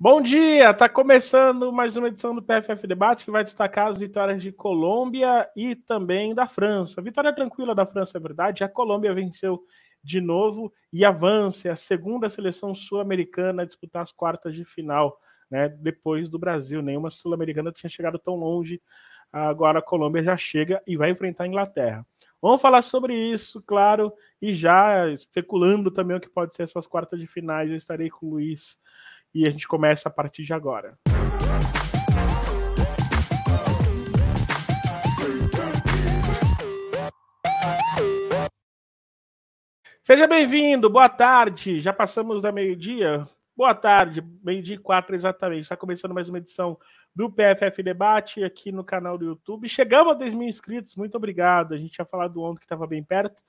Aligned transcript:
Bom 0.00 0.22
dia, 0.22 0.70
está 0.70 0.88
começando 0.88 1.72
mais 1.72 1.96
uma 1.96 2.06
edição 2.06 2.32
do 2.32 2.40
PFF 2.40 2.86
Debate 2.86 3.24
que 3.24 3.32
vai 3.32 3.42
destacar 3.42 3.88
as 3.88 3.98
vitórias 3.98 4.40
de 4.40 4.52
Colômbia 4.52 5.50
e 5.56 5.74
também 5.74 6.32
da 6.32 6.46
França. 6.46 7.02
Vitória 7.02 7.34
tranquila 7.34 7.74
da 7.74 7.84
França, 7.84 8.16
é 8.16 8.20
verdade. 8.20 8.62
A 8.62 8.68
Colômbia 8.68 9.12
venceu 9.12 9.60
de 10.00 10.20
novo 10.20 10.72
e 10.92 11.04
avança, 11.04 11.66
é 11.66 11.72
a 11.72 11.76
segunda 11.76 12.30
seleção 12.30 12.76
sul-americana 12.76 13.62
a 13.62 13.66
disputar 13.66 14.02
as 14.02 14.12
quartas 14.12 14.54
de 14.54 14.64
final, 14.64 15.18
né? 15.50 15.68
Depois 15.68 16.30
do 16.30 16.38
Brasil, 16.38 16.80
nenhuma 16.80 17.10
sul-americana 17.10 17.72
tinha 17.72 17.90
chegado 17.90 18.20
tão 18.20 18.36
longe. 18.36 18.80
Agora 19.32 19.80
a 19.80 19.82
Colômbia 19.82 20.22
já 20.22 20.36
chega 20.36 20.80
e 20.86 20.96
vai 20.96 21.10
enfrentar 21.10 21.42
a 21.42 21.48
Inglaterra. 21.48 22.06
Vamos 22.40 22.62
falar 22.62 22.82
sobre 22.82 23.16
isso, 23.16 23.60
claro, 23.66 24.12
e 24.40 24.54
já 24.54 25.08
especulando 25.08 25.90
também 25.90 26.16
o 26.16 26.20
que 26.20 26.30
pode 26.30 26.54
ser 26.54 26.62
essas 26.62 26.86
quartas 26.86 27.18
de 27.18 27.26
finais. 27.26 27.68
Eu 27.68 27.76
estarei 27.76 28.08
com 28.08 28.26
o 28.26 28.30
Luiz 28.30 28.78
e 29.34 29.46
a 29.46 29.50
gente 29.50 29.68
começa 29.68 30.08
a 30.08 30.12
partir 30.12 30.42
de 30.42 30.52
agora. 30.52 30.98
Seja 40.02 40.26
bem-vindo, 40.26 40.88
boa 40.88 41.08
tarde. 41.08 41.80
Já 41.80 41.92
passamos 41.92 42.42
da 42.42 42.50
meio-dia. 42.50 43.28
Boa 43.54 43.74
tarde, 43.74 44.22
meio-dia 44.42 44.76
e 44.76 44.78
quatro 44.78 45.14
exatamente. 45.14 45.62
Está 45.62 45.76
começando 45.76 46.14
mais 46.14 46.28
uma 46.28 46.38
edição 46.38 46.78
do 47.14 47.30
PFF 47.30 47.82
Debate 47.82 48.42
aqui 48.42 48.72
no 48.72 48.84
canal 48.84 49.18
do 49.18 49.26
YouTube. 49.26 49.68
Chegamos 49.68 50.14
a 50.14 50.16
10 50.16 50.32
mil 50.32 50.48
inscritos, 50.48 50.96
muito 50.96 51.16
obrigado. 51.16 51.74
A 51.74 51.76
gente 51.76 51.92
tinha 51.92 52.06
falado 52.06 52.40
ontem 52.40 52.60
que 52.60 52.64
estava 52.64 52.86
bem 52.86 53.02
perto 53.02 53.42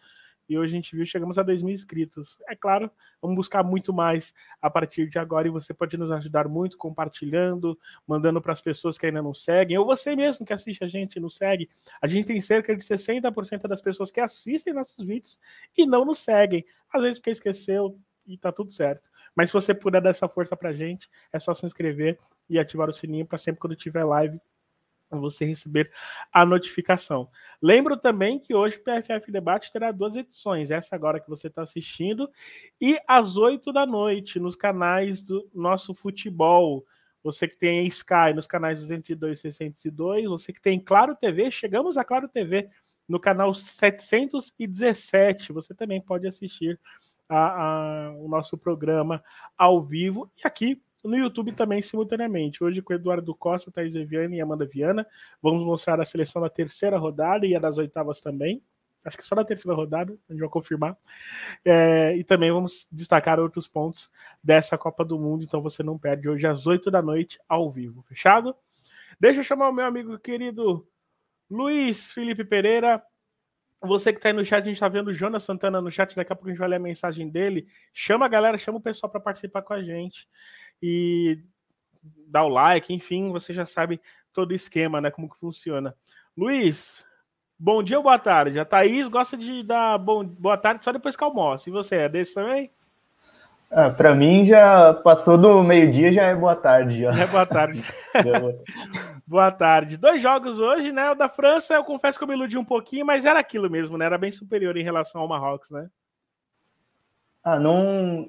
e 0.49 0.57
hoje 0.57 0.73
a 0.73 0.75
gente 0.75 0.95
viu, 0.95 1.05
chegamos 1.05 1.37
a 1.37 1.43
2 1.43 1.61
mil 1.61 1.73
inscritos. 1.73 2.37
É 2.49 2.55
claro, 2.55 2.89
vamos 3.21 3.37
buscar 3.37 3.63
muito 3.63 3.93
mais 3.93 4.33
a 4.59 4.69
partir 4.69 5.07
de 5.07 5.19
agora 5.19 5.47
e 5.47 5.51
você 5.51 5.73
pode 5.73 5.95
nos 5.95 6.11
ajudar 6.11 6.47
muito 6.47 6.75
compartilhando, 6.75 7.77
mandando 8.07 8.41
para 8.41 8.53
as 8.53 8.59
pessoas 8.59 8.97
que 8.97 9.05
ainda 9.05 9.21
não 9.21 9.33
seguem, 9.33 9.77
ou 9.77 9.85
você 9.85 10.15
mesmo 10.15 10.43
que 10.45 10.51
assiste 10.51 10.83
a 10.83 10.87
gente 10.87 11.17
e 11.17 11.19
não 11.19 11.29
segue. 11.29 11.69
A 12.01 12.07
gente 12.07 12.27
tem 12.27 12.41
cerca 12.41 12.75
de 12.75 12.83
60% 12.83 13.67
das 13.67 13.81
pessoas 13.81 14.09
que 14.09 14.19
assistem 14.19 14.73
nossos 14.73 15.05
vídeos 15.05 15.39
e 15.77 15.85
não 15.85 16.03
nos 16.03 16.19
seguem. 16.19 16.65
Às 16.91 17.01
vezes 17.01 17.19
porque 17.19 17.29
esqueceu 17.29 17.99
e 18.25 18.37
tá 18.37 18.51
tudo 18.51 18.71
certo. 18.71 19.07
Mas 19.35 19.49
se 19.49 19.53
você 19.53 19.73
puder 19.73 20.01
dar 20.01 20.09
essa 20.09 20.27
força 20.27 20.57
pra 20.57 20.73
gente, 20.73 21.07
é 21.31 21.39
só 21.39 21.53
se 21.53 21.65
inscrever 21.65 22.17
e 22.49 22.57
ativar 22.57 22.89
o 22.89 22.93
sininho 22.93 23.25
para 23.25 23.37
sempre 23.37 23.61
quando 23.61 23.75
tiver 23.75 24.03
live 24.03 24.41
você 25.17 25.45
receber 25.45 25.91
a 26.31 26.45
notificação. 26.45 27.29
Lembro 27.61 27.97
também 27.97 28.39
que 28.39 28.53
hoje 28.53 28.77
o 28.77 28.83
PFF 28.83 29.31
Debate 29.31 29.71
terá 29.71 29.91
duas 29.91 30.15
edições, 30.15 30.71
essa 30.71 30.95
agora 30.95 31.19
que 31.19 31.29
você 31.29 31.47
está 31.47 31.63
assistindo, 31.63 32.29
e 32.79 32.99
às 33.07 33.37
8 33.37 33.71
da 33.71 33.85
noite, 33.85 34.39
nos 34.39 34.55
canais 34.55 35.23
do 35.23 35.49
nosso 35.53 35.93
futebol. 35.93 36.85
Você 37.23 37.47
que 37.47 37.57
tem 37.57 37.85
Sky 37.87 38.33
nos 38.33 38.47
canais 38.47 38.81
202 38.81 39.39
e 39.39 39.41
602, 39.41 40.25
você 40.25 40.53
que 40.53 40.61
tem 40.61 40.79
Claro 40.79 41.15
TV, 41.15 41.51
chegamos 41.51 41.97
a 41.97 42.03
Claro 42.03 42.29
TV 42.29 42.69
no 43.07 43.19
canal 43.19 43.53
717. 43.53 45.51
Você 45.51 45.73
também 45.73 45.99
pode 45.99 46.27
assistir 46.27 46.79
a, 47.27 48.07
a, 48.07 48.11
o 48.13 48.27
nosso 48.27 48.57
programa 48.57 49.23
ao 49.57 49.83
vivo. 49.83 50.31
E 50.43 50.47
aqui 50.47 50.81
no 51.03 51.17
YouTube 51.17 51.53
também 51.53 51.81
simultaneamente. 51.81 52.63
Hoje 52.63 52.81
com 52.81 52.93
Eduardo 52.93 53.33
Costa, 53.33 53.71
Thaís 53.71 53.95
Eviane 53.95 54.37
e 54.37 54.41
Amanda 54.41 54.65
Viana. 54.65 55.07
Vamos 55.41 55.63
mostrar 55.63 55.99
a 55.99 56.05
seleção 56.05 56.41
da 56.41 56.49
terceira 56.49 56.97
rodada 56.97 57.45
e 57.45 57.55
a 57.55 57.59
das 57.59 57.77
oitavas 57.77 58.21
também. 58.21 58.61
Acho 59.03 59.17
que 59.17 59.25
só 59.25 59.33
na 59.33 59.45
terceira 59.45 59.75
rodada, 59.75 60.17
a 60.27 60.33
gente 60.33 60.41
vai 60.41 60.49
confirmar. 60.49 60.97
É, 61.63 62.15
e 62.17 62.23
também 62.23 62.51
vamos 62.51 62.87
destacar 62.91 63.39
outros 63.39 63.67
pontos 63.67 64.11
dessa 64.43 64.77
Copa 64.77 65.05
do 65.05 65.17
Mundo, 65.17 65.43
então 65.43 65.61
você 65.61 65.81
não 65.81 65.97
perde 65.97 66.27
hoje 66.27 66.45
às 66.45 66.67
8 66.67 66.91
da 66.91 67.01
noite, 67.01 67.39
ao 67.47 67.71
vivo. 67.71 68.03
Fechado? 68.03 68.55
Deixa 69.19 69.39
eu 69.39 69.43
chamar 69.43 69.69
o 69.69 69.73
meu 69.73 69.85
amigo 69.85 70.17
querido 70.19 70.85
Luiz 71.49 72.11
Felipe 72.11 72.43
Pereira. 72.43 73.01
Você 73.81 74.11
que 74.11 74.19
está 74.19 74.27
aí 74.27 74.33
no 74.33 74.43
chat, 74.43 74.61
a 74.61 74.65
gente 74.65 74.73
está 74.73 74.89
vendo 74.89 75.07
o 75.07 75.13
Jonas 75.13 75.43
Santana 75.43 75.79
no 75.79 75.89
chat, 75.89 76.13
daqui 76.13 76.33
a 76.33 76.35
pouco 76.35 76.49
a 76.49 76.51
gente 76.51 76.59
vai 76.59 76.67
ler 76.67 76.75
a 76.75 76.79
mensagem 76.79 77.29
dele. 77.29 77.65
Chama 77.93 78.25
a 78.25 78.29
galera, 78.29 78.57
chama 78.57 78.77
o 78.77 78.81
pessoal 78.81 79.09
para 79.09 79.21
participar 79.21 79.61
com 79.61 79.73
a 79.73 79.81
gente 79.81 80.27
e 80.81 81.43
dá 82.27 82.43
o 82.43 82.49
like, 82.49 82.93
enfim, 82.93 83.31
você 83.31 83.53
já 83.53 83.65
sabe 83.65 84.01
todo 84.33 84.51
o 84.51 84.55
esquema, 84.55 85.01
né? 85.01 85.11
Como 85.11 85.29
que 85.29 85.39
funciona. 85.39 85.95
Luiz, 86.37 87.05
bom 87.57 87.83
dia 87.83 87.97
ou 87.97 88.03
boa 88.03 88.19
tarde? 88.19 88.59
A 88.59 88.65
Thaís 88.65 89.07
gosta 89.07 89.35
de 89.35 89.63
dar 89.63 89.97
bom, 89.97 90.23
boa 90.23 90.57
tarde 90.57 90.83
só 90.83 90.91
depois 90.91 91.15
que 91.15 91.23
almoça. 91.23 91.69
E 91.69 91.73
você 91.73 91.95
é 91.95 92.09
desse 92.09 92.33
também? 92.33 92.71
Ah, 93.71 93.91
para 93.91 94.15
mim 94.15 94.45
já 94.45 94.95
passou 94.95 95.37
do 95.37 95.61
meio-dia, 95.61 96.11
já 96.11 96.23
é 96.23 96.35
boa 96.35 96.55
tarde. 96.55 97.01
Já. 97.01 97.11
É 97.11 97.27
boa 97.27 97.45
tarde. 97.45 97.83
boa 99.27 99.51
tarde. 99.51 99.95
Dois 99.95 100.19
jogos 100.19 100.59
hoje, 100.59 100.91
né? 100.91 101.11
O 101.11 101.15
da 101.15 101.29
França, 101.29 101.75
eu 101.75 101.83
confesso 101.83 102.17
que 102.17 102.23
eu 102.23 102.27
me 102.27 102.33
iludi 102.33 102.57
um 102.57 102.65
pouquinho, 102.65 103.05
mas 103.05 103.25
era 103.25 103.39
aquilo 103.39 103.69
mesmo, 103.69 103.95
né? 103.95 104.05
Era 104.05 104.17
bem 104.17 104.31
superior 104.31 104.75
em 104.75 104.83
relação 104.83 105.21
ao 105.21 105.27
Marrocos, 105.27 105.69
né? 105.69 105.87
Ah, 107.43 107.59
não, 107.59 108.27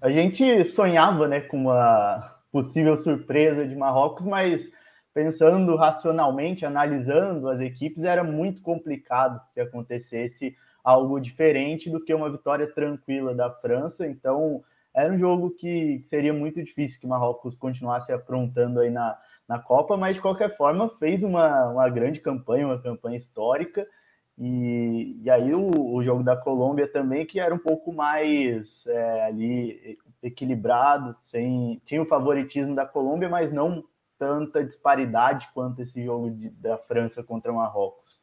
a 0.00 0.10
gente 0.10 0.64
sonhava 0.64 1.28
né, 1.28 1.40
com 1.40 1.56
uma 1.56 2.40
possível 2.50 2.96
surpresa 2.96 3.66
de 3.66 3.74
Marrocos, 3.74 4.26
mas 4.26 4.70
pensando 5.14 5.76
racionalmente, 5.76 6.64
analisando 6.64 7.48
as 7.48 7.60
equipes, 7.60 8.04
era 8.04 8.24
muito 8.24 8.62
complicado 8.62 9.40
que 9.54 9.60
acontecesse 9.60 10.56
algo 10.82 11.20
diferente 11.20 11.90
do 11.90 12.02
que 12.02 12.14
uma 12.14 12.30
vitória 12.30 12.66
tranquila 12.66 13.34
da 13.34 13.50
França. 13.50 14.06
Então, 14.06 14.62
era 14.94 15.12
um 15.12 15.18
jogo 15.18 15.50
que 15.50 16.02
seria 16.04 16.32
muito 16.32 16.62
difícil 16.62 17.00
que 17.00 17.06
Marrocos 17.06 17.56
continuasse 17.56 18.12
aprontando 18.12 18.80
aí 18.80 18.90
na, 18.90 19.16
na 19.48 19.58
Copa, 19.58 19.96
mas 19.96 20.16
de 20.16 20.20
qualquer 20.20 20.56
forma 20.56 20.88
fez 20.98 21.22
uma, 21.22 21.68
uma 21.68 21.88
grande 21.88 22.20
campanha, 22.20 22.66
uma 22.66 22.80
campanha 22.80 23.16
histórica. 23.16 23.86
E, 24.38 25.20
e 25.22 25.30
aí 25.30 25.54
o, 25.54 25.70
o, 25.94 26.02
jogo 26.02 26.22
da 26.22 26.36
Colômbia 26.36 26.88
também, 26.88 27.26
que 27.26 27.38
era 27.38 27.54
um 27.54 27.58
pouco 27.58 27.92
mais 27.92 28.86
é, 28.86 29.26
ali 29.26 29.98
equilibrado, 30.22 31.14
sem, 31.22 31.80
tinha 31.84 32.00
o 32.00 32.06
favoritismo 32.06 32.74
da 32.74 32.86
Colômbia, 32.86 33.28
mas 33.28 33.52
não 33.52 33.84
tanta 34.18 34.64
disparidade 34.64 35.48
quanto 35.52 35.82
esse 35.82 36.02
jogo 36.02 36.30
de, 36.30 36.48
da 36.50 36.78
França 36.78 37.22
contra 37.22 37.52
Marrocos. 37.52 38.22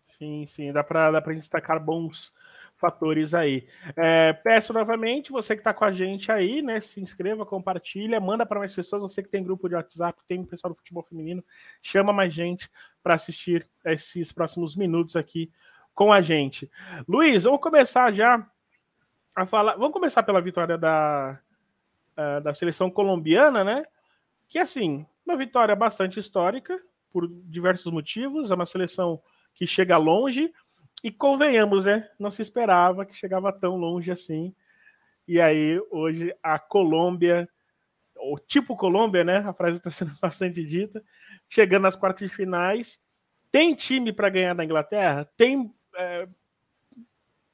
Sim, 0.00 0.44
sim, 0.46 0.72
dá 0.72 0.82
para 0.82 1.10
dá 1.10 1.20
destacar 1.20 1.82
bons 1.82 2.32
fatores 2.80 3.34
aí. 3.34 3.68
É, 3.94 4.32
peço 4.32 4.72
novamente, 4.72 5.30
você 5.30 5.54
que 5.54 5.60
está 5.60 5.72
com 5.72 5.84
a 5.84 5.92
gente 5.92 6.32
aí, 6.32 6.62
né? 6.62 6.80
Se 6.80 7.00
inscreva, 7.00 7.44
compartilha, 7.44 8.18
manda 8.18 8.46
para 8.46 8.58
mais 8.58 8.74
pessoas. 8.74 9.02
Você 9.02 9.22
que 9.22 9.28
tem 9.28 9.44
grupo 9.44 9.68
de 9.68 9.74
WhatsApp, 9.74 10.20
tem 10.26 10.44
pessoal 10.44 10.72
do 10.72 10.78
futebol 10.78 11.02
feminino, 11.02 11.44
chama 11.82 12.12
mais 12.12 12.32
gente 12.32 12.68
para 13.02 13.14
assistir 13.14 13.68
esses 13.84 14.32
próximos 14.32 14.74
minutos 14.74 15.14
aqui 15.14 15.52
com 15.94 16.12
a 16.12 16.22
gente. 16.22 16.70
Luiz, 17.06 17.44
vamos 17.44 17.60
começar 17.60 18.10
já 18.12 18.44
a 19.36 19.46
falar. 19.46 19.74
Vamos 19.76 19.92
começar 19.92 20.22
pela 20.22 20.40
vitória 20.40 20.78
da, 20.78 21.38
uh, 22.16 22.40
da 22.40 22.54
seleção 22.54 22.90
colombiana, 22.90 23.62
né? 23.62 23.84
Que 24.48 24.58
assim, 24.58 25.06
uma 25.24 25.36
vitória 25.36 25.76
bastante 25.76 26.18
histórica 26.18 26.80
por 27.12 27.28
diversos 27.28 27.92
motivos. 27.92 28.50
É 28.50 28.54
uma 28.54 28.66
seleção 28.66 29.22
que 29.52 29.66
chega 29.66 29.96
longe 29.96 30.52
e 31.02 31.10
convenhamos, 31.10 31.84
né? 31.84 32.08
Não 32.18 32.30
se 32.30 32.42
esperava 32.42 33.04
que 33.06 33.14
chegava 33.14 33.52
tão 33.52 33.76
longe 33.76 34.10
assim. 34.10 34.54
E 35.26 35.40
aí, 35.40 35.80
hoje, 35.90 36.34
a 36.42 36.58
Colômbia, 36.58 37.48
o 38.16 38.38
tipo 38.38 38.76
Colômbia, 38.76 39.24
né? 39.24 39.38
A 39.38 39.52
frase 39.52 39.78
está 39.78 39.90
sendo 39.90 40.12
bastante 40.20 40.64
dita, 40.64 41.02
chegando 41.48 41.82
nas 41.82 41.96
quartas 41.96 42.28
de 42.28 42.34
finais. 42.34 43.00
Tem 43.50 43.74
time 43.74 44.12
para 44.12 44.28
ganhar 44.28 44.54
da 44.54 44.64
Inglaterra? 44.64 45.28
Tem, 45.36 45.72
é, 45.96 46.28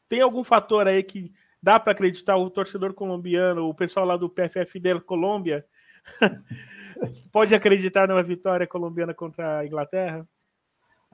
tem 0.09 0.21
algum 0.21 0.45
fator 0.45 0.89
aí 0.89 1.03
que 1.03 1.33
dá 1.63 1.81
para 1.81 1.93
acreditar 1.93 2.37
o 2.37 2.51
torcedor 2.51 2.95
colombiano, 2.95 3.69
o 3.69 3.75
pessoal 3.75 4.07
lá 4.07 4.17
do 4.17 4.29
PFF 4.29 4.79
da 4.81 5.01
Colômbia? 5.01 5.67
pode 7.33 7.55
acreditar 7.55 8.09
numa 8.09 8.23
vitória 8.23 8.67
colombiana 8.67 9.13
contra 9.13 9.59
a 9.59 9.67
Inglaterra? 9.67 10.27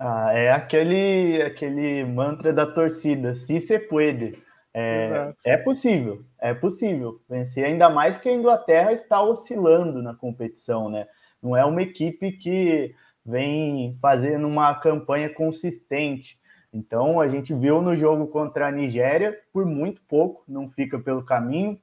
Ah, 0.05 0.33
é 0.33 0.51
aquele, 0.51 1.41
aquele 1.43 2.05
mantra 2.05 2.53
da 2.53 2.67
torcida, 2.67 3.37
se 3.37 3.61
se 3.61 3.79
puede. 3.79 4.37
É, 4.75 5.33
é, 5.47 5.57
possível, 5.57 6.25
é 6.41 6.53
possível 6.53 7.21
vencer, 7.29 7.65
ainda 7.65 7.89
mais 7.89 8.19
que 8.19 8.29
a 8.29 8.35
Inglaterra 8.35 8.91
está 8.91 9.23
oscilando 9.23 10.03
na 10.03 10.13
competição, 10.13 10.91
né? 10.91 11.07
Não 11.41 11.57
é 11.57 11.65
uma 11.65 11.83
equipe 11.83 12.33
que 12.33 12.93
vem 13.25 13.97
fazendo 14.03 14.49
uma 14.49 14.75
campanha 14.75 15.33
consistente. 15.33 16.37
Então, 16.73 17.21
a 17.21 17.29
gente 17.29 17.55
viu 17.55 17.81
no 17.81 17.97
jogo 17.97 18.27
contra 18.27 18.67
a 18.67 18.73
Nigéria, 18.73 19.39
por 19.53 19.65
muito 19.65 20.03
pouco, 20.09 20.43
não 20.49 20.69
fica 20.69 20.99
pelo 20.99 21.25
caminho, 21.25 21.79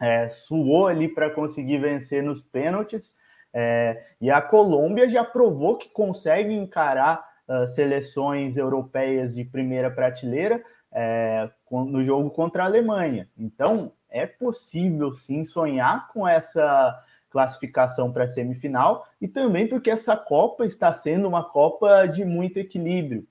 é, 0.00 0.30
suou 0.30 0.86
ali 0.86 1.08
para 1.08 1.28
conseguir 1.28 1.76
vencer 1.76 2.22
nos 2.22 2.40
pênaltis. 2.40 3.14
É, 3.52 4.02
e 4.18 4.30
a 4.30 4.40
Colômbia 4.40 5.10
já 5.10 5.22
provou 5.22 5.76
que 5.76 5.90
consegue 5.90 6.54
encarar 6.54 7.29
uh, 7.50 7.66
seleções 7.66 8.56
europeias 8.56 9.34
de 9.34 9.44
primeira 9.44 9.90
prateleira 9.90 10.62
é, 10.92 11.50
no 11.70 12.02
jogo 12.04 12.30
contra 12.30 12.62
a 12.62 12.66
Alemanha. 12.66 13.28
Então, 13.36 13.92
é 14.08 14.26
possível 14.26 15.14
sim 15.14 15.44
sonhar 15.44 16.08
com 16.08 16.26
essa 16.26 17.04
classificação 17.30 18.12
para 18.12 18.24
a 18.24 18.28
semifinal 18.28 19.06
e 19.20 19.28
também 19.28 19.68
porque 19.68 19.90
essa 19.90 20.16
Copa 20.16 20.66
está 20.66 20.92
sendo 20.92 21.28
uma 21.28 21.44
Copa 21.44 22.06
de 22.06 22.24
muito 22.24 22.58
equilíbrio. 22.58 23.26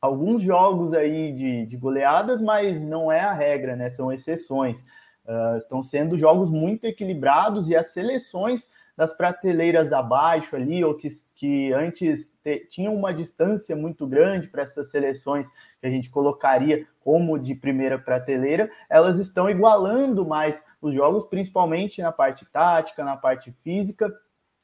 Alguns 0.00 0.42
jogos 0.42 0.92
aí 0.92 1.32
de, 1.32 1.66
de 1.66 1.76
goleadas, 1.76 2.40
mas 2.40 2.86
não 2.86 3.10
é 3.10 3.20
a 3.20 3.32
regra, 3.32 3.74
né? 3.76 3.90
São 3.90 4.12
exceções. 4.12 4.86
Uh, 5.26 5.56
estão 5.56 5.82
sendo 5.82 6.18
jogos 6.18 6.50
muito 6.50 6.84
equilibrados 6.84 7.70
e 7.70 7.76
as 7.76 7.92
seleções 7.92 8.70
das 8.96 9.12
prateleiras 9.16 9.92
abaixo 9.92 10.54
ali, 10.54 10.84
ou 10.84 10.94
que, 10.94 11.08
que 11.34 11.72
antes 11.72 12.32
te, 12.42 12.66
tinham 12.70 12.94
uma 12.94 13.12
distância 13.12 13.74
muito 13.74 14.06
grande 14.06 14.46
para 14.46 14.62
essas 14.62 14.90
seleções 14.90 15.48
que 15.80 15.86
a 15.86 15.90
gente 15.90 16.10
colocaria 16.10 16.86
como 17.00 17.38
de 17.38 17.54
primeira 17.54 17.98
prateleira, 17.98 18.70
elas 18.88 19.18
estão 19.18 19.50
igualando 19.50 20.24
mais 20.24 20.62
os 20.80 20.94
jogos, 20.94 21.26
principalmente 21.28 22.00
na 22.00 22.12
parte 22.12 22.46
tática, 22.46 23.04
na 23.04 23.16
parte 23.16 23.52
física, 23.62 24.12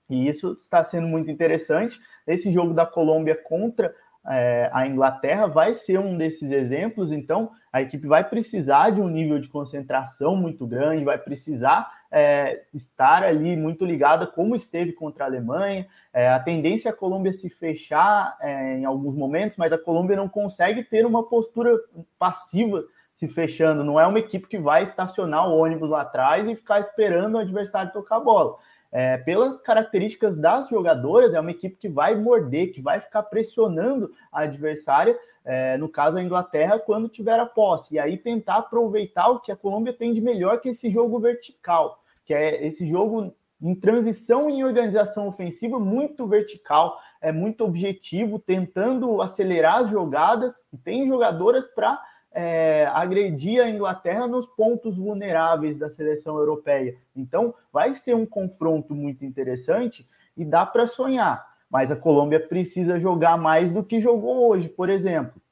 e 0.08 0.28
isso 0.28 0.56
está 0.58 0.82
sendo 0.82 1.06
muito 1.06 1.30
interessante. 1.30 2.00
Esse 2.26 2.52
jogo 2.52 2.74
da 2.74 2.84
Colômbia 2.86 3.36
contra 3.36 3.94
é, 4.26 4.68
a 4.72 4.86
Inglaterra 4.86 5.46
vai 5.46 5.74
ser 5.74 5.98
um 5.98 6.16
desses 6.16 6.50
exemplos, 6.50 7.12
então 7.12 7.50
a 7.72 7.80
equipe 7.80 8.06
vai 8.06 8.28
precisar 8.28 8.90
de 8.90 9.00
um 9.00 9.08
nível 9.08 9.38
de 9.38 9.48
concentração 9.48 10.36
muito 10.36 10.66
grande, 10.66 11.04
vai 11.04 11.18
precisar 11.18 11.99
é, 12.10 12.64
estar 12.74 13.22
ali 13.22 13.56
muito 13.56 13.84
ligada, 13.84 14.26
como 14.26 14.56
esteve 14.56 14.92
contra 14.92 15.24
a 15.24 15.26
Alemanha. 15.28 15.86
É, 16.12 16.28
a 16.28 16.40
tendência 16.40 16.88
é 16.88 16.92
a 16.92 16.96
Colômbia 16.96 17.32
se 17.32 17.48
fechar 17.48 18.36
é, 18.40 18.78
em 18.78 18.84
alguns 18.84 19.14
momentos, 19.14 19.56
mas 19.56 19.72
a 19.72 19.78
Colômbia 19.78 20.16
não 20.16 20.28
consegue 20.28 20.82
ter 20.82 21.06
uma 21.06 21.22
postura 21.22 21.78
passiva 22.18 22.84
se 23.14 23.28
fechando. 23.28 23.84
Não 23.84 24.00
é 24.00 24.06
uma 24.06 24.18
equipe 24.18 24.48
que 24.48 24.58
vai 24.58 24.82
estacionar 24.82 25.48
o 25.48 25.58
ônibus 25.58 25.90
lá 25.90 26.00
atrás 26.00 26.48
e 26.48 26.56
ficar 26.56 26.80
esperando 26.80 27.34
o 27.34 27.38
adversário 27.38 27.92
tocar 27.92 28.16
a 28.16 28.20
bola. 28.20 28.56
É, 28.92 29.18
pelas 29.18 29.60
características 29.60 30.36
das 30.36 30.68
jogadoras, 30.68 31.32
é 31.32 31.38
uma 31.38 31.52
equipe 31.52 31.76
que 31.76 31.88
vai 31.88 32.16
morder, 32.16 32.72
que 32.72 32.82
vai 32.82 32.98
ficar 32.98 33.22
pressionando 33.22 34.12
a 34.32 34.40
adversária, 34.40 35.16
é, 35.44 35.76
no 35.76 35.88
caso 35.88 36.18
a 36.18 36.22
Inglaterra, 36.22 36.76
quando 36.78 37.08
tiver 37.08 37.38
a 37.38 37.46
posse, 37.46 37.94
e 37.94 37.98
aí 38.00 38.16
tentar 38.16 38.56
aproveitar 38.56 39.28
o 39.28 39.38
que 39.38 39.52
a 39.52 39.56
Colômbia 39.56 39.92
tem 39.92 40.12
de 40.12 40.20
melhor, 40.20 40.60
que 40.60 40.70
esse 40.70 40.90
jogo 40.90 41.20
vertical 41.20 41.99
que 42.30 42.34
é 42.34 42.64
esse 42.64 42.86
jogo 42.86 43.34
em 43.60 43.74
transição 43.74 44.48
e 44.48 44.52
em 44.52 44.64
organização 44.64 45.26
ofensiva 45.26 45.80
muito 45.80 46.28
vertical, 46.28 46.96
é 47.20 47.32
muito 47.32 47.64
objetivo, 47.64 48.38
tentando 48.38 49.20
acelerar 49.20 49.78
as 49.78 49.90
jogadas, 49.90 50.64
e 50.72 50.78
tem 50.78 51.08
jogadoras 51.08 51.64
para 51.74 52.00
é, 52.30 52.88
agredir 52.94 53.60
a 53.60 53.68
Inglaterra 53.68 54.28
nos 54.28 54.46
pontos 54.46 54.96
vulneráveis 54.96 55.76
da 55.76 55.90
seleção 55.90 56.38
europeia. 56.38 56.96
Então, 57.16 57.52
vai 57.72 57.96
ser 57.96 58.14
um 58.14 58.24
confronto 58.24 58.94
muito 58.94 59.24
interessante 59.24 60.08
e 60.36 60.44
dá 60.44 60.64
para 60.64 60.86
sonhar. 60.86 61.44
Mas 61.68 61.90
a 61.90 61.96
Colômbia 61.96 62.38
precisa 62.38 63.00
jogar 63.00 63.36
mais 63.36 63.72
do 63.72 63.82
que 63.82 64.00
jogou 64.00 64.48
hoje, 64.48 64.68
por 64.68 64.88
exemplo. 64.88 65.42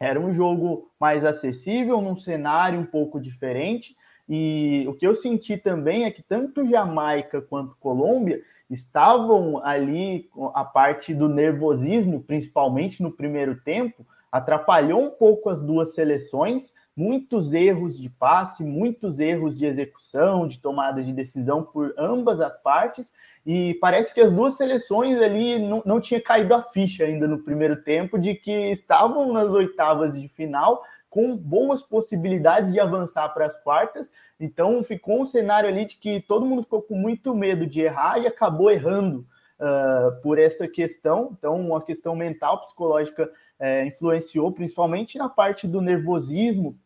Era 0.00 0.18
um 0.18 0.34
jogo 0.34 0.90
mais 0.98 1.24
acessível, 1.24 2.00
num 2.00 2.16
cenário 2.16 2.80
um 2.80 2.84
pouco 2.84 3.20
diferente, 3.20 3.96
e 4.28 4.84
o 4.88 4.94
que 4.94 5.06
eu 5.06 5.14
senti 5.14 5.56
também 5.56 6.04
é 6.04 6.10
que 6.10 6.22
tanto 6.22 6.66
Jamaica 6.66 7.40
quanto 7.40 7.76
Colômbia 7.78 8.42
estavam 8.68 9.64
ali 9.64 10.28
a 10.54 10.64
parte 10.64 11.14
do 11.14 11.28
nervosismo, 11.28 12.20
principalmente 12.22 13.02
no 13.02 13.12
primeiro 13.12 13.60
tempo, 13.60 14.04
atrapalhou 14.30 15.02
um 15.02 15.10
pouco 15.10 15.48
as 15.48 15.62
duas 15.62 15.94
seleções, 15.94 16.74
muitos 16.96 17.54
erros 17.54 17.98
de 17.98 18.08
passe, 18.08 18.64
muitos 18.64 19.20
erros 19.20 19.56
de 19.56 19.64
execução, 19.64 20.48
de 20.48 20.58
tomada 20.58 21.02
de 21.02 21.12
decisão 21.12 21.62
por 21.62 21.94
ambas 21.96 22.40
as 22.40 22.60
partes, 22.60 23.12
e 23.44 23.74
parece 23.74 24.12
que 24.12 24.20
as 24.20 24.32
duas 24.32 24.56
seleções 24.56 25.20
ali 25.20 25.58
não, 25.58 25.82
não 25.86 26.00
tinha 26.00 26.20
caído 26.20 26.54
a 26.54 26.62
ficha 26.62 27.04
ainda 27.04 27.28
no 27.28 27.38
primeiro 27.38 27.82
tempo 27.82 28.18
de 28.18 28.34
que 28.34 28.70
estavam 28.72 29.32
nas 29.32 29.48
oitavas 29.50 30.20
de 30.20 30.26
final, 30.28 30.82
com 31.08 31.36
boas 31.36 31.82
possibilidades 31.82 32.72
de 32.72 32.80
avançar 32.80 33.28
para 33.30 33.46
as 33.46 33.56
quartas. 33.62 34.12
Então 34.38 34.82
ficou 34.82 35.22
um 35.22 35.26
cenário 35.26 35.68
ali 35.68 35.86
de 35.86 35.96
que 35.96 36.20
todo 36.20 36.46
mundo 36.46 36.62
ficou 36.62 36.82
com 36.82 36.96
muito 36.96 37.34
medo 37.34 37.66
de 37.66 37.80
errar 37.80 38.18
e 38.18 38.26
acabou 38.26 38.70
errando 38.70 39.26
uh, 39.60 40.20
por 40.22 40.38
essa 40.38 40.68
questão. 40.68 41.34
Então, 41.38 41.58
uma 41.60 41.82
questão 41.82 42.14
mental, 42.14 42.60
psicológica 42.60 43.30
uh, 43.60 43.86
influenciou, 43.86 44.52
principalmente 44.52 45.18
na 45.18 45.28
parte 45.28 45.66
do 45.66 45.80
nervosismo 45.80 46.76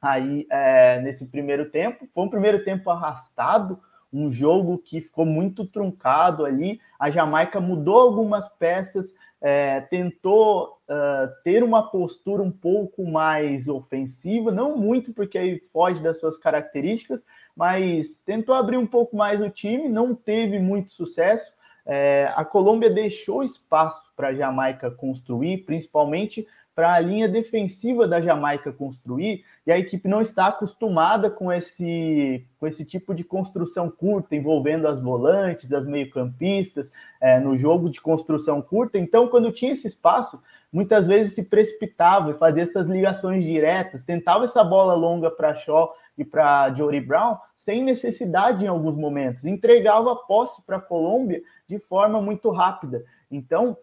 aí 0.00 0.46
uh, 0.50 1.02
nesse 1.02 1.26
primeiro 1.26 1.70
tempo. 1.70 2.08
Foi 2.14 2.24
um 2.24 2.30
primeiro 2.30 2.64
tempo 2.64 2.90
arrastado, 2.90 3.80
um 4.12 4.30
jogo 4.30 4.78
que 4.78 5.00
ficou 5.00 5.24
muito 5.24 5.64
truncado 5.66 6.44
ali. 6.44 6.80
A 6.98 7.10
Jamaica 7.10 7.60
mudou 7.60 7.98
algumas 7.98 8.48
peças, 8.48 9.14
é, 9.40 9.80
tentou 9.80 10.78
uh, 10.88 11.42
ter 11.42 11.64
uma 11.64 11.90
postura 11.90 12.42
um 12.42 12.50
pouco 12.50 13.04
mais 13.04 13.66
ofensiva, 13.66 14.52
não 14.52 14.76
muito, 14.76 15.12
porque 15.12 15.38
aí 15.38 15.58
foge 15.72 16.00
das 16.02 16.20
suas 16.20 16.38
características, 16.38 17.24
mas 17.56 18.18
tentou 18.18 18.54
abrir 18.54 18.76
um 18.76 18.86
pouco 18.86 19.16
mais 19.16 19.40
o 19.40 19.50
time, 19.50 19.88
não 19.88 20.14
teve 20.14 20.58
muito 20.58 20.92
sucesso. 20.92 21.52
É, 21.84 22.32
a 22.36 22.44
Colômbia 22.44 22.88
deixou 22.88 23.42
espaço 23.42 24.12
para 24.14 24.28
a 24.28 24.34
Jamaica 24.34 24.90
construir, 24.90 25.64
principalmente 25.64 26.46
para 26.74 26.94
a 26.94 27.00
linha 27.00 27.28
defensiva 27.28 28.06
da 28.08 28.20
Jamaica 28.20 28.72
construir, 28.72 29.44
e 29.66 29.70
a 29.70 29.78
equipe 29.78 30.08
não 30.08 30.20
está 30.20 30.48
acostumada 30.48 31.30
com 31.30 31.52
esse, 31.52 32.44
com 32.58 32.66
esse 32.66 32.84
tipo 32.84 33.14
de 33.14 33.22
construção 33.22 33.88
curta, 33.88 34.34
envolvendo 34.34 34.88
as 34.88 35.00
volantes, 35.00 35.72
as 35.72 35.86
meio-campistas, 35.86 36.90
é, 37.20 37.38
no 37.38 37.56
jogo 37.56 37.88
de 37.88 38.00
construção 38.00 38.60
curta. 38.60 38.98
Então, 38.98 39.28
quando 39.28 39.52
tinha 39.52 39.72
esse 39.72 39.86
espaço, 39.86 40.42
muitas 40.72 41.06
vezes 41.06 41.34
se 41.34 41.44
precipitava 41.44 42.32
e 42.32 42.34
fazia 42.34 42.64
essas 42.64 42.88
ligações 42.88 43.44
diretas, 43.44 44.02
tentava 44.02 44.44
essa 44.44 44.64
bola 44.64 44.94
longa 44.94 45.30
para 45.30 45.54
Shaw 45.54 45.94
e 46.18 46.24
para 46.24 46.74
Jory 46.74 47.00
Brown, 47.00 47.36
sem 47.54 47.84
necessidade 47.84 48.64
em 48.64 48.68
alguns 48.68 48.96
momentos, 48.96 49.44
entregava 49.44 50.12
a 50.12 50.16
posse 50.16 50.62
para 50.62 50.78
a 50.78 50.80
Colômbia 50.80 51.40
de 51.68 51.78
forma 51.78 52.20
muito 52.20 52.50
rápida. 52.50 53.04
Então, 53.30 53.76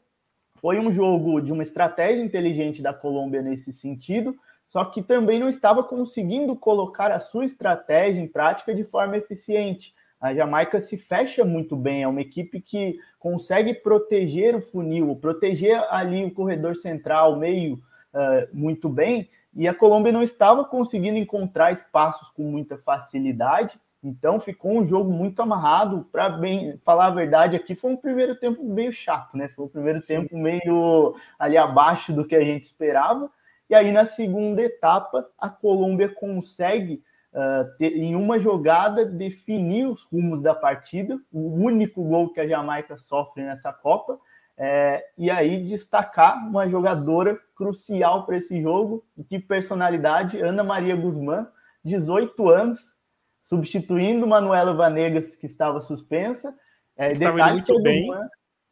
foi 0.56 0.78
um 0.78 0.92
jogo 0.92 1.40
de 1.40 1.54
uma 1.54 1.64
estratégia 1.64 2.22
inteligente 2.22 2.82
da 2.82 2.94
Colômbia 2.94 3.42
nesse 3.42 3.72
sentido, 3.72 4.36
só 4.70 4.86
que 4.86 5.02
também 5.02 5.40
não 5.40 5.50
estava 5.50 5.84
conseguindo 5.84 6.56
colocar 6.56 7.12
a 7.12 7.20
sua 7.20 7.44
estratégia 7.44 8.22
em 8.22 8.28
prática 8.28 8.74
de 8.74 8.84
forma 8.84 9.18
eficiente. 9.18 9.94
A 10.22 10.34
Jamaica 10.34 10.80
se 10.80 10.98
fecha 10.98 11.44
muito 11.44 11.76
bem, 11.76 12.04
é 12.04 12.08
uma 12.08 12.22
equipe 12.22 12.62
que 12.62 13.00
consegue 13.18 13.74
proteger 13.74 14.56
o 14.56 14.62
funil, 14.62 15.16
proteger 15.16 15.82
ali 15.90 16.26
o 16.26 16.32
corredor 16.32 16.76
central, 16.76 17.38
meio 17.38 17.76
uh, 17.76 18.48
muito 18.54 18.90
bem, 18.90 19.30
e 19.56 19.68
a 19.68 19.74
Colômbia 19.74 20.12
não 20.12 20.22
estava 20.22 20.64
conseguindo 20.64 21.18
encontrar 21.18 21.72
espaços 21.72 22.30
com 22.30 22.44
muita 22.44 22.78
facilidade. 22.78 23.80
Então 24.04 24.40
ficou 24.40 24.80
um 24.80 24.86
jogo 24.86 25.12
muito 25.12 25.42
amarrado. 25.42 26.08
Para 26.12 26.30
bem 26.30 26.80
falar 26.86 27.08
a 27.08 27.12
verdade, 27.12 27.56
aqui 27.56 27.76
foi 27.76 27.92
um 27.92 27.98
primeiro 27.98 28.36
tempo 28.36 28.64
meio 28.64 28.94
chato, 28.94 29.36
né? 29.36 29.50
Foi 29.50 29.66
um 29.66 29.70
primeiro 29.70 30.02
Sim. 30.02 30.08
tempo 30.08 30.38
meio 30.38 31.16
ali 31.38 31.58
abaixo 31.58 32.14
do 32.14 32.26
que 32.26 32.36
a 32.36 32.42
gente 32.42 32.64
esperava. 32.64 33.30
E 33.70 33.76
aí 33.76 33.92
na 33.92 34.06
segunda 34.06 34.62
etapa 34.62 35.30
a 35.38 35.50
Colômbia 35.50 36.10
consegue 36.10 37.04
uh, 37.34 37.78
ter, 37.78 37.96
em 37.96 38.16
uma 38.16 38.40
jogada 38.40 39.06
definir 39.06 39.88
os 39.88 40.04
rumos 40.04 40.42
da 40.42 40.56
partida, 40.56 41.20
o 41.32 41.54
único 41.54 42.04
gol 42.04 42.34
que 42.34 42.40
a 42.40 42.48
Jamaica 42.48 42.98
sofre 42.98 43.44
nessa 43.44 43.72
Copa. 43.72 44.20
É, 44.62 45.06
e 45.18 45.32
aí 45.32 45.64
destacar 45.64 46.46
uma 46.46 46.68
jogadora 46.68 47.40
crucial 47.56 48.26
para 48.26 48.36
esse 48.36 48.62
jogo, 48.62 49.06
que 49.30 49.40
personalidade, 49.40 50.42
Ana 50.42 50.66
Maria 50.66 50.98
Guzmán, 50.98 51.48
18 51.86 52.50
anos, 52.50 53.00
substituindo 53.42 54.28
Manuela 54.28 54.74
Vanegas, 54.74 55.36
que 55.36 55.46
estava 55.46 55.80
suspensa. 55.80 56.54
É, 56.98 57.14
que 57.14 57.24
indo 57.24 57.34
muito 57.34 57.82
bem. 57.82 58.10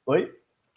Oi? 0.05 0.29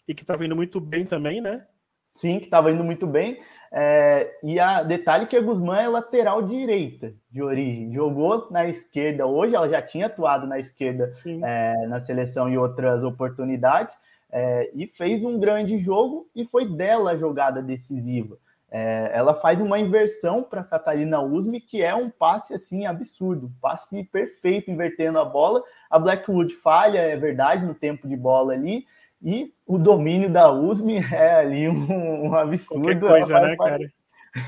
E 0.07 0.13
que 0.15 0.23
estava 0.23 0.45
indo 0.45 0.55
muito 0.55 0.79
bem 0.79 1.05
também, 1.05 1.41
né? 1.41 1.67
Sim, 2.15 2.39
que 2.39 2.45
estava 2.45 2.71
indo 2.71 2.83
muito 2.83 3.05
bem. 3.05 3.41
É, 3.73 4.37
e 4.43 4.59
a 4.59 4.83
detalhe 4.83 5.25
que 5.25 5.37
a 5.37 5.41
Guzmán 5.41 5.79
é 5.79 5.87
lateral 5.87 6.41
direita 6.41 7.13
de 7.31 7.41
origem. 7.41 7.93
Jogou 7.93 8.51
na 8.51 8.67
esquerda 8.67 9.25
hoje, 9.25 9.55
ela 9.55 9.69
já 9.69 9.81
tinha 9.81 10.07
atuado 10.07 10.45
na 10.45 10.59
esquerda 10.59 11.09
é, 11.43 11.87
na 11.87 12.01
seleção 12.01 12.49
e 12.49 12.57
outras 12.57 13.03
oportunidades. 13.03 13.95
É, 14.33 14.69
e 14.73 14.87
fez 14.87 15.23
um 15.23 15.39
grande 15.39 15.77
jogo 15.77 16.29
e 16.35 16.45
foi 16.45 16.65
dela 16.65 17.11
a 17.11 17.17
jogada 17.17 17.61
decisiva. 17.61 18.37
É, 18.73 19.11
ela 19.13 19.33
faz 19.33 19.59
uma 19.59 19.77
inversão 19.77 20.41
para 20.41 20.63
Catalina 20.63 21.19
Usme, 21.19 21.59
que 21.59 21.81
é 21.81 21.93
um 21.93 22.09
passe 22.09 22.53
assim 22.53 22.85
absurdo, 22.85 23.47
um 23.47 23.53
passe 23.61 24.01
perfeito 24.05 24.71
invertendo 24.71 25.19
a 25.19 25.25
bola. 25.25 25.61
A 25.89 25.99
Blackwood 25.99 26.55
falha, 26.55 26.99
é 26.99 27.17
verdade, 27.17 27.65
no 27.65 27.73
tempo 27.75 28.07
de 28.07 28.15
bola 28.15 28.53
ali, 28.53 28.85
e 29.21 29.53
o 29.67 29.77
domínio 29.77 30.29
da 30.29 30.51
Usme 30.51 30.97
é 30.97 31.35
ali 31.35 31.69
um, 31.69 32.27
um 32.27 32.35
absurdo. 32.35 33.07
Coisa, 33.07 33.37
ela, 33.37 33.55
faz 33.55 33.79
né, 33.79 33.89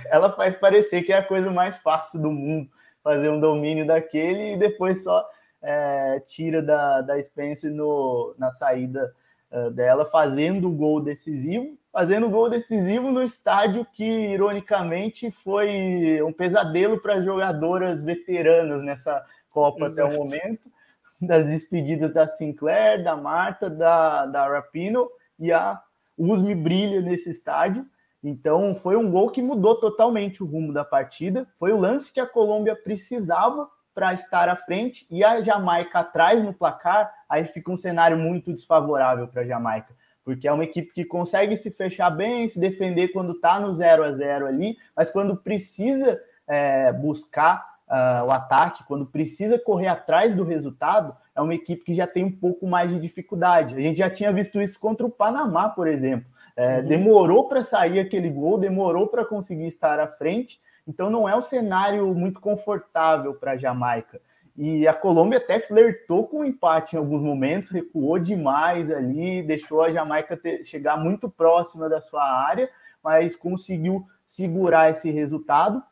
ela 0.07 0.31
faz 0.31 0.55
parecer 0.55 1.03
que 1.03 1.13
é 1.13 1.17
a 1.17 1.23
coisa 1.25 1.51
mais 1.51 1.77
fácil 1.77 2.19
do 2.19 2.31
mundo 2.31 2.69
fazer 3.03 3.29
um 3.29 3.39
domínio 3.39 3.85
daquele 3.85 4.53
e 4.53 4.57
depois 4.57 5.03
só 5.03 5.27
é, 5.61 6.21
tira 6.25 6.61
da, 6.61 7.01
da 7.01 7.21
Spence 7.21 7.69
no, 7.69 8.33
na 8.37 8.49
saída 8.49 9.13
uh, 9.51 9.69
dela, 9.69 10.05
fazendo 10.05 10.69
o 10.69 10.71
gol 10.71 11.01
decisivo. 11.01 11.77
Fazendo 11.91 12.25
o 12.25 12.29
gol 12.29 12.49
decisivo 12.49 13.11
no 13.11 13.21
estádio 13.21 13.85
que, 13.93 14.03
ironicamente, 14.03 15.29
foi 15.29 16.19
um 16.23 16.33
pesadelo 16.33 16.99
para 16.99 17.21
jogadoras 17.21 18.03
veteranas 18.03 18.81
nessa 18.81 19.23
Copa 19.51 19.85
Exato. 19.85 20.07
até 20.07 20.15
o 20.15 20.17
momento. 20.17 20.71
Das 21.25 21.45
despedidas 21.45 22.13
da 22.13 22.27
Sinclair, 22.27 23.03
da 23.03 23.15
Marta, 23.15 23.69
da, 23.69 24.25
da 24.25 24.47
Rapino 24.47 25.09
e 25.39 25.51
a 25.51 25.81
Usme 26.17 26.53
brilha 26.53 27.01
nesse 27.01 27.29
estádio. 27.29 27.85
Então, 28.23 28.75
foi 28.75 28.95
um 28.95 29.09
gol 29.11 29.29
que 29.29 29.41
mudou 29.41 29.75
totalmente 29.75 30.41
o 30.41 30.45
rumo 30.45 30.71
da 30.71 30.85
partida. 30.85 31.47
Foi 31.57 31.73
o 31.73 31.79
lance 31.79 32.13
que 32.13 32.19
a 32.19 32.25
Colômbia 32.25 32.75
precisava 32.75 33.67
para 33.93 34.13
estar 34.13 34.49
à 34.49 34.55
frente 34.55 35.05
e 35.09 35.23
a 35.23 35.41
Jamaica 35.41 35.99
atrás 35.99 36.43
no 36.43 36.53
placar, 36.53 37.13
aí 37.29 37.45
fica 37.45 37.71
um 37.71 37.77
cenário 37.77 38.17
muito 38.17 38.51
desfavorável 38.51 39.27
para 39.27 39.43
a 39.43 39.45
Jamaica, 39.45 39.93
porque 40.23 40.47
é 40.47 40.51
uma 40.51 40.63
equipe 40.63 40.91
que 40.91 41.05
consegue 41.05 41.55
se 41.57 41.69
fechar 41.69 42.09
bem, 42.09 42.47
se 42.47 42.59
defender 42.59 43.09
quando 43.09 43.33
está 43.33 43.59
no 43.59 43.71
0 43.73 44.03
a 44.03 44.11
0 44.11 44.47
ali, 44.47 44.77
mas 44.95 45.09
quando 45.09 45.37
precisa 45.37 46.19
é, 46.47 46.91
buscar 46.91 47.72
uh, 47.93 48.25
o 48.25 48.31
ataque, 48.31 48.83
quando 48.85 49.05
precisa 49.05 49.59
correr 49.59 49.87
atrás 49.87 50.35
do 50.35 50.43
resultado, 50.43 51.15
é 51.35 51.41
uma 51.41 51.53
equipe 51.53 51.83
que 51.83 51.93
já 51.93 52.07
tem 52.07 52.23
um 52.23 52.31
pouco 52.31 52.65
mais 52.65 52.89
de 52.89 52.99
dificuldade. 52.99 53.75
A 53.75 53.79
gente 53.79 53.97
já 53.97 54.09
tinha 54.09 54.33
visto 54.33 54.59
isso 54.59 54.79
contra 54.79 55.05
o 55.05 55.11
Panamá, 55.11 55.69
por 55.69 55.87
exemplo. 55.87 56.25
É, 56.55 56.79
uhum. 56.79 56.85
Demorou 56.85 57.47
para 57.47 57.63
sair 57.63 57.99
aquele 57.99 58.29
gol, 58.29 58.57
demorou 58.57 59.07
para 59.07 59.23
conseguir 59.23 59.67
estar 59.67 59.99
à 59.99 60.07
frente, 60.07 60.59
então 60.87 61.09
não 61.09 61.29
é 61.29 61.35
um 61.35 61.41
cenário 61.41 62.13
muito 62.13 62.39
confortável 62.39 63.35
para 63.35 63.51
a 63.51 63.57
Jamaica. 63.57 64.19
E 64.55 64.87
a 64.87 64.93
Colômbia 64.93 65.39
até 65.39 65.59
flertou 65.59 66.27
com 66.27 66.41
o 66.41 66.45
empate 66.45 66.95
em 66.95 66.99
alguns 66.99 67.23
momentos, 67.23 67.71
recuou 67.71 68.19
demais 68.19 68.91
ali, 68.91 69.41
deixou 69.41 69.81
a 69.81 69.91
Jamaica 69.91 70.37
ter, 70.37 70.63
chegar 70.63 70.95
muito 70.95 71.27
próxima 71.27 71.89
da 71.89 71.99
sua 71.99 72.23
área, 72.23 72.69
mas 73.03 73.35
conseguiu 73.35 74.05
segurar 74.27 74.91
esse 74.91 75.09
resultado 75.09 75.83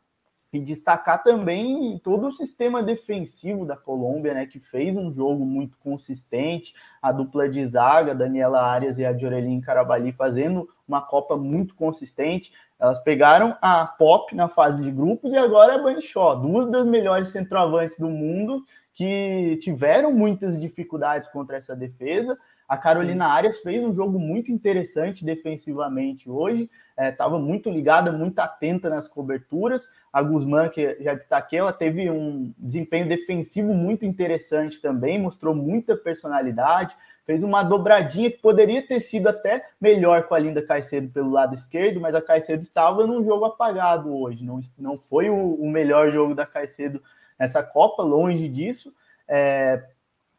e 0.54 0.60
destacar 0.60 1.24
também 1.24 1.98
todo 2.04 2.28
o 2.28 2.32
sistema 2.32 2.84
defensivo 2.84 3.66
da 3.66 3.78
Colômbia, 3.78 4.34
né, 4.34 4.46
que 4.46 4.60
fez 4.60 4.96
um 4.98 5.12
jogo 5.14 5.46
muito 5.46 5.78
consistente, 5.78 6.74
a 7.02 7.12
dupla 7.12 7.48
de 7.48 7.66
zaga, 7.66 8.14
Daniela 8.14 8.62
Arias 8.62 9.00
e 9.00 9.06
a 9.06 9.18
Jorelin 9.18 9.62
Carabali 9.62 10.12
fazendo 10.12 10.68
uma 10.88 11.02
Copa 11.02 11.38
muito 11.38 11.74
consistente. 11.74 12.52
Elas 12.78 13.00
pegaram 13.00 13.56
a 13.62 13.86
Pop 13.86 14.36
na 14.36 14.50
fase 14.50 14.84
de 14.84 14.92
grupos 14.92 15.32
e 15.32 15.38
agora 15.38 15.76
a 15.76 15.78
Bunny 15.78 16.02
Shaw, 16.02 16.40
duas 16.40 16.70
das 16.70 16.86
melhores 16.86 17.30
centroavantes 17.30 17.98
do 17.98 18.10
mundo 18.10 18.64
que 18.94 19.58
tiveram 19.62 20.12
muitas 20.12 20.60
dificuldades 20.60 21.30
contra 21.30 21.58
essa 21.58 21.76
defesa. 21.76 22.38
A 22.72 22.78
Carolina 22.78 23.26
Sim. 23.26 23.32
Arias 23.32 23.60
fez 23.60 23.84
um 23.84 23.94
jogo 23.94 24.18
muito 24.18 24.50
interessante 24.50 25.26
defensivamente 25.26 26.30
hoje 26.30 26.70
estava 26.98 27.36
é, 27.36 27.40
muito 27.40 27.70
ligada, 27.70 28.14
muito 28.14 28.40
atenta 28.40 28.90
nas 28.90 29.10
coberturas. 29.10 29.90
A 30.14 30.22
Guzmán, 30.22 30.70
que 30.70 30.98
já 31.02 31.14
destaquei, 31.14 31.60
ela 31.60 31.74
teve 31.74 32.10
um 32.10 32.54
desempenho 32.58 33.10
defensivo 33.10 33.74
muito 33.74 34.06
interessante 34.06 34.80
também, 34.80 35.20
mostrou 35.20 35.54
muita 35.54 35.98
personalidade, 35.98 36.96
fez 37.26 37.44
uma 37.44 37.62
dobradinha 37.62 38.32
que 38.32 38.38
poderia 38.38 38.82
ter 38.82 39.02
sido 39.02 39.28
até 39.28 39.68
melhor 39.80 40.24
com 40.24 40.34
a 40.34 40.40
Linda 40.40 40.62
Caicedo 40.62 41.10
pelo 41.10 41.30
lado 41.30 41.54
esquerdo, 41.54 42.00
mas 42.00 42.16
a 42.16 42.22
Caicedo 42.22 42.64
estava 42.64 43.06
num 43.06 43.22
jogo 43.22 43.44
apagado 43.44 44.16
hoje, 44.16 44.46
não, 44.46 44.62
não 44.80 44.98
foi 44.98 45.30
o, 45.30 45.56
o 45.56 45.70
melhor 45.70 46.10
jogo 46.10 46.34
da 46.34 46.46
Caicedo 46.46 47.04
nessa 47.38 47.62
Copa, 47.62 48.02
longe 48.02 48.48
disso. 48.48 48.94
É, 49.28 49.84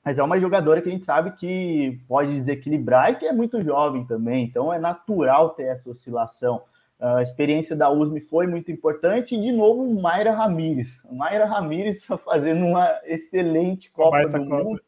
mas 0.04 0.18
é 0.18 0.22
uma 0.22 0.38
jogadora 0.38 0.82
que 0.82 0.88
a 0.88 0.92
gente 0.92 1.06
sabe 1.06 1.32
que 1.32 2.00
pode 2.08 2.34
desequilibrar 2.34 3.12
e 3.12 3.16
que 3.16 3.26
é 3.26 3.32
muito 3.32 3.62
jovem 3.62 4.04
também, 4.04 4.44
então 4.44 4.72
é 4.72 4.78
natural 4.78 5.50
ter 5.50 5.64
essa 5.64 5.90
oscilação. 5.90 6.62
A 7.02 7.20
experiência 7.20 7.74
da 7.74 7.90
USM 7.90 8.20
foi 8.20 8.46
muito 8.46 8.70
importante 8.70 9.34
e, 9.34 9.40
de 9.40 9.50
novo, 9.50 10.00
Mayra 10.00 10.30
Ramírez. 10.30 11.00
Mayra 11.10 11.46
Ramírez 11.46 12.06
fazendo 12.24 12.64
uma 12.64 12.88
excelente 13.04 13.90
Copa 13.90 14.28
do 14.28 14.44
Mundo. 14.44 14.80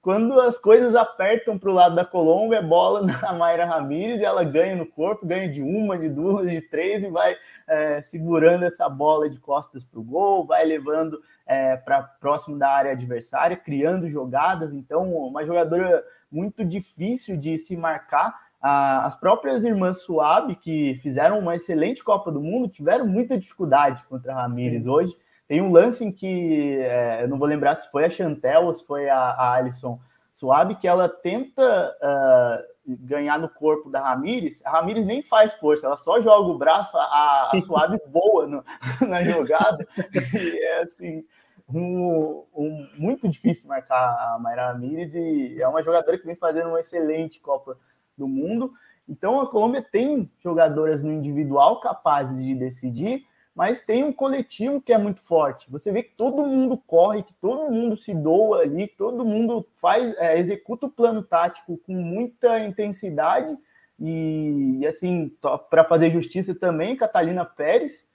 Quando 0.00 0.40
as 0.40 0.58
coisas 0.58 0.94
apertam 0.94 1.58
para 1.58 1.70
o 1.70 1.74
lado 1.74 1.96
da 1.96 2.04
Colômbia, 2.04 2.58
é 2.58 2.62
bola 2.62 3.02
na 3.04 3.32
Mayra 3.32 3.66
Ramírez 3.66 4.20
e 4.20 4.24
ela 4.24 4.44
ganha 4.44 4.76
no 4.76 4.86
corpo, 4.86 5.26
ganha 5.26 5.48
de 5.48 5.60
uma, 5.60 5.98
de 5.98 6.08
duas, 6.08 6.48
de 6.48 6.60
três 6.60 7.02
e 7.02 7.08
vai 7.08 7.36
é, 7.66 8.00
segurando 8.02 8.64
essa 8.64 8.88
bola 8.88 9.28
de 9.28 9.38
costas 9.38 9.84
para 9.84 9.98
o 9.98 10.04
gol, 10.04 10.46
vai 10.46 10.64
levando 10.64 11.20
é, 11.50 11.76
para 11.76 12.04
próximo 12.20 12.56
da 12.56 12.70
área 12.70 12.92
adversária, 12.92 13.56
criando 13.56 14.08
jogadas. 14.08 14.72
Então, 14.72 15.12
uma 15.12 15.44
jogadora 15.44 16.04
muito 16.30 16.64
difícil 16.64 17.36
de 17.36 17.58
se 17.58 17.76
marcar. 17.76 18.32
as 18.62 19.18
próprias 19.18 19.64
irmãs 19.64 20.02
Suabe, 20.02 20.54
que 20.54 20.94
fizeram 21.02 21.40
uma 21.40 21.56
excelente 21.56 22.04
Copa 22.04 22.30
do 22.30 22.40
Mundo, 22.40 22.68
tiveram 22.68 23.04
muita 23.04 23.36
dificuldade 23.36 24.04
contra 24.04 24.32
a 24.32 24.42
Ramires 24.42 24.86
hoje. 24.86 25.16
Tem 25.48 25.60
um 25.60 25.72
lance 25.72 26.04
em 26.04 26.12
que, 26.12 26.78
é, 26.82 27.24
eu 27.24 27.28
não 27.28 27.36
vou 27.36 27.48
lembrar 27.48 27.74
se 27.74 27.90
foi 27.90 28.04
a 28.04 28.10
Chantel 28.10 28.66
ou 28.66 28.74
se 28.74 28.86
foi 28.86 29.08
a, 29.08 29.18
a 29.18 29.54
Alison 29.54 29.98
Suabe, 30.36 30.76
que 30.76 30.86
ela 30.86 31.08
tenta 31.08 31.96
uh, 32.00 32.70
ganhar 32.86 33.38
no 33.38 33.48
corpo 33.48 33.90
da 33.90 34.00
Ramires. 34.00 34.64
A 34.64 34.70
Ramires 34.70 35.04
nem 35.04 35.20
faz 35.22 35.52
força, 35.54 35.86
ela 35.86 35.96
só 35.96 36.20
joga 36.20 36.48
o 36.48 36.56
braço, 36.56 36.96
a, 36.96 37.50
a 37.52 37.60
Suave 37.66 37.98
voa 38.06 38.46
no, 38.46 38.64
na 39.06 39.22
jogada. 39.22 39.86
e 40.14 40.58
é 40.58 40.82
assim, 40.82 41.24
um, 41.72 42.44
um, 42.54 42.88
muito 42.96 43.28
difícil 43.28 43.68
marcar 43.68 44.34
a 44.34 44.38
Mayra 44.38 44.72
Ramírez 44.72 45.14
e 45.14 45.60
é 45.60 45.68
uma 45.68 45.82
jogadora 45.82 46.18
que 46.18 46.26
vem 46.26 46.36
fazendo 46.36 46.68
uma 46.68 46.80
excelente 46.80 47.40
Copa 47.40 47.76
do 48.16 48.26
Mundo. 48.26 48.72
Então 49.08 49.40
a 49.40 49.50
Colômbia 49.50 49.82
tem 49.82 50.30
jogadoras 50.42 51.02
no 51.02 51.12
individual 51.12 51.80
capazes 51.80 52.44
de 52.44 52.54
decidir, 52.54 53.24
mas 53.54 53.80
tem 53.80 54.04
um 54.04 54.12
coletivo 54.12 54.80
que 54.80 54.92
é 54.92 54.98
muito 54.98 55.20
forte. 55.20 55.70
Você 55.70 55.90
vê 55.90 56.02
que 56.02 56.14
todo 56.14 56.46
mundo 56.46 56.76
corre, 56.76 57.22
que 57.22 57.34
todo 57.34 57.70
mundo 57.70 57.96
se 57.96 58.14
doa 58.14 58.60
ali, 58.60 58.86
todo 58.86 59.24
mundo 59.24 59.66
faz, 59.76 60.14
é, 60.18 60.38
executa 60.38 60.86
o 60.86 60.90
plano 60.90 61.22
tático 61.22 61.76
com 61.78 61.92
muita 61.92 62.60
intensidade 62.60 63.56
e, 63.98 64.78
e 64.80 64.86
assim, 64.86 65.30
para 65.68 65.84
fazer 65.84 66.10
justiça 66.10 66.54
também, 66.54 66.96
Catalina 66.96 67.44
Pérez 67.44 68.08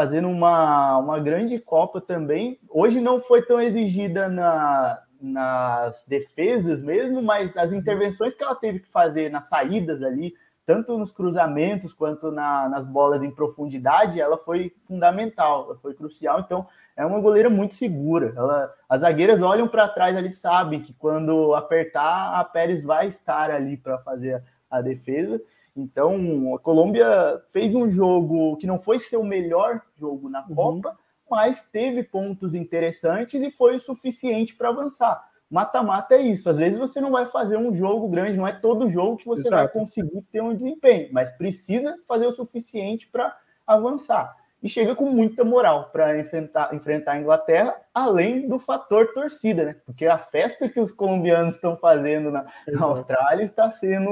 fazendo 0.00 0.28
uma, 0.28 0.96
uma 0.96 1.20
grande 1.20 1.58
Copa 1.58 2.00
também. 2.00 2.58
Hoje 2.70 3.02
não 3.02 3.20
foi 3.20 3.42
tão 3.42 3.60
exigida 3.60 4.30
na, 4.30 4.98
nas 5.20 6.06
defesas 6.08 6.80
mesmo, 6.80 7.20
mas 7.20 7.54
as 7.54 7.74
intervenções 7.74 8.34
que 8.34 8.42
ela 8.42 8.54
teve 8.54 8.78
que 8.80 8.88
fazer 8.88 9.30
nas 9.30 9.50
saídas 9.50 10.02
ali, 10.02 10.32
tanto 10.64 10.96
nos 10.96 11.12
cruzamentos 11.12 11.92
quanto 11.92 12.30
na, 12.30 12.66
nas 12.66 12.86
bolas 12.86 13.22
em 13.22 13.30
profundidade, 13.30 14.18
ela 14.18 14.38
foi 14.38 14.72
fundamental, 14.86 15.66
ela 15.66 15.76
foi 15.76 15.92
crucial. 15.92 16.40
Então, 16.40 16.66
é 16.96 17.04
uma 17.04 17.20
goleira 17.20 17.50
muito 17.50 17.74
segura. 17.74 18.32
Ela, 18.34 18.72
as 18.88 19.02
zagueiras 19.02 19.42
olham 19.42 19.68
para 19.68 19.86
trás 19.86 20.16
ali, 20.16 20.30
sabem 20.30 20.80
que 20.80 20.94
quando 20.94 21.54
apertar, 21.54 22.40
a 22.40 22.42
Pérez 22.42 22.82
vai 22.84 23.08
estar 23.08 23.50
ali 23.50 23.76
para 23.76 23.98
fazer 23.98 24.42
a, 24.70 24.78
a 24.78 24.80
defesa. 24.80 25.38
Então, 25.76 26.54
a 26.54 26.58
Colômbia 26.58 27.42
fez 27.46 27.74
um 27.74 27.90
jogo 27.90 28.56
que 28.56 28.66
não 28.66 28.78
foi 28.78 28.98
seu 28.98 29.22
melhor 29.22 29.80
jogo 29.98 30.28
na 30.28 30.44
uhum. 30.46 30.54
Copa, 30.54 30.98
mas 31.30 31.62
teve 31.62 32.02
pontos 32.02 32.54
interessantes 32.54 33.42
e 33.42 33.50
foi 33.50 33.76
o 33.76 33.80
suficiente 33.80 34.54
para 34.54 34.68
avançar. 34.68 35.28
Mata-mata 35.50 36.14
é 36.14 36.22
isso. 36.22 36.48
Às 36.48 36.58
vezes 36.58 36.78
você 36.78 37.00
não 37.00 37.10
vai 37.10 37.26
fazer 37.26 37.56
um 37.56 37.74
jogo 37.74 38.08
grande, 38.08 38.36
não 38.36 38.46
é 38.46 38.52
todo 38.52 38.88
jogo 38.88 39.16
que 39.16 39.26
você 39.26 39.48
Exato. 39.48 39.56
vai 39.56 39.68
conseguir 39.68 40.22
ter 40.30 40.42
um 40.42 40.54
desempenho, 40.54 41.08
mas 41.12 41.30
precisa 41.30 41.98
fazer 42.06 42.26
o 42.26 42.32
suficiente 42.32 43.08
para 43.08 43.36
avançar 43.66 44.39
e 44.62 44.68
chega 44.68 44.94
com 44.94 45.06
muita 45.06 45.42
moral 45.42 45.90
para 45.90 46.18
enfrentar, 46.18 46.74
enfrentar 46.74 47.12
a 47.12 47.18
Inglaterra, 47.18 47.74
além 47.94 48.46
do 48.46 48.58
fator 48.58 49.12
torcida, 49.14 49.64
né? 49.64 49.76
Porque 49.86 50.06
a 50.06 50.18
festa 50.18 50.68
que 50.68 50.78
os 50.78 50.92
colombianos 50.92 51.54
estão 51.54 51.76
fazendo 51.76 52.30
na, 52.30 52.46
na 52.68 52.84
Austrália 52.84 53.42
está 53.42 53.70
sendo 53.70 54.10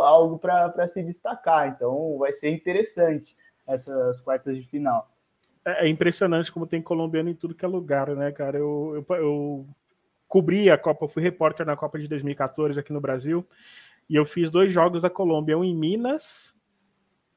algo 0.00 0.38
para 0.38 0.88
se 0.88 1.02
destacar. 1.02 1.68
Então 1.68 2.16
vai 2.18 2.32
ser 2.32 2.50
interessante 2.50 3.36
essas 3.66 4.20
quartas 4.20 4.56
de 4.56 4.66
final. 4.66 5.08
É, 5.64 5.86
é 5.86 5.88
impressionante 5.88 6.50
como 6.50 6.66
tem 6.66 6.80
colombiano 6.80 7.28
em 7.28 7.34
tudo 7.34 7.54
que 7.54 7.64
é 7.64 7.68
lugar, 7.68 8.08
né, 8.16 8.32
cara? 8.32 8.56
Eu, 8.56 9.04
eu, 9.08 9.16
eu 9.16 9.66
cobri 10.26 10.70
a 10.70 10.78
Copa, 10.78 11.08
fui 11.08 11.22
repórter 11.22 11.66
na 11.66 11.76
Copa 11.76 11.98
de 11.98 12.08
2014 12.08 12.80
aqui 12.80 12.92
no 12.92 13.00
Brasil, 13.00 13.46
e 14.08 14.16
eu 14.16 14.24
fiz 14.24 14.50
dois 14.50 14.72
jogos 14.72 15.02
da 15.02 15.10
Colômbia, 15.10 15.58
um 15.58 15.64
em 15.64 15.74
Minas 15.74 16.54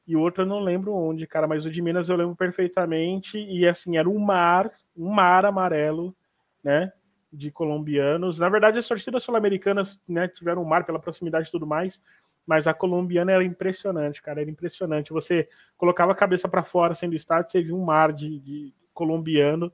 e 0.08 0.16
o 0.16 0.20
outro 0.22 0.44
eu 0.44 0.48
não 0.48 0.60
lembro 0.60 0.94
onde, 0.94 1.26
cara, 1.26 1.48
mas 1.48 1.66
o 1.66 1.72
de 1.72 1.82
Minas 1.82 2.10
eu 2.10 2.16
lembro 2.16 2.36
perfeitamente. 2.36 3.38
E 3.38 3.68
assim, 3.68 3.98
era 3.98 4.10
um 4.10 4.20
mar, 4.20 4.72
um 4.96 5.10
mar 5.10 5.46
amarelo, 5.46 6.16
né? 6.64 6.92
De 7.32 7.50
colombianos. 7.50 8.38
Na 8.40 8.50
verdade, 8.50 8.80
as 8.80 8.88
torcidas 8.88 9.24
sul-americanas 9.24 10.02
né, 10.08 10.28
tiveram 10.28 10.62
um 10.62 10.66
mar 10.66 10.86
pela 10.86 11.00
proximidade 11.00 11.48
e 11.48 11.52
tudo 11.52 11.66
mais, 11.66 12.02
mas 12.46 12.68
a 12.68 12.74
colombiana 12.74 13.32
era 13.32 13.44
impressionante, 13.44 14.22
cara, 14.22 14.42
era 14.42 14.50
impressionante. 14.50 15.14
Você 15.14 15.48
colocava 15.78 16.12
a 16.12 16.16
cabeça 16.16 16.48
para 16.48 16.64
fora 16.64 16.94
sendo 16.94 17.16
estádio, 17.16 17.52
você 17.52 17.62
via 17.62 17.76
um 17.76 17.84
mar 17.84 18.12
de, 18.12 18.40
de 18.40 18.74
colombiano 18.94 19.72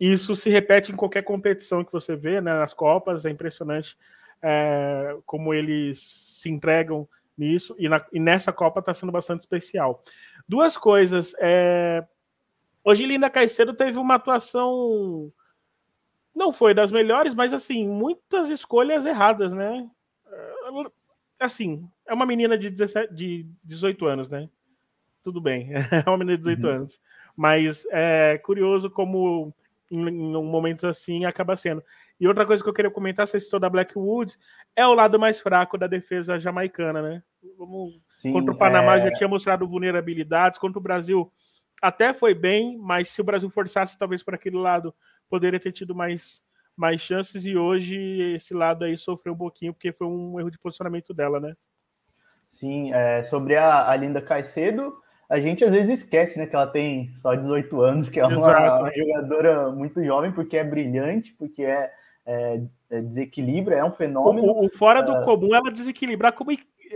isso 0.00 0.36
se 0.36 0.48
repete 0.48 0.92
em 0.92 0.96
qualquer 0.96 1.22
competição 1.22 1.84
que 1.84 1.92
você 1.92 2.14
vê, 2.14 2.40
né? 2.40 2.54
Nas 2.54 2.72
Copas, 2.72 3.24
é 3.24 3.30
impressionante 3.30 3.96
é, 4.40 5.16
como 5.26 5.52
eles 5.52 5.98
se 6.40 6.48
entregam 6.48 7.08
nisso, 7.38 7.74
e, 7.78 7.88
na, 7.88 8.04
e 8.12 8.18
nessa 8.18 8.52
Copa 8.52 8.80
está 8.80 8.92
sendo 8.92 9.12
bastante 9.12 9.40
especial. 9.40 10.02
Duas 10.48 10.76
coisas. 10.76 11.34
É, 11.38 12.06
hoje 12.84 13.06
Linda 13.06 13.30
Caicedo 13.30 13.72
teve 13.74 13.98
uma 13.98 14.16
atuação. 14.16 15.32
Não 16.34 16.52
foi 16.52 16.74
das 16.74 16.90
melhores, 16.90 17.34
mas 17.34 17.52
assim, 17.52 17.88
muitas 17.88 18.50
escolhas 18.50 19.06
erradas, 19.06 19.52
né? 19.52 19.88
Assim, 21.38 21.88
é 22.06 22.12
uma 22.12 22.26
menina 22.26 22.58
de, 22.58 22.70
17, 22.70 23.14
de 23.14 23.46
18 23.64 24.06
anos, 24.06 24.28
né? 24.28 24.48
Tudo 25.22 25.40
bem, 25.40 25.70
é 26.04 26.08
uma 26.08 26.18
menina 26.18 26.36
de 26.36 26.44
18 26.44 26.66
uhum. 26.66 26.72
anos. 26.72 27.00
Mas 27.36 27.86
é 27.90 28.38
curioso 28.38 28.90
como 28.90 29.54
em, 29.90 30.08
em, 30.08 30.32
momentos 30.42 30.84
assim 30.84 31.24
acaba 31.24 31.56
sendo. 31.56 31.82
E 32.20 32.26
outra 32.26 32.44
coisa 32.44 32.62
que 32.62 32.68
eu 32.68 32.74
queria 32.74 32.90
comentar, 32.90 33.26
você 33.26 33.38
citou 33.38 33.60
da 33.60 33.70
Blackwood, 33.70 34.36
é 34.74 34.86
o 34.86 34.94
lado 34.94 35.18
mais 35.18 35.38
fraco 35.38 35.78
da 35.78 35.86
defesa 35.86 36.38
jamaicana, 36.38 37.00
né? 37.00 37.22
Sim, 38.16 38.32
contra 38.32 38.52
o 38.52 38.58
Panamá 38.58 38.96
é... 38.96 39.02
já 39.02 39.12
tinha 39.12 39.28
mostrado 39.28 39.66
vulnerabilidades, 39.66 40.58
contra 40.58 40.78
o 40.78 40.82
Brasil 40.82 41.30
até 41.80 42.12
foi 42.12 42.34
bem, 42.34 42.76
mas 42.78 43.08
se 43.08 43.20
o 43.20 43.24
Brasil 43.24 43.48
forçasse 43.50 43.96
talvez 43.96 44.22
para 44.22 44.34
aquele 44.34 44.56
lado, 44.56 44.94
poderia 45.28 45.60
ter 45.60 45.72
tido 45.72 45.94
mais, 45.94 46.42
mais 46.76 47.00
chances, 47.00 47.44
e 47.44 47.56
hoje 47.56 47.96
esse 48.34 48.52
lado 48.52 48.84
aí 48.84 48.96
sofreu 48.96 49.34
um 49.34 49.38
pouquinho, 49.38 49.72
porque 49.72 49.92
foi 49.92 50.06
um 50.06 50.38
erro 50.40 50.50
de 50.50 50.58
posicionamento 50.58 51.14
dela, 51.14 51.38
né? 51.38 51.54
Sim, 52.50 52.92
é, 52.92 53.22
sobre 53.22 53.56
a, 53.56 53.88
a 53.88 53.94
Linda 53.94 54.20
Caicedo, 54.20 54.96
a 55.28 55.38
gente 55.38 55.62
às 55.62 55.70
vezes 55.70 56.00
esquece, 56.00 56.38
né, 56.38 56.46
que 56.46 56.56
ela 56.56 56.66
tem 56.66 57.14
só 57.16 57.34
18 57.34 57.80
anos, 57.80 58.08
que 58.08 58.18
é 58.18 58.26
uma, 58.26 58.80
uma 58.80 58.90
jogadora 58.96 59.70
muito 59.70 60.02
jovem, 60.02 60.32
porque 60.32 60.56
é 60.56 60.64
brilhante, 60.64 61.32
porque 61.34 61.62
é, 61.62 61.92
é, 62.26 62.60
é 62.90 63.00
desequilibra, 63.02 63.76
é 63.76 63.84
um 63.84 63.92
fenômeno. 63.92 64.48
O, 64.48 64.66
o 64.66 64.70
fora 64.70 65.02
do 65.02 65.12
uh, 65.12 65.24
comum, 65.24 65.54
ela 65.54 65.70
desequilibrar 65.70 66.32
como, 66.32 66.50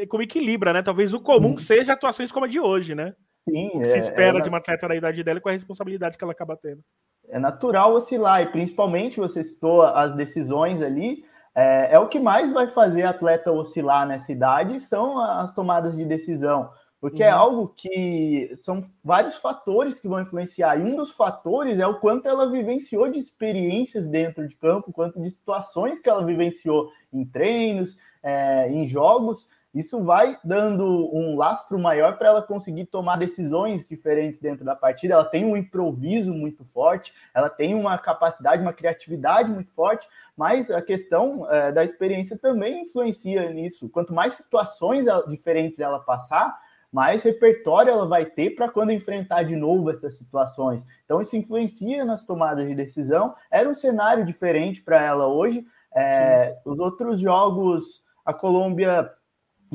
como 0.09 0.23
equilibra, 0.23 0.73
né? 0.73 0.83
Talvez 0.83 1.13
o 1.13 1.21
comum 1.21 1.57
seja 1.59 1.93
atuações 1.93 2.33
como 2.33 2.47
a 2.47 2.49
de 2.49 2.61
hoje, 2.61 2.95
né? 2.95 3.15
Sim. 3.49 3.85
Se 3.85 3.95
é, 3.95 3.99
espera 3.99 4.39
é, 4.39 4.41
de 4.41 4.49
uma 4.49 4.59
atleta 4.59 4.89
da 4.89 4.95
idade 4.95 5.23
dela 5.23 5.41
com 5.41 5.49
a 5.49 5.53
responsabilidade 5.53 6.17
que 6.17 6.25
ela 6.25 6.33
acaba 6.33 6.57
tendo. 6.57 6.81
É 7.29 7.39
natural 7.39 7.95
oscilar, 7.95 8.43
e 8.43 8.47
principalmente 8.47 9.19
você 9.19 9.43
citou 9.43 9.83
as 9.83 10.15
decisões 10.15 10.81
ali. 10.81 11.25
É, 11.55 11.95
é 11.95 11.99
o 11.99 12.09
que 12.09 12.19
mais 12.19 12.53
vai 12.53 12.69
fazer 12.69 13.03
a 13.03 13.11
atleta 13.11 13.53
oscilar 13.53 14.07
nessa 14.07 14.33
idade, 14.33 14.81
são 14.81 15.19
as 15.19 15.53
tomadas 15.55 15.97
de 15.97 16.05
decisão 16.05 16.71
porque 17.03 17.21
é 17.21 17.27
uhum. 17.27 17.33
é 17.33 17.37
algo 17.37 17.75
que 17.77 18.53
são 18.59 18.81
vários 19.03 19.37
fatores 19.39 19.99
que 19.99 20.07
vão 20.07 20.21
influenciar. 20.21 20.79
E 20.79 20.85
um 20.85 20.95
dos 20.95 21.11
fatores 21.11 21.81
é 21.81 21.87
o 21.87 21.99
quanto 21.99 22.29
ela 22.29 22.49
vivenciou 22.49 23.11
de 23.11 23.19
experiências 23.19 24.07
dentro 24.07 24.47
de 24.47 24.55
campo, 24.55 24.93
quanto 24.93 25.21
de 25.21 25.29
situações 25.29 25.99
que 25.99 26.09
ela 26.09 26.25
vivenciou 26.25 26.93
em 27.13 27.25
treinos, 27.25 27.99
é, 28.23 28.71
em 28.71 28.87
jogos. 28.87 29.49
Isso 29.75 30.03
vai 30.05 30.39
dando 30.45 30.85
um 31.15 31.37
lastro 31.37 31.79
maior 31.79 32.19
para 32.19 32.29
ela 32.29 32.43
conseguir 32.43 32.85
tomar 32.87 33.17
decisões 33.17 33.87
diferentes 33.87 34.39
dentro 34.39 34.65
da 34.65 34.77
partida. 34.77 35.15
Ela 35.15 35.25
tem 35.25 35.47
um 35.47 35.57
improviso 35.57 36.33
muito 36.33 36.65
forte, 36.75 37.15
ela 37.35 37.49
tem 37.49 37.75
uma 37.75 37.97
capacidade, 37.97 38.61
uma 38.61 38.73
criatividade 38.73 39.51
muito 39.51 39.73
forte, 39.73 40.07
mas 40.37 40.71
a 40.71 40.83
questão 40.83 41.51
é, 41.51 41.73
da 41.73 41.83
experiência 41.83 42.37
também 42.37 42.83
influencia 42.83 43.51
nisso. 43.51 43.89
Quanto 43.89 44.13
mais 44.13 44.35
situações 44.35 45.07
diferentes 45.27 45.81
ela 45.81 45.99
passar, 45.99 46.55
mais 46.93 47.23
repertório 47.23 47.91
ela 47.91 48.07
vai 48.07 48.27
ter 48.27 48.51
para 48.51 48.69
quando 48.69 48.93
enfrentar 48.93 49.45
de 49.45 49.57
novo 49.57 49.91
essas 49.91 50.15
situações. 50.15 50.85
Então, 51.07 51.23
isso 51.23 51.35
influencia 51.35 52.05
nas 52.05 52.27
tomadas 52.27 52.69
de 52.69 52.75
decisão. 52.75 53.35
Era 53.51 53.67
um 53.67 53.75
cenário 53.75 54.27
diferente 54.27 54.83
para 54.83 55.03
ela 55.03 55.27
hoje. 55.27 55.65
É, 55.97 56.59
os 56.67 56.79
outros 56.79 57.19
jogos, 57.19 58.05
a 58.25 58.35
Colômbia 58.35 59.11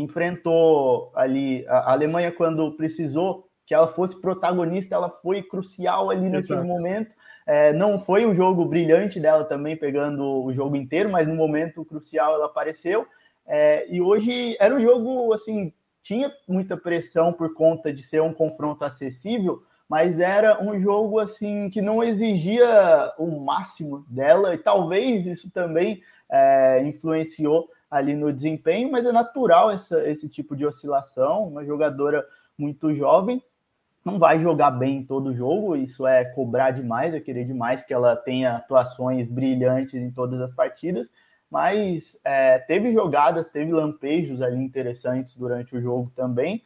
enfrentou 0.01 1.12
ali 1.16 1.66
a 1.68 1.92
Alemanha 1.92 2.32
quando 2.32 2.72
precisou 2.74 3.48
que 3.65 3.74
ela 3.74 3.88
fosse 3.88 4.19
protagonista, 4.19 4.95
ela 4.95 5.10
foi 5.10 5.43
crucial 5.43 6.10
ali 6.10 6.30
naquele 6.30 6.62
momento. 6.62 7.13
É, 7.45 7.74
não 7.74 8.00
foi 8.00 8.26
um 8.26 8.34
jogo 8.34 8.63
brilhante 8.65 9.19
dela 9.19 9.43
também, 9.43 9.76
pegando 9.76 10.43
o 10.43 10.54
jogo 10.54 10.76
inteiro, 10.76 11.10
mas 11.10 11.28
no 11.28 11.36
momento 11.36 11.84
crucial 11.84 12.34
ela 12.34 12.45
apareceu. 12.45 13.06
É, 13.45 13.86
e 13.89 14.02
hoje 14.02 14.56
era 14.60 14.74
um 14.74 14.82
jogo 14.82 15.34
assim 15.34 15.74
tinha 16.08 16.32
muita 16.48 16.78
pressão 16.78 17.34
por 17.34 17.54
conta 17.54 17.91
de 17.91 18.02
ser 18.02 18.22
um 18.22 18.34
confronto 18.34 18.86
acessível, 18.86 19.62
mas 19.89 20.22
era 20.22 20.63
um 20.63 20.80
jogo 20.80 21.19
assim 21.19 21.69
que 21.69 21.82
não 21.82 22.02
exigia 22.02 23.13
o 23.17 23.41
máximo 23.41 24.06
dela, 24.08 24.54
e 24.54 24.58
talvez 24.58 25.26
isso 25.26 25.52
também 25.52 26.02
é, 26.32 26.82
influenciou 26.86 27.69
ali 27.89 28.15
no 28.15 28.32
desempenho, 28.34 28.91
mas 28.91 29.06
é 29.06 29.12
natural 29.12 29.71
essa, 29.71 30.08
esse 30.08 30.28
tipo 30.28 30.56
de 30.56 30.65
oscilação. 30.65 31.47
Uma 31.47 31.65
jogadora 31.65 32.26
muito 32.58 32.93
jovem 32.93 33.41
não 34.08 34.17
vai 34.17 34.39
jogar 34.39 34.71
bem 34.71 35.00
em 35.00 35.04
todo 35.04 35.36
jogo, 35.36 35.76
isso 35.76 36.08
é 36.08 36.23
cobrar 36.23 36.71
demais, 36.71 37.13
é 37.13 37.19
querer 37.19 37.43
demais 37.43 37.84
que 37.84 37.93
ela 37.93 38.15
tenha 38.15 38.56
atuações 38.56 39.28
brilhantes 39.28 40.02
em 40.02 40.10
todas 40.10 40.39
as 40.39 40.54
partidas, 40.54 41.10
mas 41.52 42.17
é, 42.23 42.58
teve 42.58 42.93
jogadas, 42.93 43.50
teve 43.50 43.69
lampejos 43.69 44.41
ali 44.41 44.63
interessantes 44.63 45.36
durante 45.36 45.76
o 45.76 45.82
jogo 45.82 46.10
também. 46.15 46.63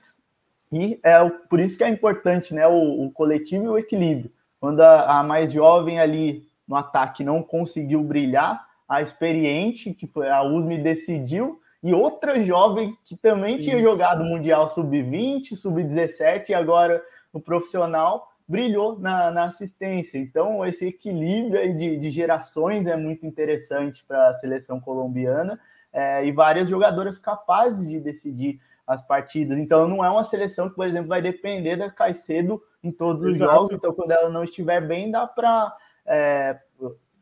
E 0.71 0.99
é 1.03 1.27
por 1.49 1.59
isso 1.59 1.79
que 1.79 1.83
é 1.83 1.89
importante 1.89 2.53
né, 2.53 2.67
o, 2.67 3.05
o 3.05 3.11
coletivo 3.11 3.65
e 3.65 3.69
o 3.69 3.77
equilíbrio. 3.77 4.31
Quando 4.59 4.81
a, 4.81 5.19
a, 5.19 5.23
mais 5.23 5.51
jovem 5.51 5.99
ali 5.99 6.47
no 6.67 6.75
ataque 6.75 7.23
não 7.23 7.41
conseguiu 7.41 8.03
brilhar, 8.03 8.67
a 8.91 9.01
experiente, 9.01 9.93
que 9.93 10.05
foi 10.05 10.27
a 10.27 10.43
USME, 10.43 10.77
decidiu, 10.77 11.61
e 11.81 11.93
outra 11.93 12.43
jovem 12.43 12.93
que 13.05 13.15
também 13.15 13.55
Sim. 13.55 13.63
tinha 13.63 13.81
jogado 13.81 14.21
Mundial 14.21 14.67
Sub-20, 14.67 15.55
Sub-17 15.55 16.49
e 16.49 16.53
agora 16.53 17.01
no 17.33 17.39
profissional, 17.39 18.33
brilhou 18.45 18.99
na, 18.99 19.31
na 19.31 19.45
assistência. 19.45 20.17
Então, 20.17 20.65
esse 20.65 20.87
equilíbrio 20.87 21.73
de, 21.77 21.95
de 21.95 22.11
gerações 22.11 22.85
é 22.85 22.97
muito 22.97 23.25
interessante 23.25 24.03
para 24.03 24.27
a 24.27 24.33
seleção 24.33 24.77
colombiana 24.81 25.57
é, 25.93 26.25
e 26.25 26.33
várias 26.33 26.67
jogadoras 26.67 27.17
capazes 27.17 27.87
de 27.87 27.97
decidir 27.97 28.59
as 28.85 29.01
partidas. 29.01 29.57
Então, 29.57 29.87
não 29.87 30.03
é 30.03 30.09
uma 30.09 30.25
seleção 30.25 30.67
que, 30.67 30.75
por 30.75 30.85
exemplo, 30.85 31.07
vai 31.07 31.21
depender 31.21 31.77
da 31.77 31.89
Caicedo 31.89 32.61
em 32.83 32.91
todos 32.91 33.23
Exato. 33.23 33.31
os 33.31 33.39
jogos. 33.39 33.71
Então, 33.71 33.93
quando 33.93 34.11
ela 34.11 34.29
não 34.29 34.43
estiver 34.43 34.85
bem, 34.85 35.09
dá 35.09 35.25
para 35.25 35.73
é, 36.05 36.59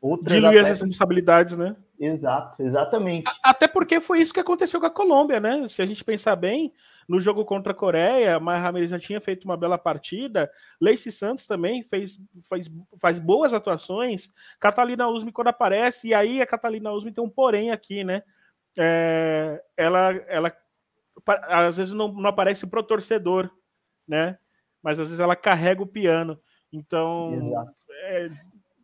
outras 0.02 0.34
diluir 0.34 0.60
atletas... 0.60 0.72
as 0.72 0.82
responsabilidades, 0.82 1.58
né? 1.58 1.76
Exato, 2.00 2.64
exatamente. 2.64 3.30
Até 3.44 3.68
porque 3.68 4.00
foi 4.00 4.22
isso 4.22 4.34
que 4.34 4.40
aconteceu 4.40 4.80
com 4.80 4.86
a 4.86 4.92
Colômbia, 4.92 5.40
né? 5.40 5.68
Se 5.68 5.82
a 5.82 5.86
gente 5.86 6.04
pensar 6.04 6.36
bem, 6.36 6.74
no 7.10 7.20
jogo 7.20 7.44
contra 7.44 7.72
a 7.72 7.76
Coreia, 7.76 8.40
Maia 8.40 8.62
Ramirez 8.62 8.92
já 8.92 9.00
tinha 9.00 9.20
feito 9.20 9.44
uma 9.44 9.58
bela 9.58 9.78
partida. 9.78 10.50
Lacey 10.80 11.12
Santos 11.12 11.48
também 11.48 11.84
fez, 11.84 12.20
faz, 12.48 12.70
faz 13.02 13.20
boas 13.20 13.54
atuações. 13.54 14.30
Catalina 14.60 15.08
Usme 15.08 15.32
quando 15.32 15.48
aparece, 15.48 16.10
e 16.10 16.14
aí 16.14 16.42
a 16.42 16.46
Catalina 16.46 16.92
Usme 16.92 17.12
tem 17.12 17.24
um 17.24 17.30
porém 17.30 17.72
aqui, 17.72 18.04
né? 18.04 18.22
É, 18.78 19.62
ela, 19.76 20.12
ela 20.28 20.56
às 21.28 21.78
vezes 21.78 21.94
não, 21.94 22.10
não 22.10 22.30
aparece 22.30 22.68
pro 22.68 22.84
torcedor, 22.84 23.50
né? 24.08 24.38
Mas 24.82 25.00
às 25.00 25.08
vezes 25.08 25.20
ela 25.20 25.36
carrega 25.36 25.82
o 25.82 25.88
piano. 25.88 26.40
Então, 26.72 27.42
é, 28.04 28.30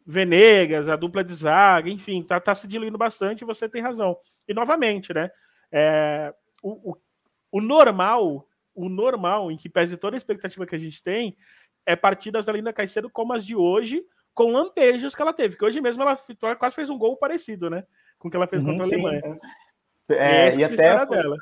Venegas, 0.05 0.87
a 0.87 0.95
dupla 0.95 1.23
de 1.23 1.33
zaga, 1.33 1.89
enfim, 1.89 2.21
tá, 2.21 2.39
tá 2.39 2.53
se 2.53 2.67
diluindo 2.67 2.97
bastante. 2.97 3.43
Você 3.43 3.67
tem 3.67 3.81
razão. 3.81 4.15
E 4.47 4.53
novamente, 4.53 5.13
né? 5.13 5.31
É, 5.71 6.33
o, 6.61 6.91
o, 6.91 6.97
o 7.51 7.61
normal, 7.61 8.47
o 8.75 8.87
normal, 8.87 9.51
em 9.51 9.57
que 9.57 9.67
pese 9.67 9.97
toda 9.97 10.15
a 10.15 10.19
expectativa 10.19 10.65
que 10.65 10.75
a 10.75 10.79
gente 10.79 11.01
tem, 11.01 11.35
é 11.85 11.95
partidas 11.95 12.45
da 12.45 12.53
Linda 12.53 12.73
Caicedo 12.73 13.09
como 13.09 13.33
as 13.33 13.45
de 13.45 13.55
hoje, 13.55 14.03
com 14.33 14.51
lampejos 14.51 15.15
que 15.15 15.21
ela 15.21 15.33
teve. 15.33 15.57
Que 15.57 15.65
hoje 15.65 15.81
mesmo 15.81 16.03
ela 16.03 16.17
quase 16.55 16.75
fez 16.75 16.89
um 16.89 16.97
gol 16.97 17.17
parecido, 17.17 17.69
né? 17.69 17.83
Com 18.19 18.27
o 18.27 18.31
que 18.31 18.37
ela 18.37 18.47
fez 18.47 18.61
contra 18.61 18.83
a 18.83 18.87
uhum, 18.87 18.93
Alemanha. 18.93 19.39
É, 20.09 20.53
e, 20.53 20.59
e 20.59 20.63
até 20.63 21.05
foi, 21.05 21.17
dela. 21.17 21.37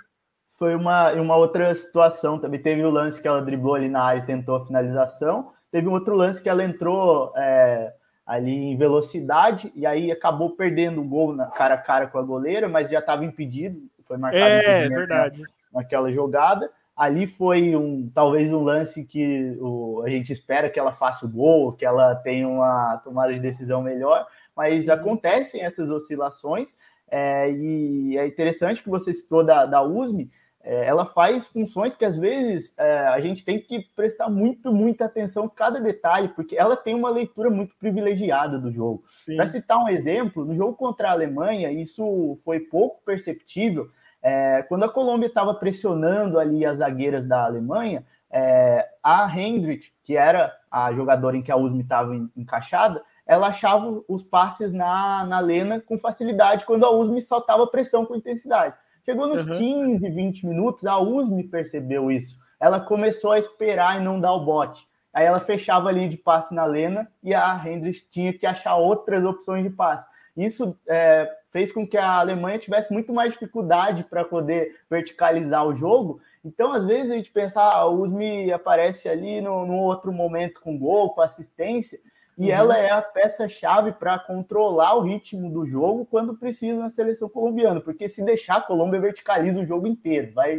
foi 0.52 0.76
uma, 0.76 1.12
uma 1.14 1.36
outra 1.36 1.74
situação 1.76 2.40
também. 2.40 2.62
Teve 2.62 2.84
o 2.84 2.92
lance 2.92 3.22
que 3.22 3.28
ela 3.28 3.42
driblou 3.42 3.76
ali 3.76 3.90
na 3.90 4.04
área 4.04 4.22
e 4.22 4.26
tentou 4.26 4.56
a 4.56 4.66
finalização. 4.66 5.52
Teve 5.72 5.88
um 5.88 5.94
outro 5.94 6.16
lance 6.16 6.42
que 6.42 6.48
ela 6.48 6.64
entrou 6.64 7.34
é, 7.36 7.94
ali 8.26 8.52
em 8.52 8.78
velocidade 8.78 9.72
e 9.76 9.86
aí 9.86 10.12
acabou 10.12 10.52
perdendo 10.52 11.02
o 11.02 11.08
gol 11.08 11.34
na 11.34 11.48
cara 11.48 11.76
a 11.76 11.78
cara 11.78 12.08
com 12.08 12.18
a 12.18 12.24
goleira, 12.24 12.70
mas 12.70 12.90
já 12.90 13.00
estava 13.00 13.26
impedido. 13.26 13.82
Foi 14.06 14.18
marcado. 14.18 14.46
É, 14.46 14.88
verdade 14.90 15.44
naquela 15.74 16.12
jogada. 16.12 16.72
Ali 16.96 17.26
foi 17.26 17.76
um 17.76 18.10
talvez 18.14 18.54
um 18.54 18.64
lance 18.64 19.04
que 19.04 19.58
o, 19.60 20.04
a 20.06 20.10
gente 20.10 20.32
espera 20.32 20.70
que 20.70 20.80
ela 20.80 20.94
faça 20.94 21.26
o 21.26 21.30
gol, 21.30 21.74
que 21.74 21.84
ela 21.84 22.14
tenha 22.16 22.48
uma 22.48 22.98
tomada 23.04 23.34
de 23.34 23.40
decisão 23.40 23.82
melhor, 23.82 24.28
mas 24.56 24.88
uhum. 24.88 24.94
acontecem 24.94 25.64
essas 25.64 25.90
oscilações. 25.90 26.76
É, 27.10 27.52
e 27.52 28.18
é 28.18 28.28
interessante 28.28 28.84
que 28.84 28.90
você 28.90 29.12
citou 29.12 29.44
da, 29.44 29.66
da 29.66 29.82
USM. 29.82 30.30
É, 30.64 30.86
ela 30.86 31.06
faz 31.06 31.46
funções 31.46 31.96
que 31.96 32.06
às 32.06 32.18
vezes 32.18 32.74
é, 32.78 33.08
a 33.08 33.20
gente 33.20 33.44
tem 33.44 33.60
que 33.60 33.82
prestar 33.96 34.30
muito, 34.30 34.72
muita 34.72 35.06
atenção 35.06 35.50
cada 35.50 35.80
detalhe, 35.82 36.30
porque 36.30 36.56
ela 36.56 36.78
tem 36.78 36.96
uma 36.96 37.10
leitura 37.10 37.50
muito 37.50 37.76
privilegiada 37.76 38.58
do 38.58 38.72
jogo. 38.72 39.04
Para 39.36 39.48
citar 39.48 39.78
um 39.78 39.90
exemplo, 39.90 40.46
no 40.46 40.56
jogo 40.56 40.74
contra 40.74 41.10
a 41.10 41.12
Alemanha, 41.12 41.70
isso 41.70 42.38
foi 42.46 42.62
pouco 42.62 43.02
perceptível. 43.06 43.90
É, 44.22 44.64
quando 44.64 44.84
a 44.84 44.90
Colômbia 44.90 45.28
estava 45.28 45.54
pressionando 45.54 46.40
ali 46.40 46.66
as 46.66 46.78
zagueiras 46.78 47.26
da 47.26 47.44
Alemanha, 47.44 48.06
é, 48.32 48.88
a 49.04 49.30
Hendrick, 49.38 49.92
que 50.02 50.16
era 50.16 50.56
a 50.72 50.94
jogadora 50.94 51.36
em 51.36 51.42
que 51.42 51.52
a 51.52 51.58
USM 51.58 51.82
estava 51.82 52.16
encaixada, 52.38 53.04
ela 53.28 53.48
achava 53.48 54.02
os 54.08 54.24
passes 54.24 54.74
na, 54.74 55.26
na 55.26 55.40
Lena 55.40 55.82
com 55.82 55.98
facilidade 55.98 56.66
quando 56.66 56.86
a 56.86 56.92
USM 56.92 57.20
soltava 57.20 57.68
pressão 57.68 58.06
com 58.06 58.16
intensidade. 58.16 58.76
Chegou 59.06 59.28
nos 59.28 59.46
uhum. 59.46 59.58
15, 59.58 60.10
20 60.10 60.48
minutos, 60.48 60.86
a 60.86 61.00
USM 61.00 61.44
percebeu 61.44 62.10
isso. 62.10 62.38
Ela 62.60 62.80
começou 62.80 63.32
a 63.32 63.40
esperar 63.40 64.00
e 64.00 64.04
não 64.04 64.20
dar 64.20 64.34
o 64.34 64.46
bote. 64.46 64.88
Aí 65.14 65.26
ela 65.26 65.40
fechava 65.40 65.90
a 65.90 65.92
linha 65.92 66.10
de 66.10 66.18
passe 66.18 66.56
na 66.56 66.66
Lena 66.66 67.12
e 67.22 67.36
a 67.36 67.62
Hendricks 67.64 68.06
tinha 68.10 68.34
que 68.34 68.46
achar 68.46 68.76
outras 68.78 69.24
opções 69.24 69.64
de 69.64 69.70
passe. 69.70 70.08
Isso 70.36 70.76
é, 70.88 71.30
fez 71.52 71.72
com 71.72 71.86
que 71.86 71.98
a 71.98 72.20
Alemanha 72.20 72.58
tivesse 72.58 72.92
muito 72.92 73.14
mais 73.14 73.34
dificuldade 73.34 74.04
para 74.06 74.26
poder 74.26 74.76
verticalizar 74.90 75.66
o 75.68 75.76
jogo. 75.76 76.20
Então, 76.44 76.74
às 76.74 76.84
vezes, 76.84 77.12
a 77.12 77.16
gente 77.16 77.32
pensa, 77.32 77.62
ah, 77.62 77.78
a 77.80 77.88
USM 77.88 78.52
aparece 78.52 79.08
ali 79.08 79.40
no, 79.40 79.66
no 79.66 79.78
outro 79.78 80.12
momento 80.12 80.60
com 80.62 80.78
gol, 80.78 81.12
com 81.12 81.22
assistência, 81.22 82.00
e 82.38 82.46
uhum. 82.46 82.52
ela 82.52 82.78
é 82.78 82.92
a 82.92 83.02
peça-chave 83.02 83.92
para 83.92 84.18
controlar 84.18 84.96
o 84.96 85.02
ritmo 85.02 85.52
do 85.52 85.66
jogo 85.66 86.06
quando 86.06 86.36
precisa 86.36 86.80
na 86.80 86.90
seleção 86.90 87.30
colombiana, 87.30 87.80
porque 87.80 88.10
se 88.10 88.24
deixar 88.24 88.58
a 88.58 88.62
Colômbia 88.62 89.00
verticaliza 89.00 89.62
o 89.62 89.66
jogo 89.66 89.88
inteiro, 89.88 90.34
vai 90.34 90.58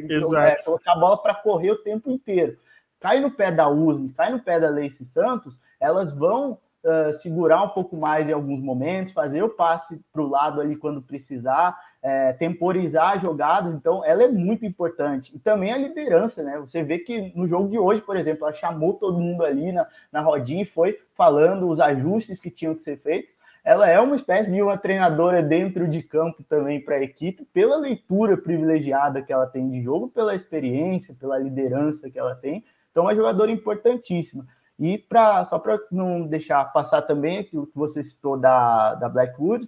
é, 0.53 0.63
colocar 0.63 0.93
a 0.93 0.99
bola 0.99 1.19
para 1.21 1.35
correr 1.35 1.73
o 1.73 1.83
tempo 1.83 2.11
inteiro. 2.11 2.57
Cai 3.01 3.21
no 3.21 3.31
pé 3.31 3.51
da 3.51 3.69
USM, 3.69 4.13
cai 4.17 4.31
no 4.31 4.41
pé 4.41 4.61
da 4.61 4.71
Lacey 4.71 5.05
Santos, 5.05 5.61
elas 5.81 6.15
vão 6.15 6.59
uh, 6.85 7.13
segurar 7.13 7.63
um 7.63 7.71
pouco 7.71 7.97
mais 7.97 8.29
em 8.29 8.33
alguns 8.33 8.61
momentos, 8.61 9.13
fazer 9.13 9.43
o 9.43 9.51
passe 9.51 10.01
para 10.13 10.23
o 10.23 10.29
lado 10.29 10.61
ali 10.61 10.77
quando 10.77 11.03
precisar, 11.03 11.79
é, 12.05 12.35
temporizar 12.35 13.19
jogadas, 13.19 13.73
então 13.73 14.05
ela 14.05 14.25
é 14.25 14.29
muito 14.29 14.67
importante. 14.67 15.35
E 15.35 15.39
também 15.39 15.73
a 15.73 15.79
liderança, 15.79 16.43
né? 16.43 16.59
Você 16.59 16.83
vê 16.83 16.99
que 16.99 17.33
no 17.35 17.49
jogo 17.49 17.67
de 17.71 17.79
hoje, 17.79 18.03
por 18.03 18.15
exemplo, 18.15 18.45
ela 18.45 18.53
chamou 18.53 18.93
todo 18.93 19.19
mundo 19.19 19.43
ali 19.43 19.73
na, 19.73 19.87
na 20.13 20.21
rodinha 20.21 20.63
e 20.63 20.67
foi 20.67 20.99
falando 21.15 21.67
os 21.67 21.81
ajustes 21.81 22.39
que 22.39 22.51
tinham 22.51 22.75
que 22.75 22.83
ser 22.83 22.99
feitos. 22.99 23.33
Ela 23.65 23.89
é 23.89 23.99
uma 23.99 24.17
espécie 24.17 24.53
de 24.53 24.61
uma 24.61 24.77
treinadora 24.77 25.43
dentro 25.43 25.89
de 25.89 26.03
campo 26.03 26.45
também 26.45 26.79
para 26.79 26.97
a 26.97 27.03
equipe, 27.03 27.47
pela 27.47 27.79
leitura 27.79 28.37
privilegiada 28.37 29.23
que 29.23 29.33
ela 29.33 29.47
tem 29.47 29.71
de 29.71 29.83
jogo, 29.83 30.11
pela 30.11 30.35
experiência, 30.35 31.17
pela 31.19 31.39
liderança 31.39 32.11
que 32.11 32.19
ela 32.19 32.35
tem. 32.35 32.63
Então, 32.91 33.05
é 33.05 33.07
uma 33.07 33.17
jogadora 33.17 33.51
importantíssima. 33.51 34.47
E 34.79 34.99
pra, 34.99 35.47
só 35.47 35.59
para 35.59 35.79
não 35.91 36.27
deixar 36.27 36.63
passar 36.67 37.01
também 37.01 37.39
aquilo 37.39 37.67
que 37.67 37.79
você 37.79 38.03
citou 38.03 38.37
da, 38.37 38.95
da 38.95 39.09
Blackwood, 39.09 39.67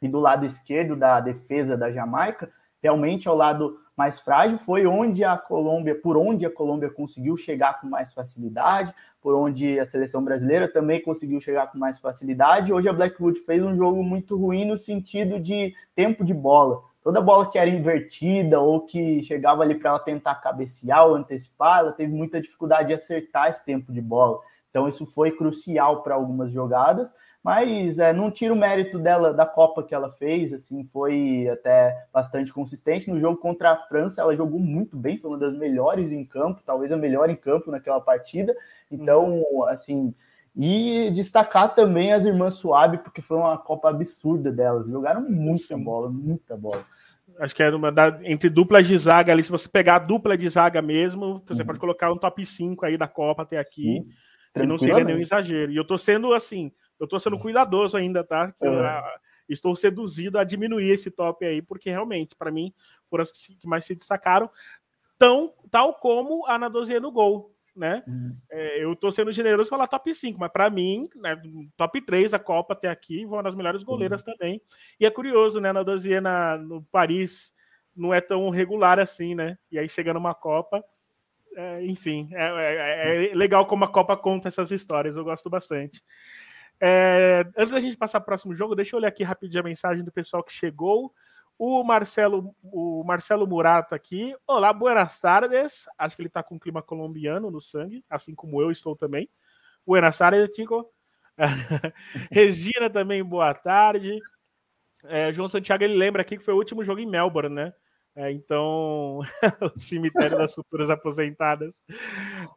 e 0.00 0.08
do 0.08 0.20
lado 0.20 0.44
esquerdo 0.46 0.96
da 0.96 1.20
defesa 1.20 1.76
da 1.76 1.90
Jamaica, 1.90 2.50
realmente 2.82 3.28
ao 3.28 3.36
lado 3.36 3.78
mais 3.96 4.20
frágil, 4.20 4.58
foi 4.58 4.86
onde 4.86 5.24
a 5.24 5.36
Colômbia, 5.36 5.94
por 5.94 6.16
onde 6.16 6.46
a 6.46 6.50
Colômbia 6.50 6.88
conseguiu 6.88 7.36
chegar 7.36 7.80
com 7.80 7.88
mais 7.88 8.12
facilidade, 8.14 8.94
por 9.20 9.34
onde 9.34 9.78
a 9.80 9.84
seleção 9.84 10.22
brasileira 10.22 10.68
também 10.68 11.02
conseguiu 11.02 11.40
chegar 11.40 11.66
com 11.72 11.78
mais 11.78 11.98
facilidade. 11.98 12.72
Hoje 12.72 12.88
a 12.88 12.92
Blackwood 12.92 13.40
fez 13.40 13.62
um 13.62 13.74
jogo 13.76 14.02
muito 14.02 14.36
ruim 14.36 14.64
no 14.64 14.78
sentido 14.78 15.40
de 15.40 15.74
tempo 15.96 16.24
de 16.24 16.32
bola 16.32 16.82
toda 17.08 17.22
bola 17.22 17.50
que 17.50 17.58
era 17.58 17.70
invertida 17.70 18.60
ou 18.60 18.82
que 18.82 19.22
chegava 19.22 19.62
ali 19.62 19.74
para 19.74 19.90
ela 19.90 19.98
tentar 19.98 20.34
cabecear 20.34 21.06
ou 21.06 21.14
antecipar, 21.14 21.78
ela 21.78 21.92
teve 21.92 22.12
muita 22.12 22.38
dificuldade 22.38 22.88
de 22.88 22.94
acertar 22.94 23.48
esse 23.48 23.64
tempo 23.64 23.90
de 23.90 24.00
bola. 24.02 24.40
Então 24.78 24.88
isso 24.88 25.04
foi 25.06 25.32
crucial 25.32 26.04
para 26.04 26.14
algumas 26.14 26.52
jogadas, 26.52 27.12
mas 27.42 27.98
é, 27.98 28.12
não 28.12 28.30
tira 28.30 28.54
o 28.54 28.56
mérito 28.56 28.96
dela 28.96 29.34
da 29.34 29.44
Copa 29.44 29.82
que 29.82 29.92
ela 29.92 30.08
fez, 30.12 30.52
assim, 30.52 30.84
foi 30.84 31.48
até 31.52 32.06
bastante 32.12 32.52
consistente. 32.52 33.10
No 33.10 33.18
jogo 33.18 33.38
contra 33.38 33.72
a 33.72 33.76
França, 33.76 34.20
ela 34.20 34.36
jogou 34.36 34.60
muito 34.60 34.96
bem, 34.96 35.18
foi 35.18 35.32
uma 35.32 35.38
das 35.38 35.52
melhores 35.58 36.12
em 36.12 36.24
campo, 36.24 36.62
talvez 36.64 36.92
a 36.92 36.96
melhor 36.96 37.28
em 37.28 37.34
campo 37.34 37.72
naquela 37.72 38.00
partida. 38.00 38.54
Então, 38.88 39.42
assim, 39.68 40.14
e 40.56 41.10
destacar 41.10 41.74
também 41.74 42.12
as 42.12 42.24
irmãs 42.24 42.54
Suave, 42.54 42.98
porque 42.98 43.20
foi 43.20 43.36
uma 43.36 43.58
Copa 43.58 43.90
absurda 43.90 44.52
delas. 44.52 44.86
Jogaram 44.86 45.28
muita 45.28 45.76
bola, 45.76 46.08
muita 46.08 46.56
bola. 46.56 46.84
Acho 47.40 47.54
que 47.54 47.64
é 47.64 47.70
uma 47.74 47.90
da, 47.90 48.16
entre 48.22 48.48
duplas 48.48 48.86
de 48.86 48.96
zaga 48.96 49.32
ali. 49.32 49.42
Se 49.42 49.50
você 49.50 49.68
pegar 49.68 49.96
a 49.96 50.00
dupla 50.00 50.38
de 50.38 50.48
zaga 50.48 50.80
mesmo, 50.80 51.42
você 51.48 51.62
uhum. 51.62 51.66
pode 51.66 51.80
colocar 51.80 52.12
um 52.12 52.16
top 52.16 52.46
5 52.46 52.86
aí 52.86 52.96
da 52.96 53.08
Copa 53.08 53.42
até 53.42 53.58
aqui. 53.58 54.06
Que 54.54 54.66
não 54.66 54.78
seria 54.78 55.04
nenhum 55.04 55.20
exagero. 55.20 55.72
E 55.72 55.76
eu 55.76 55.84
tô 55.84 55.96
sendo 55.98 56.32
assim, 56.32 56.72
eu 56.98 57.06
tô 57.06 57.18
sendo 57.18 57.38
cuidadoso 57.38 57.96
ainda, 57.96 58.24
tá? 58.24 58.54
Uhum. 58.60 58.74
Eu, 58.74 58.84
estou 59.48 59.74
seduzido 59.74 60.38
a 60.38 60.44
diminuir 60.44 60.90
esse 60.90 61.10
top 61.10 61.44
aí, 61.44 61.62
porque 61.62 61.88
realmente, 61.90 62.36
para 62.36 62.50
mim, 62.50 62.72
foram 63.08 63.22
as 63.22 63.32
que 63.32 63.66
mais 63.66 63.84
se 63.84 63.94
destacaram, 63.94 64.50
tão, 65.18 65.54
tal 65.70 65.94
como 65.94 66.46
a 66.46 66.68
Dozier 66.68 67.00
no 67.00 67.10
gol 67.10 67.54
né? 67.78 68.02
Uhum. 68.06 68.36
É, 68.50 68.84
eu 68.84 68.94
tô 68.96 69.10
sendo 69.12 69.30
generoso 69.30 69.70
falar 69.70 69.86
top 69.86 70.12
5, 70.12 70.38
mas 70.38 70.50
para 70.50 70.68
mim, 70.68 71.08
né, 71.14 71.40
top 71.76 72.00
3 72.02 72.32
da 72.32 72.38
Copa 72.38 72.74
até 72.74 72.88
aqui, 72.88 73.24
vão 73.24 73.42
das 73.42 73.54
melhores 73.54 73.82
goleiras 73.84 74.20
uhum. 74.20 74.32
também. 74.32 74.60
E 74.98 75.06
é 75.06 75.10
curioso, 75.10 75.60
né? 75.60 75.72
Na 75.72 75.84
Dozier 75.84 76.20
na, 76.20 76.58
no 76.58 76.82
Paris 76.82 77.54
não 77.96 78.12
é 78.12 78.20
tão 78.20 78.50
regular 78.50 78.98
assim, 78.98 79.34
né? 79.34 79.56
E 79.70 79.78
aí 79.78 79.88
chega 79.88 80.12
numa 80.12 80.34
Copa. 80.34 80.84
É, 81.60 81.84
enfim, 81.84 82.28
é, 82.30 82.46
é, 82.46 83.30
é, 83.32 83.34
legal 83.34 83.66
como 83.66 83.84
a 83.84 83.88
Copa 83.88 84.16
conta 84.16 84.46
essas 84.46 84.70
histórias, 84.70 85.16
eu 85.16 85.24
gosto 85.24 85.50
bastante. 85.50 86.00
É, 86.80 87.44
antes 87.56 87.72
da 87.72 87.80
gente 87.80 87.96
passar 87.96 88.20
para 88.20 88.26
o 88.26 88.26
próximo 88.26 88.54
jogo, 88.54 88.76
deixa 88.76 88.94
eu 88.94 88.98
olhar 88.98 89.08
aqui 89.08 89.24
rapidinho 89.24 89.62
a 89.62 89.64
mensagem 89.64 90.04
do 90.04 90.12
pessoal 90.12 90.44
que 90.44 90.52
chegou. 90.52 91.12
O 91.58 91.82
Marcelo, 91.82 92.54
o 92.62 93.02
Marcelo 93.02 93.44
Murato 93.44 93.92
aqui. 93.92 94.36
Olá, 94.46 94.72
buenas 94.72 95.20
tardes. 95.20 95.86
Acho 95.98 96.14
que 96.14 96.22
ele 96.22 96.28
está 96.28 96.44
com 96.44 96.60
clima 96.60 96.80
colombiano 96.80 97.50
no 97.50 97.60
sangue, 97.60 98.04
assim 98.08 98.36
como 98.36 98.62
eu 98.62 98.70
estou 98.70 98.94
também. 98.94 99.28
Buenas 99.84 100.16
tardes, 100.16 100.54
Chico. 100.54 100.88
Regina 102.30 102.88
também, 102.88 103.24
boa 103.24 103.52
tarde. 103.52 104.20
É, 105.06 105.32
João 105.32 105.48
Santiago, 105.48 105.82
ele 105.82 105.96
lembra 105.96 106.22
aqui 106.22 106.38
que 106.38 106.44
foi 106.44 106.54
o 106.54 106.58
último 106.58 106.84
jogo 106.84 107.00
em 107.00 107.06
Melbourne, 107.06 107.52
né? 107.52 107.74
É, 108.20 108.32
então, 108.32 109.20
o 109.62 109.78
cemitério 109.78 110.36
das 110.36 110.52
futuras 110.52 110.90
aposentadas 110.90 111.80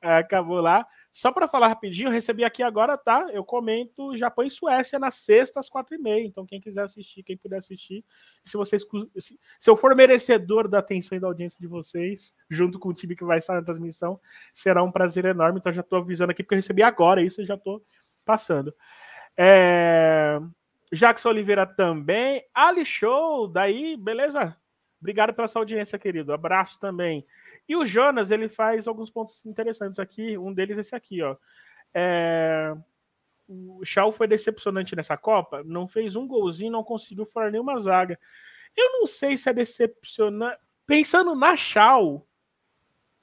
é, 0.01 0.17
acabou 0.17 0.59
lá. 0.59 0.83
Só 1.13 1.31
para 1.31 1.47
falar 1.47 1.67
rapidinho, 1.67 2.07
eu 2.07 2.11
recebi 2.11 2.43
aqui 2.43 2.63
agora, 2.63 2.97
tá? 2.97 3.27
Eu 3.31 3.45
comento 3.45 4.17
Japão 4.17 4.43
e 4.43 4.49
Suécia 4.49 4.97
na 4.97 5.11
sexta 5.11 5.59
às 5.59 5.69
quatro 5.69 5.93
e 5.93 5.99
meia. 5.99 6.25
Então, 6.25 6.47
quem 6.47 6.59
quiser 6.59 6.81
assistir, 6.81 7.21
quem 7.21 7.37
puder 7.37 7.59
assistir, 7.59 8.03
se 8.43 8.57
vocês, 8.57 8.83
se, 9.19 9.39
se 9.59 9.69
eu 9.69 9.77
for 9.77 9.95
merecedor 9.95 10.67
da 10.67 10.79
atenção 10.79 11.15
e 11.15 11.21
da 11.21 11.27
audiência 11.27 11.59
de 11.61 11.67
vocês, 11.67 12.33
junto 12.49 12.79
com 12.79 12.89
o 12.89 12.93
time 12.93 13.15
que 13.15 13.23
vai 13.23 13.37
estar 13.37 13.53
na 13.53 13.61
transmissão, 13.61 14.19
será 14.55 14.81
um 14.81 14.91
prazer 14.91 15.25
enorme. 15.25 15.59
Então, 15.59 15.71
já 15.71 15.81
estou 15.81 15.99
avisando 15.99 16.31
aqui 16.31 16.41
porque 16.41 16.55
eu 16.55 16.59
recebi 16.59 16.81
agora 16.81 17.21
isso, 17.21 17.39
e 17.39 17.45
já 17.45 17.53
estou 17.53 17.83
passando. 18.25 18.73
É... 19.37 20.39
Jackson 20.91 21.29
Oliveira 21.29 21.67
também. 21.67 22.43
Ali 22.51 22.83
Show, 22.83 23.47
daí, 23.47 23.95
beleza? 23.95 24.57
Obrigado 25.01 25.33
pela 25.33 25.47
sua 25.47 25.61
audiência, 25.61 25.97
querido. 25.97 26.31
Abraço 26.31 26.79
também. 26.79 27.25
E 27.67 27.75
o 27.75 27.83
Jonas, 27.83 28.29
ele 28.29 28.47
faz 28.47 28.87
alguns 28.87 29.09
pontos 29.09 29.43
interessantes 29.47 29.99
aqui. 29.99 30.37
Um 30.37 30.53
deles 30.53 30.77
é 30.77 30.81
esse 30.81 30.95
aqui, 30.95 31.23
ó. 31.23 31.35
É... 31.91 32.75
O 33.47 33.83
Shaw 33.83 34.11
foi 34.11 34.27
decepcionante 34.27 34.95
nessa 34.95 35.17
Copa. 35.17 35.63
Não 35.65 35.87
fez 35.87 36.15
um 36.15 36.27
golzinho, 36.27 36.71
não 36.71 36.83
conseguiu 36.83 37.25
furar 37.25 37.51
nenhuma 37.51 37.77
zaga. 37.79 38.17
Eu 38.77 38.91
não 38.93 39.07
sei 39.07 39.35
se 39.35 39.49
é 39.49 39.53
decepcionante. 39.53 40.59
Pensando 40.85 41.35
na 41.35 41.55
Shaw, 41.55 42.25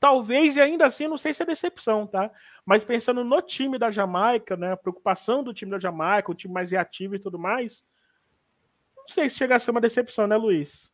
talvez 0.00 0.56
e 0.56 0.60
ainda 0.60 0.84
assim, 0.84 1.06
não 1.06 1.16
sei 1.16 1.32
se 1.32 1.42
é 1.42 1.46
decepção, 1.46 2.06
tá? 2.06 2.30
Mas 2.66 2.84
pensando 2.84 3.22
no 3.22 3.40
time 3.40 3.78
da 3.78 3.90
Jamaica, 3.90 4.56
né? 4.56 4.72
A 4.72 4.76
preocupação 4.76 5.44
do 5.44 5.54
time 5.54 5.70
da 5.70 5.78
Jamaica, 5.78 6.32
o 6.32 6.34
time 6.34 6.52
mais 6.52 6.72
reativo 6.72 7.14
e 7.14 7.18
tudo 7.20 7.38
mais. 7.38 7.86
Não 8.96 9.08
sei 9.08 9.30
se 9.30 9.36
chega 9.36 9.56
a 9.56 9.58
ser 9.58 9.70
uma 9.70 9.80
decepção, 9.80 10.26
né, 10.26 10.36
Luiz? 10.36 10.92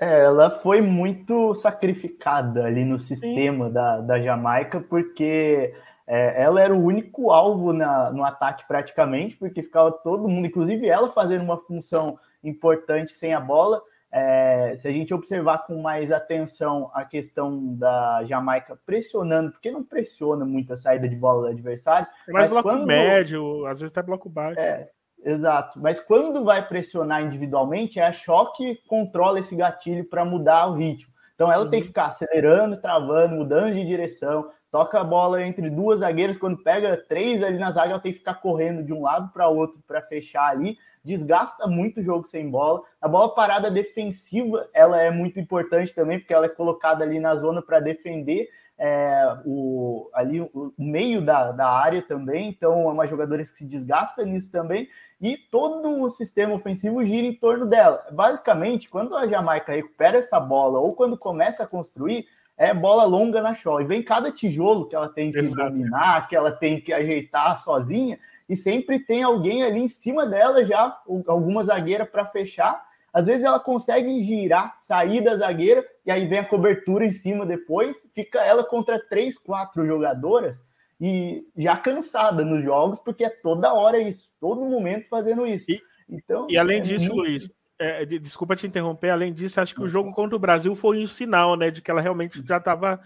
É, 0.00 0.20
ela 0.24 0.48
foi 0.48 0.80
muito 0.80 1.54
sacrificada 1.54 2.64
ali 2.64 2.86
no 2.86 2.98
sistema 2.98 3.68
da, 3.68 4.00
da 4.00 4.18
Jamaica, 4.18 4.80
porque 4.80 5.74
é, 6.06 6.42
ela 6.42 6.62
era 6.62 6.74
o 6.74 6.82
único 6.82 7.30
alvo 7.30 7.74
na, 7.74 8.10
no 8.10 8.24
ataque 8.24 8.66
praticamente, 8.66 9.36
porque 9.36 9.62
ficava 9.62 9.92
todo 9.92 10.26
mundo, 10.26 10.46
inclusive 10.46 10.88
ela, 10.88 11.10
fazendo 11.10 11.44
uma 11.44 11.58
função 11.58 12.18
importante 12.42 13.12
sem 13.12 13.34
a 13.34 13.40
bola. 13.40 13.82
É, 14.10 14.74
se 14.76 14.88
a 14.88 14.90
gente 14.90 15.14
observar 15.14 15.66
com 15.66 15.80
mais 15.80 16.10
atenção 16.10 16.90
a 16.92 17.04
questão 17.04 17.74
da 17.76 18.24
Jamaica 18.24 18.80
pressionando, 18.84 19.52
porque 19.52 19.70
não 19.70 19.84
pressiona 19.84 20.44
muito 20.44 20.72
a 20.72 20.76
saída 20.76 21.08
de 21.08 21.14
bola 21.14 21.42
do 21.42 21.48
adversário. 21.48 22.08
É 22.26 22.32
mais 22.32 22.48
bloco 22.48 22.70
quando... 22.70 22.86
médio, 22.86 23.66
às 23.66 23.80
vezes 23.80 23.92
até 23.96 24.02
bloco 24.04 24.28
baixo. 24.28 24.58
É, 24.58 24.88
Exato. 25.24 25.78
Mas 25.80 26.00
quando 26.00 26.44
vai 26.44 26.66
pressionar 26.66 27.22
individualmente, 27.22 27.98
é 27.98 28.06
a 28.06 28.12
choque 28.12 28.80
controla 28.86 29.40
esse 29.40 29.54
gatilho 29.54 30.04
para 30.04 30.24
mudar 30.24 30.66
o 30.66 30.74
ritmo. 30.74 31.12
Então 31.34 31.50
ela 31.50 31.64
uhum. 31.64 31.70
tem 31.70 31.80
que 31.80 31.86
ficar 31.86 32.06
acelerando, 32.06 32.76
travando, 32.76 33.34
mudando 33.34 33.74
de 33.74 33.84
direção, 33.84 34.50
toca 34.70 35.00
a 35.00 35.04
bola 35.04 35.42
entre 35.42 35.70
duas 35.70 36.00
zagueiras, 36.00 36.36
quando 36.36 36.62
pega 36.62 36.96
três 36.96 37.42
ali 37.42 37.58
na 37.58 37.70
zaga, 37.70 37.92
ela 37.92 38.00
tem 38.00 38.12
que 38.12 38.18
ficar 38.18 38.34
correndo 38.34 38.82
de 38.82 38.92
um 38.92 39.02
lado 39.02 39.32
para 39.32 39.48
outro 39.48 39.82
para 39.86 40.02
fechar 40.02 40.48
ali. 40.48 40.76
Desgasta 41.02 41.66
muito 41.66 42.00
o 42.00 42.02
jogo 42.02 42.26
sem 42.26 42.50
bola. 42.50 42.82
A 43.00 43.08
bola 43.08 43.34
parada 43.34 43.70
defensiva, 43.70 44.68
ela 44.74 45.00
é 45.00 45.10
muito 45.10 45.40
importante 45.40 45.94
também, 45.94 46.18
porque 46.18 46.34
ela 46.34 46.44
é 46.44 46.50
colocada 46.50 47.02
ali 47.04 47.18
na 47.18 47.34
zona 47.36 47.62
para 47.62 47.80
defender 47.80 48.48
é, 48.82 49.36
o, 49.44 50.08
ali 50.14 50.40
o 50.40 50.72
meio 50.78 51.20
da, 51.20 51.52
da 51.52 51.68
área 51.68 52.00
também, 52.00 52.48
então 52.48 52.88
é 52.88 52.92
uma 52.92 53.06
jogadora 53.06 53.42
que 53.42 53.50
se 53.50 53.66
desgasta 53.66 54.24
nisso 54.24 54.50
também, 54.50 54.88
e 55.20 55.36
todo 55.36 56.00
o 56.00 56.08
sistema 56.08 56.54
ofensivo 56.54 57.04
gira 57.04 57.26
em 57.26 57.34
torno 57.34 57.66
dela. 57.66 58.02
Basicamente, 58.10 58.88
quando 58.88 59.14
a 59.14 59.28
Jamaica 59.28 59.72
recupera 59.72 60.16
essa 60.16 60.40
bola 60.40 60.78
ou 60.78 60.94
quando 60.94 61.18
começa 61.18 61.64
a 61.64 61.66
construir, 61.66 62.26
é 62.56 62.72
bola 62.72 63.04
longa 63.04 63.42
na 63.42 63.52
show. 63.52 63.82
E 63.82 63.84
vem 63.84 64.02
cada 64.02 64.32
tijolo 64.32 64.88
que 64.88 64.96
ela 64.96 65.10
tem 65.10 65.30
que 65.30 65.38
Exato. 65.38 65.70
dominar, 65.70 66.26
que 66.26 66.34
ela 66.34 66.50
tem 66.50 66.80
que 66.80 66.90
ajeitar 66.90 67.62
sozinha, 67.62 68.18
e 68.48 68.56
sempre 68.56 68.98
tem 68.98 69.22
alguém 69.22 69.62
ali 69.62 69.80
em 69.80 69.88
cima 69.88 70.24
dela 70.24 70.64
já, 70.64 70.98
alguma 71.26 71.62
zagueira 71.62 72.06
para 72.06 72.24
fechar, 72.24 72.82
às 73.12 73.26
vezes 73.26 73.44
ela 73.44 73.58
consegue 73.58 74.22
girar, 74.24 74.74
sair 74.78 75.20
da 75.20 75.36
zagueira, 75.36 75.84
e 76.04 76.10
aí 76.10 76.26
vem 76.26 76.38
a 76.38 76.48
cobertura 76.48 77.04
em 77.04 77.12
cima 77.12 77.44
depois, 77.44 78.08
fica 78.14 78.40
ela 78.40 78.64
contra 78.64 78.98
três, 78.98 79.36
quatro 79.36 79.86
jogadoras, 79.86 80.64
e 81.00 81.44
já 81.56 81.76
cansada 81.76 82.44
nos 82.44 82.62
jogos, 82.62 82.98
porque 82.98 83.24
é 83.24 83.30
toda 83.30 83.72
hora 83.72 83.98
isso, 83.98 84.28
todo 84.38 84.64
momento 84.64 85.08
fazendo 85.08 85.46
isso. 85.46 85.70
E, 85.70 85.80
então, 86.08 86.46
e 86.50 86.58
além 86.58 86.78
é 86.78 86.82
disso, 86.82 87.06
muito... 87.06 87.16
Luiz, 87.16 87.50
é, 87.78 88.04
desculpa 88.04 88.54
te 88.54 88.66
interromper, 88.66 89.10
além 89.10 89.32
disso, 89.32 89.60
acho 89.60 89.74
que 89.74 89.82
o 89.82 89.88
jogo 89.88 90.12
contra 90.12 90.36
o 90.36 90.40
Brasil 90.40 90.76
foi 90.76 91.02
um 91.02 91.06
sinal, 91.06 91.56
né, 91.56 91.70
de 91.70 91.80
que 91.80 91.90
ela 91.90 92.00
realmente 92.00 92.42
já 92.46 92.58
estava 92.58 93.00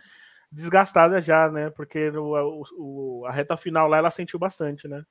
desgastada 0.51 1.21
já, 1.21 1.51
né, 1.51 1.71
porque 1.71 2.11
o, 2.11 2.63
o, 2.77 3.27
a 3.27 3.33
reta 3.33 3.57
final 3.57 3.89
lá 3.89 3.99
ela 3.99 4.11
sentiu 4.11 4.39
bastante, 4.39 4.89
né. 4.89 5.03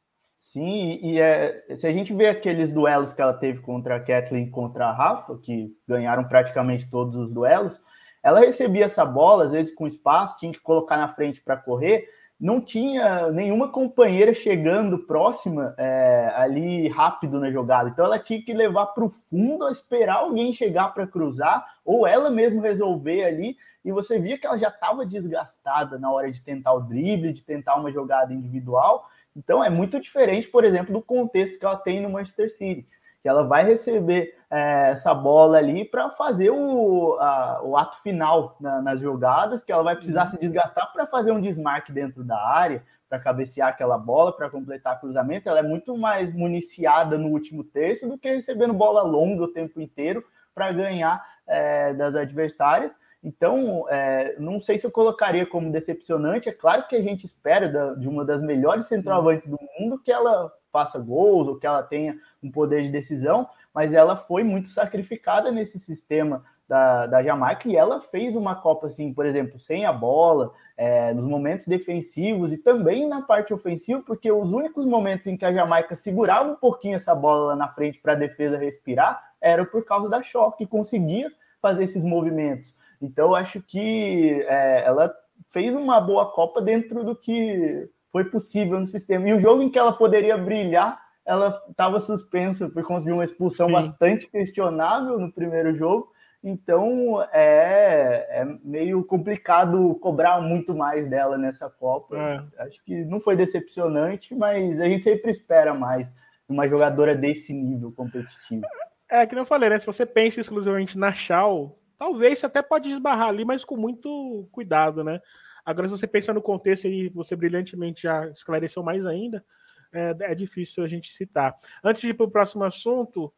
Sim, 0.44 1.00
e 1.02 1.22
é, 1.22 1.64
se 1.78 1.88
a 1.88 1.94
gente 1.94 2.14
vê 2.14 2.28
aqueles 2.28 2.74
duelos 2.74 3.14
que 3.14 3.22
ela 3.22 3.34
teve 3.34 3.62
contra 3.62 3.96
a 3.96 4.00
Kathleen 4.00 4.52
contra 4.52 4.88
a 4.88 4.92
Rafa, 4.92 5.38
que 5.38 5.74
ganharam 5.88 6.26
praticamente 6.26 6.86
todos 6.90 7.16
os 7.16 7.34
duelos, 7.34 7.80
ela 8.22 8.42
recebia 8.42 8.84
essa 8.84 9.06
bola, 9.06 9.46
às 9.46 9.54
vezes 9.54 9.74
com 9.74 9.88
espaço, 9.88 10.38
tinha 10.38 10.52
que 10.52 10.60
colocar 10.60 10.98
na 10.98 11.08
frente 11.08 11.40
para 11.40 11.56
correr, 11.56 12.10
não 12.38 12.60
tinha 12.60 13.32
nenhuma 13.32 13.70
companheira 13.70 14.34
chegando 14.34 15.00
próxima 15.00 15.74
é, 15.78 16.34
ali 16.36 16.90
rápido 16.90 17.40
na 17.40 17.50
jogada. 17.50 17.90
Então 17.90 18.04
ela 18.04 18.20
tinha 18.20 18.44
que 18.44 18.54
levar 18.54 18.88
para 18.88 19.06
o 19.06 19.10
fundo, 19.10 19.70
esperar 19.70 20.18
alguém 20.18 20.52
chegar 20.52 20.94
para 20.94 21.08
cruzar, 21.08 21.66
ou 21.86 22.06
ela 22.06 22.30
mesma 22.30 22.62
resolver 22.62 23.24
ali. 23.24 23.56
E 23.84 23.94
você 23.94 24.20
via 24.20 24.38
que 24.38 24.46
ela 24.46 24.60
já 24.60 24.68
estava 24.68 25.06
desgastada 25.06 25.98
na 25.98 26.12
hora 26.12 26.30
de 26.30 26.42
tentar 26.42 26.74
o 26.74 26.82
drible, 26.82 27.32
de 27.32 27.44
tentar 27.44 27.76
uma 27.76 27.94
jogada 27.94 28.34
individual. 28.34 29.08
Então 29.36 29.64
é 29.64 29.70
muito 29.70 30.00
diferente, 30.00 30.48
por 30.48 30.64
exemplo, 30.64 30.94
do 30.94 31.02
contexto 31.02 31.60
que 31.60 31.66
ela 31.66 31.78
tem 31.78 32.02
no 32.02 32.10
Manchester 32.10 32.52
City, 32.52 32.86
que 33.22 33.28
ela 33.28 33.44
vai 33.44 33.64
receber 33.64 34.36
é, 34.50 34.92
essa 34.92 35.14
bola 35.14 35.58
ali 35.58 35.86
para 35.86 36.10
fazer 36.10 36.52
o, 36.52 37.18
a, 37.20 37.62
o 37.64 37.78
ato 37.78 38.02
final 38.02 38.56
na, 38.60 38.82
nas 38.82 39.00
jogadas, 39.00 39.64
que 39.64 39.72
ela 39.72 39.84
vai 39.84 39.96
precisar 39.96 40.26
uhum. 40.26 40.32
se 40.32 40.40
desgastar 40.40 40.92
para 40.92 41.08
fazer 41.08 41.32
um 41.32 41.42
desmarque 41.42 41.92
dentro 41.92 42.24
da 42.24 42.38
área, 42.38 42.84
para 43.10 43.20
cabecear 43.20 43.70
aquela 43.70 43.98
bola, 43.98 44.36
para 44.36 44.50
completar 44.50 45.00
cruzamento. 45.00 45.48
Ela 45.48 45.60
é 45.60 45.64
muito 45.64 45.98
mais 45.98 46.34
municiada 46.34 47.18
no 47.18 47.30
último 47.30 47.64
terço 47.64 48.08
do 48.08 48.18
que 48.18 48.30
recebendo 48.30 48.74
bola 48.74 49.02
longa 49.04 49.44
o 49.44 49.54
tempo 49.54 49.80
inteiro 49.80 50.24
para 50.54 50.72
ganhar 50.72 51.24
é, 51.48 51.94
das 51.94 52.16
adversárias. 52.16 52.96
Então, 53.24 53.86
é, 53.90 54.36
não 54.38 54.60
sei 54.60 54.78
se 54.78 54.86
eu 54.86 54.92
colocaria 54.92 55.46
como 55.46 55.72
decepcionante. 55.72 56.50
É 56.50 56.52
claro 56.52 56.88
que 56.88 56.96
a 56.96 57.02
gente 57.02 57.26
espera 57.26 57.70
da, 57.70 57.94
de 57.94 58.08
uma 58.08 58.26
das 58.26 58.42
melhores 58.42 58.86
centroavantes 58.86 59.48
do 59.48 59.58
mundo 59.80 59.98
que 59.98 60.12
ela 60.12 60.52
faça 60.72 61.00
gols 61.00 61.48
ou 61.48 61.58
que 61.58 61.66
ela 61.66 61.84
tenha 61.84 62.18
um 62.42 62.52
poder 62.52 62.82
de 62.82 62.90
decisão, 62.90 63.48
mas 63.74 63.94
ela 63.94 64.18
foi 64.18 64.44
muito 64.44 64.70
sacrificada 64.70 65.52
nesse 65.52 65.80
sistema 65.80 66.44
da, 66.68 67.06
da 67.06 67.24
Jamaica 67.24 67.68
e 67.70 67.76
ela 67.76 68.02
fez 68.02 68.36
uma 68.36 68.56
Copa, 68.56 68.88
assim, 68.88 69.14
por 69.14 69.26
exemplo, 69.26 69.60
sem 69.60 69.86
a 69.86 69.94
bola, 69.94 70.52
é, 70.76 71.14
nos 71.14 71.26
momentos 71.26 71.68
defensivos 71.68 72.52
e 72.52 72.58
também 72.58 73.08
na 73.08 73.22
parte 73.22 73.54
ofensiva, 73.54 74.02
porque 74.02 74.32
os 74.32 74.52
únicos 74.52 74.86
momentos 74.86 75.28
em 75.28 75.38
que 75.38 75.46
a 75.46 75.54
Jamaica 75.54 75.96
segurava 75.96 76.52
um 76.52 76.56
pouquinho 76.56 76.96
essa 76.96 77.14
bola 77.14 77.48
lá 77.48 77.56
na 77.56 77.70
frente 77.70 78.00
para 78.00 78.14
a 78.14 78.16
defesa 78.16 78.58
respirar 78.58 79.22
era 79.40 79.66
por 79.66 79.86
causa 79.86 80.10
da 80.10 80.24
choque, 80.24 80.60
que 80.60 80.70
conseguia 80.70 81.32
fazer 81.62 81.84
esses 81.84 82.04
movimentos. 82.04 82.76
Então, 83.04 83.36
acho 83.36 83.62
que 83.62 84.42
é, 84.48 84.86
ela 84.86 85.14
fez 85.48 85.76
uma 85.76 86.00
boa 86.00 86.32
Copa 86.32 86.62
dentro 86.62 87.04
do 87.04 87.14
que 87.14 87.90
foi 88.14 88.24
possível 88.24 88.80
no 88.80 88.88
sistema. 88.88 89.28
E 89.28 89.34
o 89.34 89.42
jogo 89.42 89.62
em 89.62 89.70
que 89.70 89.78
ela 89.78 89.92
poderia 89.92 90.38
brilhar, 90.38 90.98
ela 91.26 91.62
estava 91.70 92.00
suspensa 92.00 92.70
por 92.70 92.82
conseguir 92.84 93.12
uma 93.12 93.26
expulsão 93.26 93.68
Sim. 93.68 93.74
bastante 93.74 94.28
questionável 94.28 95.20
no 95.20 95.32
primeiro 95.34 95.76
jogo. 95.76 96.14
Então 96.42 97.22
é, 97.32 98.28
é, 98.30 98.46
meio 98.64 99.04
complicado 99.04 99.96
cobrar 99.96 100.42
muito 100.42 100.74
mais 100.74 101.08
dela 101.08 101.38
nessa 101.38 101.70
Copa. 101.70 102.18
É. 102.18 102.64
Acho 102.64 102.84
que 102.84 103.04
não 103.06 103.20
foi 103.20 103.36
decepcionante, 103.36 104.34
mas 104.34 104.80
a 104.80 104.86
gente 104.86 105.04
sempre 105.04 105.32
espera 105.32 105.74
mais 105.74 106.14
uma 106.48 106.68
jogadora 106.68 107.16
desse 107.16 107.54
nível 107.54 107.92
competitivo. 107.92 108.66
É, 109.10 109.26
que 109.26 109.36
eu 109.36 109.46
falei, 109.46 109.70
né? 109.70 109.78
Se 109.78 109.86
você 109.86 110.06
pensa 110.06 110.40
exclusivamente 110.42 110.98
na 110.98 111.14
Shaw, 111.14 111.78
Talvez 111.98 112.40
você 112.40 112.46
até 112.46 112.62
pode 112.62 112.90
esbarrar 112.90 113.30
ali, 113.30 113.46
mas 113.46 113.64
com 113.64 113.78
muito 113.78 114.48
cuidado, 114.52 115.04
né? 115.04 115.22
Agora, 115.66 115.88
se 115.88 115.92
você 115.92 116.08
pensa 116.08 116.34
no 116.34 116.42
contexto 116.42 116.88
e 116.88 117.10
você 117.10 117.36
brilhantemente 117.36 118.04
já 118.04 118.28
esclareceu 118.30 118.84
mais 118.84 119.06
ainda, 119.06 119.44
é, 119.92 120.16
é 120.32 120.36
difícil 120.36 120.84
a 120.84 120.88
gente 120.88 121.10
citar. 121.10 121.56
Antes 121.84 122.02
de 122.02 122.10
ir 122.10 122.14
para 122.14 122.26
o 122.26 122.32
próximo 122.32 122.64
assunto, 122.64 123.34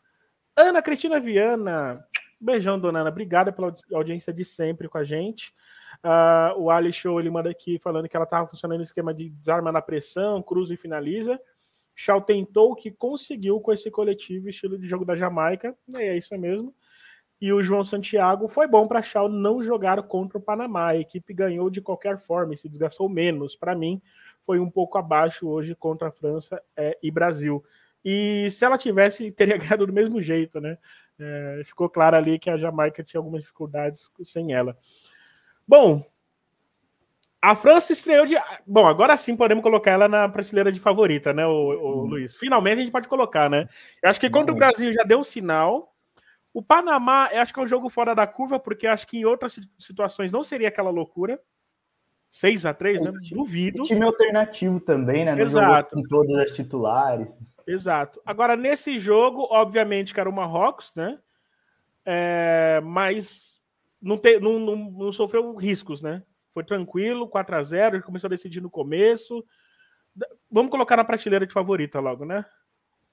Ana 0.56 0.82
Cristina 0.82 1.20
Viana. 1.20 2.04
Beijão, 2.40 2.80
dona 2.80 3.00
Ana. 3.00 3.10
Obrigada 3.10 3.52
pela 3.52 3.74
audiência 3.94 4.34
de 4.34 4.44
sempre 4.44 4.90
com 4.90 4.98
a 4.98 5.04
gente. 5.04 5.54
Uh, 6.04 6.60
o 6.60 6.70
Ali 6.70 6.92
Show 6.92 7.20
ele 7.20 7.30
manda 7.30 7.50
aqui 7.50 7.80
falando 7.82 8.08
que 8.08 8.16
ela 8.16 8.26
estava 8.26 8.48
funcionando 8.48 8.78
no 8.78 8.84
esquema 8.84 9.14
de 9.14 9.30
desarma 9.30 9.72
na 9.72 9.82
pressão, 9.82 10.42
cruza 10.42 10.74
e 10.74 10.78
finaliza. 10.78 11.40
Shaw 11.96 12.22
tentou 12.22 12.72
o 12.72 12.76
que 12.76 12.92
conseguiu 12.92 13.60
com 13.60 13.72
esse 13.72 13.90
coletivo 13.90 14.50
estilo 14.50 14.78
de 14.78 14.88
jogo 14.88 15.06
da 15.06 15.16
Jamaica. 15.16 15.76
E 15.88 15.98
é 15.98 16.18
isso 16.18 16.38
mesmo 16.38 16.74
e 17.42 17.52
o 17.52 17.62
João 17.62 17.84
Santiago 17.84 18.48
foi 18.48 18.68
bom 18.68 18.88
para 18.88 19.02
Shaw 19.02 19.28
não 19.28 19.62
jogar 19.62 20.02
contra 20.04 20.38
o 20.38 20.42
Panamá. 20.42 20.88
A 20.88 20.98
equipe 20.98 21.34
ganhou 21.34 21.70
de 21.70 21.82
qualquer 21.82 22.18
forma 22.18 22.54
e 22.54 22.58
se 22.58 22.70
desgastou 22.70 23.10
menos. 23.10 23.56
Para 23.56 23.76
mim, 23.76 24.02
foi 24.42 24.60
um 24.60 24.70
pouco 24.70 24.98
abaixo 24.98 25.48
hoje 25.48 25.76
contra 25.76 26.08
a 26.08 26.12
França 26.12 26.62
é, 26.78 26.98
e 27.04 27.12
Brasil. 27.12 27.64
E 28.04 28.50
se 28.52 28.64
ela 28.64 28.78
tivesse, 28.78 29.32
teria 29.34 29.58
ganhado 29.58 29.86
do 29.86 29.94
mesmo 29.94 30.22
jeito, 30.22 30.62
né? 30.62 30.78
É, 31.20 31.62
ficou 31.66 31.90
claro 31.90 32.16
ali 32.16 32.40
que 32.40 32.50
a 32.50 32.58
Jamaica 32.58 33.04
tinha 33.04 33.20
algumas 33.20 33.42
dificuldades 33.42 34.10
sem 34.24 34.54
ela. 34.54 34.78
Bom, 35.68 36.06
a 37.42 37.56
França 37.56 37.92
estreou 37.92 38.26
de. 38.26 38.36
Bom, 38.66 38.86
agora 38.86 39.18
sim 39.18 39.36
podemos 39.36 39.64
colocar 39.64 39.92
ela 39.92 40.08
na 40.08 40.30
prateleira 40.30 40.72
de 40.72 40.80
favorita, 40.80 41.34
né, 41.34 41.46
o, 41.46 41.52
o 41.52 42.04
hum. 42.04 42.06
Luiz? 42.06 42.36
Finalmente 42.36 42.76
a 42.76 42.80
gente 42.80 42.92
pode 42.92 43.08
colocar, 43.08 43.50
né? 43.50 43.68
Eu 44.02 44.10
acho 44.10 44.20
que 44.20 44.30
contra 44.30 44.54
o 44.54 44.58
Brasil 44.58 44.92
já 44.92 45.04
deu 45.04 45.20
um 45.20 45.24
sinal 45.24 45.95
o 46.56 46.64
Panamá, 46.64 47.28
eu 47.34 47.42
acho 47.42 47.54
que 47.54 47.60
é 47.60 47.64
um 47.64 47.68
jogo 47.68 47.90
fora 47.90 48.16
da 48.16 48.26
curva, 48.26 48.58
porque 48.58 48.88
acho 48.88 49.06
que 49.06 49.18
em 49.18 49.26
outras 49.26 49.60
situações 49.78 50.32
não 50.32 50.42
seria 50.42 50.70
aquela 50.70 50.90
loucura. 50.90 51.38
6 52.32 52.66
a 52.66 52.74
3 52.74 53.02
né? 53.02 53.12
Duvido. 53.30 53.84
time 53.84 54.06
alternativo 54.06 54.80
também, 54.80 55.26
né? 55.26 55.38
Exato. 55.38 55.96
Com 55.96 56.04
todas 56.04 56.34
as 56.38 56.56
titulares. 56.56 57.38
Exato. 57.68 58.22
Agora, 58.26 58.56
nesse 58.56 58.98
jogo, 58.98 59.46
obviamente 59.52 60.14
que 60.14 60.20
era 60.20 60.30
o 60.30 60.34
Marrocos, 60.34 60.94
né? 60.96 61.20
É, 62.06 62.80
mas 62.86 63.60
não, 64.02 64.18
te, 64.18 64.40
não, 64.40 64.58
não, 64.58 64.78
não, 64.78 65.12
sofreu 65.12 65.54
riscos, 65.56 66.02
né? 66.02 66.24
Foi 66.54 66.64
tranquilo, 66.64 67.28
4 67.28 67.54
a 67.54 67.64
0 67.64 68.02
começou 68.02 68.30
a 68.30 68.32
decidir 68.32 68.62
no 68.62 68.70
começo. 68.70 69.44
Vamos 70.50 70.72
colocar 70.72 70.96
na 70.96 71.04
prateleira 71.04 71.46
de 71.46 71.52
favorita 71.52 72.00
logo, 72.00 72.24
né? 72.24 72.46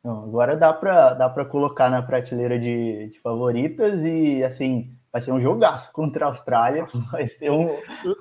Não, 0.03 0.25
agora 0.25 0.57
dá 0.57 0.73
para 0.73 1.15
dá 1.15 1.29
para 1.29 1.45
colocar 1.45 1.89
na 1.89 2.03
prateleira 2.03 2.59
de, 2.59 3.09
de, 3.09 3.21
favoritas 3.21 4.05
e 4.05 4.43
assim 4.43 4.93
vai 5.13 5.21
ser 5.21 5.31
um 5.31 5.41
jogaço 5.41 5.93
contra 5.95 6.25
a 6.25 6.29
Austrália. 6.29 6.87
Vai 7.11 7.29
ser 7.29 7.51
um, 7.51 7.69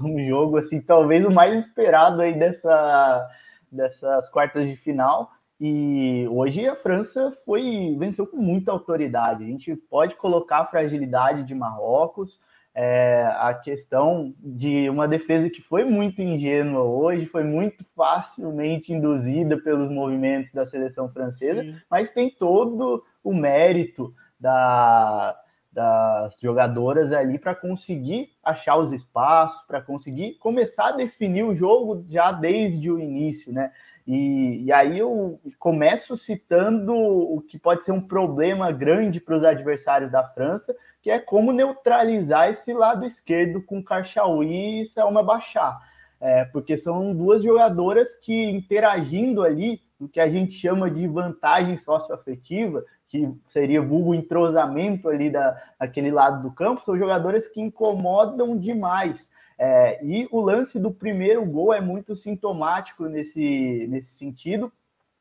um 0.02 0.28
jogo 0.28 0.58
assim 0.58 0.80
talvez 0.80 1.26
o 1.26 1.32
mais 1.32 1.56
esperado 1.56 2.22
aí 2.22 2.38
dessa 2.38 3.28
dessas 3.72 4.30
quartas 4.30 4.68
de 4.68 4.76
final. 4.76 5.32
E 5.60 6.28
hoje 6.30 6.68
a 6.68 6.76
França 6.76 7.32
foi 7.46 7.96
venceu 7.98 8.28
com 8.28 8.38
muita 8.38 8.72
autoridade. 8.72 9.44
A 9.44 9.48
gente 9.48 9.76
pode 9.76 10.16
colocar 10.16 10.60
a 10.60 10.66
fragilidade 10.66 11.44
de 11.44 11.56
Marrocos, 11.56 12.40
é, 12.74 13.24
a 13.38 13.54
questão 13.54 14.34
de 14.40 14.90
uma 14.90 15.08
defesa 15.08 15.50
que 15.50 15.62
foi 15.62 15.84
muito 15.84 16.22
ingênua 16.22 16.84
hoje, 16.84 17.26
foi 17.26 17.44
muito 17.44 17.86
facilmente 17.96 18.94
induzida 18.94 19.58
pelos 19.58 19.92
movimentos 19.92 20.52
da 20.52 20.66
seleção 20.66 21.10
francesa, 21.10 21.62
Sim. 21.62 21.76
mas 21.90 22.12
tem 22.12 22.30
todo 22.30 23.04
o 23.24 23.34
mérito 23.34 24.14
da, 24.40 25.38
das 25.72 26.38
jogadoras 26.42 27.14
ali 27.14 27.38
para 27.38 27.54
conseguir 27.54 28.30
achar 28.44 28.78
os 28.78 28.92
espaços, 28.92 29.62
para 29.64 29.82
conseguir 29.82 30.36
começar 30.36 30.90
a 30.90 30.98
definir 30.98 31.44
o 31.44 31.54
jogo 31.54 32.06
já 32.10 32.32
desde 32.32 32.90
o 32.90 33.00
início, 33.00 33.54
né? 33.54 33.72
E, 34.08 34.64
e 34.66 34.72
aí 34.72 35.00
eu 35.00 35.40
começo 35.60 36.18
citando 36.18 36.94
o 36.94 37.42
que 37.42 37.60
pode 37.60 37.86
ser 37.86 37.92
um 37.92 38.02
problema 38.02 38.72
grande 38.72 39.20
para 39.20 39.36
os 39.36 39.44
adversários 39.44 40.12
da 40.12 40.24
França, 40.28 40.76
que 41.02 41.10
é 41.10 41.20
como 41.20 41.52
neutralizar 41.52 42.50
esse 42.50 42.74
lado 42.74 43.06
esquerdo 43.06 43.62
com 43.62 43.84
Karchaoui 43.84 44.82
e 44.82 44.86
Selma 44.86 45.24
Bachar. 45.24 45.80
É, 46.20 46.46
porque 46.46 46.78
são 46.78 47.16
duas 47.16 47.42
jogadoras 47.44 48.14
que 48.20 48.44
interagindo 48.52 49.44
ali, 49.44 49.82
o 50.00 50.08
que 50.08 50.20
a 50.20 50.30
gente 50.30 50.54
chama 50.54 50.90
de 50.90 51.08
vantagem 51.08 51.78
socioafetiva, 51.78 52.84
que 53.10 53.30
seria 53.48 53.82
vulgo 53.82 54.14
entrosamento 54.14 55.10
ali 55.10 55.30
da, 55.30 55.60
daquele 55.80 56.12
lado 56.12 56.44
do 56.44 56.54
campo, 56.54 56.84
são 56.84 56.98
jogadoras 56.98 57.48
que 57.48 57.60
incomodam 57.60 58.58
demais. 58.58 59.32
É, 59.64 60.04
e 60.04 60.28
o 60.32 60.42
lance 60.42 60.80
do 60.80 60.90
primeiro 60.90 61.46
gol 61.46 61.72
é 61.72 61.80
muito 61.80 62.16
sintomático 62.16 63.06
nesse, 63.06 63.86
nesse 63.88 64.16
sentido, 64.16 64.72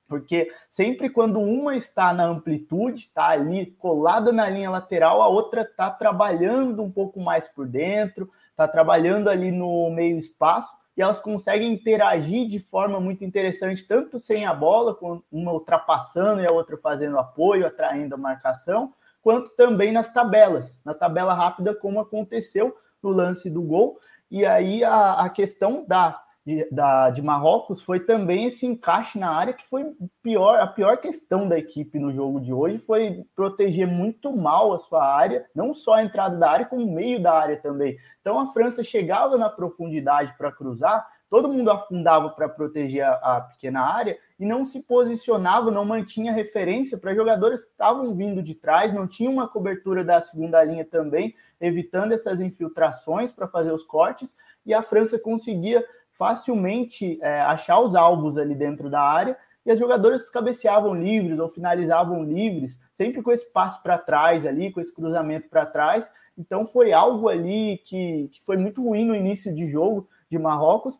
porque 0.08 0.50
sempre 0.70 1.10
quando 1.10 1.38
uma 1.38 1.76
está 1.76 2.10
na 2.14 2.24
amplitude, 2.24 3.00
está 3.02 3.28
ali 3.28 3.66
colada 3.78 4.32
na 4.32 4.48
linha 4.48 4.70
lateral, 4.70 5.20
a 5.20 5.28
outra 5.28 5.60
está 5.60 5.90
trabalhando 5.90 6.82
um 6.82 6.90
pouco 6.90 7.20
mais 7.20 7.48
por 7.48 7.66
dentro, 7.66 8.30
está 8.50 8.66
trabalhando 8.66 9.28
ali 9.28 9.52
no 9.52 9.90
meio 9.90 10.16
espaço, 10.16 10.72
e 10.96 11.02
elas 11.02 11.20
conseguem 11.20 11.70
interagir 11.70 12.48
de 12.48 12.60
forma 12.60 12.98
muito 12.98 13.22
interessante, 13.22 13.86
tanto 13.86 14.18
sem 14.18 14.46
a 14.46 14.54
bola, 14.54 14.94
com 14.94 15.22
uma 15.30 15.52
ultrapassando 15.52 16.40
e 16.40 16.46
a 16.46 16.52
outra 16.52 16.78
fazendo 16.78 17.18
apoio, 17.18 17.66
atraindo 17.66 18.14
a 18.14 18.18
marcação, 18.18 18.94
quanto 19.20 19.50
também 19.50 19.92
nas 19.92 20.14
tabelas, 20.14 20.80
na 20.82 20.94
tabela 20.94 21.34
rápida, 21.34 21.74
como 21.74 22.00
aconteceu 22.00 22.74
no 23.02 23.10
lance 23.10 23.50
do 23.50 23.60
gol. 23.60 23.98
E 24.30 24.46
aí 24.46 24.84
a, 24.84 25.14
a 25.14 25.30
questão 25.30 25.84
da 25.86 26.22
de, 26.44 26.66
da, 26.70 27.10
de 27.10 27.22
Marrocos 27.22 27.82
foi 27.82 28.00
também 28.00 28.46
esse 28.46 28.66
encaixe 28.66 29.18
na 29.18 29.30
área, 29.30 29.52
que 29.52 29.64
foi 29.64 29.84
pior, 30.22 30.58
a 30.58 30.66
pior 30.66 30.96
questão 30.96 31.48
da 31.48 31.58
equipe 31.58 31.98
no 31.98 32.12
jogo 32.12 32.40
de 32.40 32.52
hoje, 32.52 32.78
foi 32.78 33.24
proteger 33.36 33.86
muito 33.86 34.34
mal 34.34 34.72
a 34.72 34.78
sua 34.78 35.04
área, 35.04 35.46
não 35.54 35.74
só 35.74 35.94
a 35.94 36.02
entrada 36.02 36.36
da 36.36 36.50
área, 36.50 36.66
como 36.66 36.82
o 36.82 36.92
meio 36.92 37.22
da 37.22 37.32
área 37.32 37.56
também. 37.56 37.96
Então 38.20 38.38
a 38.40 38.48
França 38.52 38.82
chegava 38.82 39.36
na 39.36 39.48
profundidade 39.48 40.34
para 40.38 40.50
cruzar, 40.50 41.06
todo 41.28 41.48
mundo 41.48 41.70
afundava 41.70 42.30
para 42.30 42.48
proteger 42.48 43.04
a, 43.04 43.12
a, 43.12 43.40
pequena 43.42 43.82
área 43.82 44.18
e 44.40 44.46
não 44.46 44.64
se 44.64 44.80
posicionava, 44.80 45.70
não 45.70 45.84
mantinha 45.84 46.32
referência 46.32 46.96
para 46.96 47.14
jogadores 47.14 47.62
que 47.62 47.70
estavam 47.72 48.14
vindo 48.14 48.42
de 48.42 48.54
trás, 48.54 48.94
não 48.94 49.06
tinha 49.06 49.28
uma 49.28 49.46
cobertura 49.46 50.02
da 50.02 50.18
segunda 50.22 50.64
linha 50.64 50.82
também, 50.82 51.34
evitando 51.60 52.12
essas 52.12 52.40
infiltrações 52.40 53.30
para 53.30 53.46
fazer 53.46 53.70
os 53.70 53.84
cortes, 53.84 54.34
e 54.64 54.72
a 54.72 54.82
França 54.82 55.18
conseguia 55.18 55.86
facilmente 56.12 57.18
é, 57.20 57.42
achar 57.42 57.80
os 57.80 57.94
alvos 57.94 58.38
ali 58.38 58.54
dentro 58.54 58.88
da 58.88 59.02
área 59.02 59.36
e 59.64 59.70
as 59.70 59.78
jogadoras 59.78 60.30
cabeceavam 60.30 60.94
livres 60.94 61.38
ou 61.38 61.48
finalizavam 61.48 62.24
livres, 62.24 62.80
sempre 62.94 63.22
com 63.22 63.30
esse 63.30 63.52
passo 63.52 63.82
para 63.82 63.98
trás 63.98 64.46
ali, 64.46 64.72
com 64.72 64.80
esse 64.80 64.94
cruzamento 64.94 65.50
para 65.50 65.66
trás. 65.66 66.10
Então 66.36 66.66
foi 66.66 66.94
algo 66.94 67.28
ali 67.28 67.76
que, 67.84 68.28
que 68.32 68.42
foi 68.46 68.56
muito 68.56 68.82
ruim 68.82 69.04
no 69.04 69.14
início 69.14 69.54
de 69.54 69.70
jogo 69.70 70.08
de 70.30 70.38
Marrocos 70.38 70.98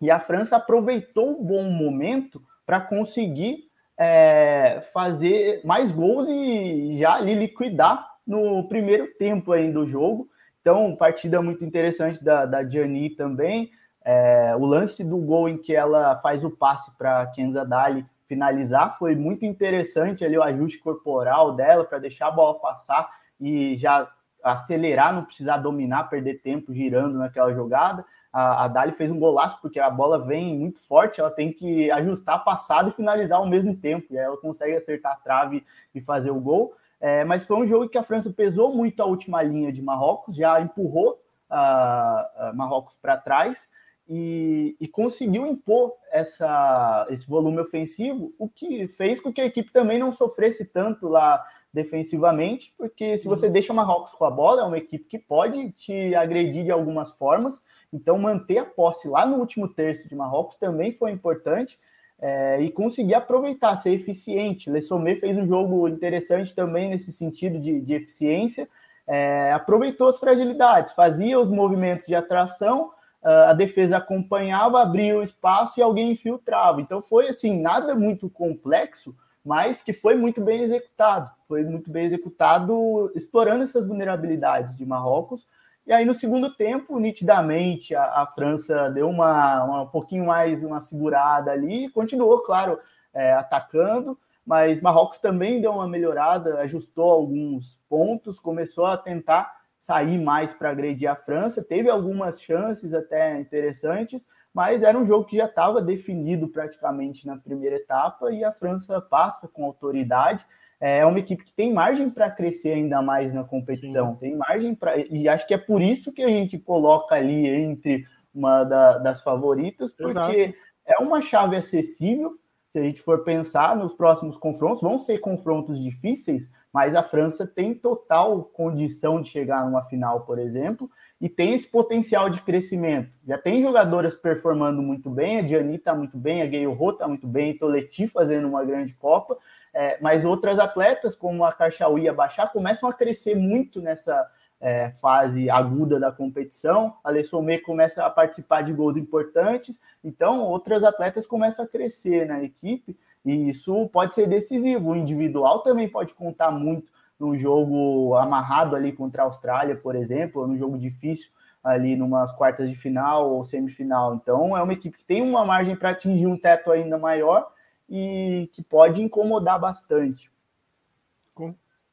e 0.00 0.10
a 0.10 0.18
França 0.18 0.56
aproveitou 0.56 1.30
um 1.30 1.44
bom 1.44 1.62
momento 1.62 2.42
para 2.66 2.80
conseguir 2.80 3.64
é, 3.98 4.82
fazer 4.92 5.60
mais 5.64 5.92
gols 5.92 6.28
e 6.28 6.98
já 6.98 7.14
ali 7.14 7.34
liquidar 7.34 8.08
no 8.26 8.66
primeiro 8.68 9.08
tempo 9.18 9.52
aí 9.52 9.70
do 9.70 9.86
jogo. 9.86 10.28
Então, 10.60 10.94
partida 10.94 11.42
muito 11.42 11.64
interessante 11.64 12.22
da, 12.22 12.46
da 12.46 12.68
Gianni 12.68 13.10
também. 13.10 13.70
É, 14.04 14.54
o 14.56 14.64
lance 14.64 15.04
do 15.04 15.16
gol 15.16 15.48
em 15.48 15.58
que 15.58 15.74
ela 15.74 16.16
faz 16.16 16.44
o 16.44 16.50
passe 16.50 16.96
para 16.96 17.26
Kenza 17.28 17.64
Dali 17.64 18.04
finalizar 18.26 18.96
foi 18.98 19.14
muito 19.14 19.44
interessante 19.44 20.24
ali 20.24 20.38
o 20.38 20.42
ajuste 20.42 20.78
corporal 20.78 21.54
dela 21.54 21.84
para 21.84 21.98
deixar 21.98 22.28
a 22.28 22.30
bola 22.30 22.58
passar 22.58 23.08
e 23.40 23.76
já 23.76 24.08
acelerar, 24.42 25.14
não 25.14 25.24
precisar 25.24 25.58
dominar, 25.58 26.04
perder 26.04 26.40
tempo 26.42 26.72
girando 26.72 27.18
naquela 27.18 27.52
jogada. 27.52 28.04
A, 28.32 28.64
a 28.64 28.68
Dali 28.68 28.92
fez 28.92 29.10
um 29.10 29.18
golaço 29.18 29.60
porque 29.60 29.78
a 29.78 29.90
bola 29.90 30.18
vem 30.18 30.56
muito 30.58 30.80
forte, 30.80 31.20
ela 31.20 31.30
tem 31.30 31.52
que 31.52 31.90
ajustar 31.90 32.36
a 32.36 32.38
passada 32.38 32.88
e 32.88 32.92
finalizar 32.92 33.38
ao 33.38 33.46
mesmo 33.46 33.76
tempo, 33.76 34.06
e 34.10 34.18
aí 34.18 34.24
ela 34.24 34.36
consegue 34.36 34.74
acertar 34.74 35.12
a 35.12 35.16
trave 35.16 35.64
e 35.94 36.00
fazer 36.00 36.30
o 36.30 36.40
gol. 36.40 36.74
É, 37.00 37.24
mas 37.24 37.46
foi 37.46 37.56
um 37.56 37.66
jogo 37.66 37.88
que 37.88 37.98
a 37.98 38.02
França 38.02 38.30
pesou 38.30 38.74
muito 38.74 39.02
a 39.02 39.06
última 39.06 39.42
linha 39.42 39.72
de 39.72 39.82
Marrocos, 39.82 40.36
já 40.36 40.60
empurrou 40.60 41.20
a, 41.50 42.48
a 42.48 42.52
Marrocos 42.54 42.96
para 42.96 43.16
trás 43.16 43.68
e, 44.08 44.76
e, 44.80 44.88
conseguiu 44.88 45.46
impor 45.46 45.94
essa, 46.10 47.06
esse 47.10 47.26
volume 47.26 47.60
ofensivo, 47.60 48.32
o 48.38 48.48
que 48.48 48.88
fez 48.88 49.20
com 49.20 49.32
que 49.32 49.40
a 49.40 49.46
equipe 49.46 49.72
também 49.72 49.98
não 49.98 50.12
sofresse 50.12 50.66
tanto 50.66 51.08
lá 51.08 51.44
defensivamente, 51.72 52.74
porque 52.76 53.16
se 53.16 53.26
você 53.26 53.46
uhum. 53.46 53.52
deixa 53.52 53.72
o 53.72 53.76
Marrocos 53.76 54.12
com 54.12 54.24
a 54.24 54.30
bola, 54.30 54.62
é 54.62 54.64
uma 54.64 54.78
equipe 54.78 55.04
que 55.04 55.18
pode 55.18 55.70
te 55.72 56.14
agredir 56.14 56.64
de 56.64 56.70
algumas 56.70 57.16
formas, 57.16 57.62
então 57.92 58.18
manter 58.18 58.58
a 58.58 58.64
posse 58.64 59.08
lá 59.08 59.26
no 59.26 59.36
último 59.36 59.68
terço 59.68 60.08
de 60.08 60.14
Marrocos 60.14 60.56
também 60.56 60.92
foi 60.92 61.10
importante, 61.10 61.78
é, 62.20 62.60
e 62.60 62.70
conseguir 62.70 63.14
aproveitar, 63.14 63.76
ser 63.76 63.92
eficiente. 63.92 64.70
Le 64.70 64.80
Sommet 64.80 65.18
fez 65.18 65.36
um 65.36 65.46
jogo 65.46 65.88
interessante 65.88 66.54
também 66.54 66.88
nesse 66.88 67.10
sentido 67.10 67.58
de, 67.58 67.80
de 67.80 67.94
eficiência, 67.94 68.68
é, 69.06 69.52
aproveitou 69.52 70.08
as 70.08 70.18
fragilidades, 70.18 70.92
fazia 70.92 71.38
os 71.40 71.50
movimentos 71.50 72.06
de 72.06 72.14
atração, 72.14 72.92
ah, 73.22 73.50
a 73.50 73.54
defesa 73.54 73.98
acompanhava, 73.98 74.82
abria 74.82 75.16
o 75.16 75.22
espaço 75.22 75.78
e 75.78 75.82
alguém 75.82 76.12
infiltrava. 76.12 76.80
Então 76.80 77.00
foi 77.00 77.28
assim, 77.28 77.60
nada 77.60 77.94
muito 77.94 78.28
complexo, 78.28 79.14
mas 79.44 79.82
que 79.82 79.92
foi 79.92 80.14
muito 80.14 80.40
bem 80.40 80.60
executado. 80.62 81.30
Foi 81.46 81.62
muito 81.62 81.90
bem 81.90 82.04
executado, 82.06 83.12
explorando 83.14 83.64
essas 83.64 83.86
vulnerabilidades 83.86 84.76
de 84.76 84.84
Marrocos. 84.84 85.46
E 85.86 85.92
aí, 85.92 86.04
no 86.04 86.14
segundo 86.14 86.54
tempo, 86.54 86.98
nitidamente, 86.98 87.94
a, 87.94 88.22
a 88.22 88.26
França 88.26 88.88
deu 88.90 89.08
uma, 89.08 89.64
uma, 89.64 89.82
um 89.82 89.88
pouquinho 89.88 90.26
mais 90.26 90.62
uma 90.62 90.80
segurada 90.80 91.50
ali, 91.50 91.88
continuou, 91.90 92.40
claro, 92.42 92.78
é, 93.12 93.32
atacando, 93.32 94.18
mas 94.46 94.80
Marrocos 94.80 95.18
também 95.18 95.60
deu 95.60 95.72
uma 95.72 95.88
melhorada, 95.88 96.60
ajustou 96.60 97.10
alguns 97.10 97.80
pontos, 97.88 98.38
começou 98.38 98.86
a 98.86 98.96
tentar 98.96 99.62
sair 99.78 100.18
mais 100.18 100.52
para 100.52 100.70
agredir 100.70 101.10
a 101.10 101.16
França. 101.16 101.64
Teve 101.64 101.90
algumas 101.90 102.40
chances 102.40 102.94
até 102.94 103.40
interessantes, 103.40 104.24
mas 104.54 104.82
era 104.82 104.96
um 104.96 105.04
jogo 105.04 105.24
que 105.24 105.36
já 105.36 105.46
estava 105.46 105.82
definido 105.82 106.46
praticamente 106.48 107.26
na 107.26 107.36
primeira 107.36 107.76
etapa 107.76 108.30
e 108.32 108.44
a 108.44 108.52
França 108.52 109.00
passa 109.00 109.48
com 109.48 109.64
autoridade. 109.64 110.46
É 110.84 111.06
uma 111.06 111.20
equipe 111.20 111.44
que 111.44 111.52
tem 111.52 111.72
margem 111.72 112.10
para 112.10 112.28
crescer 112.28 112.72
ainda 112.72 113.00
mais 113.00 113.32
na 113.32 113.44
competição, 113.44 114.14
Sim. 114.14 114.18
tem 114.18 114.36
margem 114.36 114.74
para. 114.74 114.96
E 114.98 115.28
acho 115.28 115.46
que 115.46 115.54
é 115.54 115.58
por 115.58 115.80
isso 115.80 116.12
que 116.12 116.24
a 116.24 116.28
gente 116.28 116.58
coloca 116.58 117.14
ali 117.14 117.46
entre 117.46 118.04
uma 118.34 118.64
da, 118.64 118.98
das 118.98 119.20
favoritas, 119.20 119.92
porque 119.92 120.10
Exato. 120.10 120.54
é 120.84 120.98
uma 120.98 121.22
chave 121.22 121.54
acessível. 121.54 122.36
Se 122.72 122.80
a 122.80 122.82
gente 122.82 123.00
for 123.00 123.22
pensar 123.22 123.76
nos 123.76 123.92
próximos 123.92 124.36
confrontos, 124.36 124.82
vão 124.82 124.98
ser 124.98 125.18
confrontos 125.18 125.80
difíceis, 125.80 126.50
mas 126.72 126.96
a 126.96 127.02
França 127.02 127.46
tem 127.46 127.74
total 127.74 128.42
condição 128.42 129.22
de 129.22 129.28
chegar 129.28 129.64
numa 129.64 129.84
final, 129.84 130.22
por 130.22 130.38
exemplo, 130.38 130.90
e 131.20 131.28
tem 131.28 131.52
esse 131.52 131.70
potencial 131.70 132.28
de 132.28 132.40
crescimento. 132.40 133.16
Já 133.24 133.38
tem 133.38 133.62
jogadoras 133.62 134.16
performando 134.16 134.82
muito 134.82 135.08
bem, 135.08 135.38
a 135.38 135.46
Gianni 135.46 135.76
está 135.76 135.94
muito 135.94 136.16
bem, 136.16 136.42
a 136.42 136.46
Gayle 136.46 136.66
Ro 136.66 136.90
está 136.90 137.06
muito 137.06 137.28
bem, 137.28 137.52
a 137.52 137.58
Toleti 137.58 138.08
fazendo 138.08 138.48
uma 138.48 138.64
grande 138.64 138.94
Copa, 138.94 139.38
é, 139.74 139.98
mas 140.00 140.24
outras 140.24 140.58
atletas, 140.58 141.14
como 141.14 141.44
a 141.44 141.52
Karchaui 141.52 142.02
e 142.02 142.08
a 142.08 142.12
Bachar, 142.12 142.52
começam 142.52 142.88
a 142.88 142.92
crescer 142.92 143.34
muito 143.34 143.80
nessa 143.80 144.30
é, 144.60 144.90
fase 145.00 145.48
aguda 145.50 145.98
da 145.98 146.12
competição. 146.12 146.94
A 147.02 147.10
Lessomé 147.10 147.58
começa 147.58 148.04
a 148.04 148.10
participar 148.10 148.62
de 148.62 148.72
gols 148.72 148.96
importantes, 148.96 149.80
então 150.04 150.42
outras 150.42 150.84
atletas 150.84 151.26
começam 151.26 151.64
a 151.64 151.68
crescer 151.68 152.26
na 152.26 152.42
equipe, 152.42 152.96
e 153.24 153.48
isso 153.48 153.88
pode 153.88 154.14
ser 154.14 154.26
decisivo. 154.26 154.90
O 154.90 154.96
individual 154.96 155.60
também 155.60 155.88
pode 155.88 156.12
contar 156.14 156.50
muito 156.50 156.92
num 157.18 157.38
jogo 157.38 158.16
amarrado 158.16 158.74
ali 158.74 158.92
contra 158.92 159.22
a 159.22 159.26
Austrália, 159.26 159.76
por 159.76 159.94
exemplo, 159.94 160.46
num 160.46 160.58
jogo 160.58 160.76
difícil 160.76 161.30
ali 161.62 161.94
numas 161.94 162.32
quartas 162.32 162.68
de 162.68 162.74
final 162.74 163.30
ou 163.30 163.44
semifinal. 163.44 164.14
Então 164.14 164.56
é 164.56 164.62
uma 164.62 164.72
equipe 164.72 164.98
que 164.98 165.04
tem 165.04 165.22
uma 165.22 165.44
margem 165.44 165.76
para 165.76 165.90
atingir 165.90 166.26
um 166.26 166.36
teto 166.36 166.72
ainda 166.72 166.98
maior 166.98 167.48
e 167.94 168.48
que 168.54 168.62
pode 168.62 169.02
incomodar 169.02 169.60
bastante. 169.60 170.32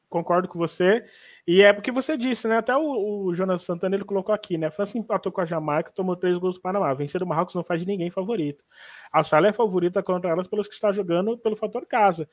Concordo 0.07 0.47
com 0.47 0.57
você. 0.57 1.05
E 1.45 1.61
é 1.61 1.71
porque 1.71 1.91
você 1.91 2.17
disse, 2.17 2.47
né? 2.47 2.57
Até 2.57 2.75
o, 2.75 3.25
o 3.25 3.35
Jonas 3.35 3.61
Santana 3.61 3.95
ele 3.95 4.05
colocou 4.05 4.33
aqui, 4.33 4.57
né? 4.57 4.67
A 4.67 4.71
França 4.71 4.97
empatou 4.97 5.31
com 5.31 5.41
a 5.41 5.45
Jamaica, 5.45 5.91
tomou 5.91 6.15
três 6.15 6.37
gols 6.37 6.55
do 6.55 6.61
Panamá. 6.61 6.91
Vencer 6.93 7.21
o 7.21 7.27
Marrocos 7.27 7.53
não 7.53 7.63
faz 7.63 7.81
de 7.81 7.87
ninguém 7.87 8.09
favorito. 8.09 8.63
A 9.13 9.19
Austrália 9.19 9.49
é 9.49 9.53
favorita 9.53 10.01
contra 10.01 10.31
elas 10.31 10.47
pelos 10.47 10.67
que 10.67 10.73
está 10.73 10.91
jogando 10.91 11.37
pelo 11.37 11.55
fator 11.55 11.85
casa. 11.85 12.27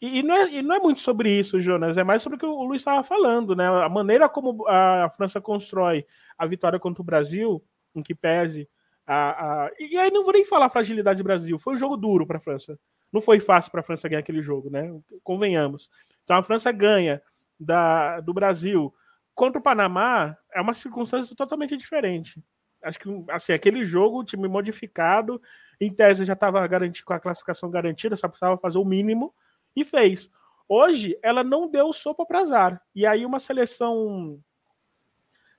E, 0.00 0.22
não 0.22 0.34
é, 0.34 0.52
e 0.52 0.62
não 0.62 0.76
é 0.76 0.78
muito 0.78 1.00
sobre 1.00 1.28
isso, 1.28 1.60
Jonas, 1.60 1.96
é 1.96 2.04
mais 2.04 2.22
sobre 2.22 2.36
o 2.36 2.38
que 2.38 2.46
o 2.46 2.62
Luiz 2.62 2.82
estava 2.82 3.02
falando, 3.02 3.56
né? 3.56 3.66
A 3.66 3.88
maneira 3.88 4.28
como 4.28 4.64
a 4.68 5.10
França 5.16 5.40
constrói 5.40 6.06
a 6.36 6.46
vitória 6.46 6.78
contra 6.78 7.02
o 7.02 7.04
Brasil, 7.04 7.64
em 7.96 8.02
que 8.02 8.14
pese. 8.14 8.68
A, 9.04 9.64
a... 9.64 9.70
E 9.80 9.96
aí 9.96 10.10
não 10.12 10.22
vou 10.22 10.32
nem 10.32 10.44
falar 10.44 10.68
fragilidade 10.68 11.20
do 11.20 11.24
Brasil, 11.24 11.58
foi 11.58 11.74
um 11.74 11.78
jogo 11.78 11.96
duro 11.96 12.24
para 12.26 12.36
a 12.36 12.40
França. 12.40 12.78
Não 13.12 13.20
foi 13.20 13.40
fácil 13.40 13.70
para 13.70 13.80
a 13.80 13.84
França 13.84 14.08
ganhar 14.08 14.20
aquele 14.20 14.42
jogo, 14.42 14.70
né? 14.70 14.94
Convenhamos. 15.22 15.90
Então 16.22 16.36
a 16.36 16.42
França 16.42 16.70
ganha 16.70 17.22
da, 17.58 18.20
do 18.20 18.34
Brasil 18.34 18.94
contra 19.34 19.60
o 19.60 19.62
Panamá, 19.62 20.36
é 20.52 20.60
uma 20.60 20.72
circunstância 20.72 21.34
totalmente 21.36 21.76
diferente. 21.76 22.42
Acho 22.82 22.98
que 22.98 23.08
assim, 23.30 23.52
aquele 23.52 23.84
jogo, 23.84 24.18
o 24.18 24.24
time 24.24 24.48
modificado, 24.48 25.40
em 25.80 25.92
tese 25.92 26.24
já 26.24 26.32
estava 26.32 26.68
com 27.04 27.12
a 27.12 27.20
classificação 27.20 27.70
garantida, 27.70 28.16
só 28.16 28.28
precisava 28.28 28.58
fazer 28.58 28.78
o 28.78 28.84
mínimo 28.84 29.32
e 29.76 29.84
fez. 29.84 30.30
Hoje, 30.68 31.16
ela 31.22 31.42
não 31.42 31.70
deu 31.70 31.92
sopa 31.92 32.26
para 32.26 32.40
azar. 32.40 32.82
E 32.94 33.06
aí, 33.06 33.24
uma 33.24 33.38
seleção 33.38 34.40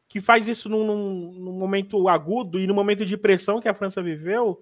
que 0.09 0.19
faz 0.19 0.47
isso 0.47 0.67
num, 0.67 0.85
num, 0.85 1.53
momento 1.53 2.09
agudo 2.09 2.59
e 2.59 2.67
no 2.67 2.73
momento 2.73 3.05
de 3.05 3.15
pressão 3.15 3.61
que 3.61 3.69
a 3.69 3.73
França 3.73 4.01
viveu, 4.01 4.59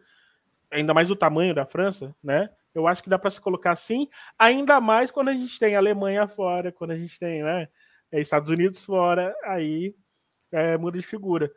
ainda 0.70 0.94
mais 0.94 1.10
o 1.10 1.16
tamanho 1.16 1.56
da 1.56 1.66
França, 1.66 2.16
né? 2.24 2.50
Eu 2.78 2.88
acho 2.88 3.02
que 3.02 3.10
dá 3.10 3.18
para 3.18 3.32
se 3.32 3.42
colocar 3.42 3.72
assim, 3.72 4.08
ainda 4.38 4.80
mais 4.80 5.10
quando 5.10 5.30
a 5.30 5.34
gente 5.34 5.58
tem 5.58 5.76
Alemanha 5.76 6.28
fora, 6.28 6.72
quando 6.72 6.92
a 6.92 6.98
gente 6.98 7.18
tem 7.18 7.44
né, 7.44 7.68
Estados 8.12 8.50
Unidos 8.50 8.84
fora, 8.84 9.36
aí 9.44 9.96
é, 10.52 10.78
muda 10.78 10.98
de 10.98 11.06
figura. 11.06 11.52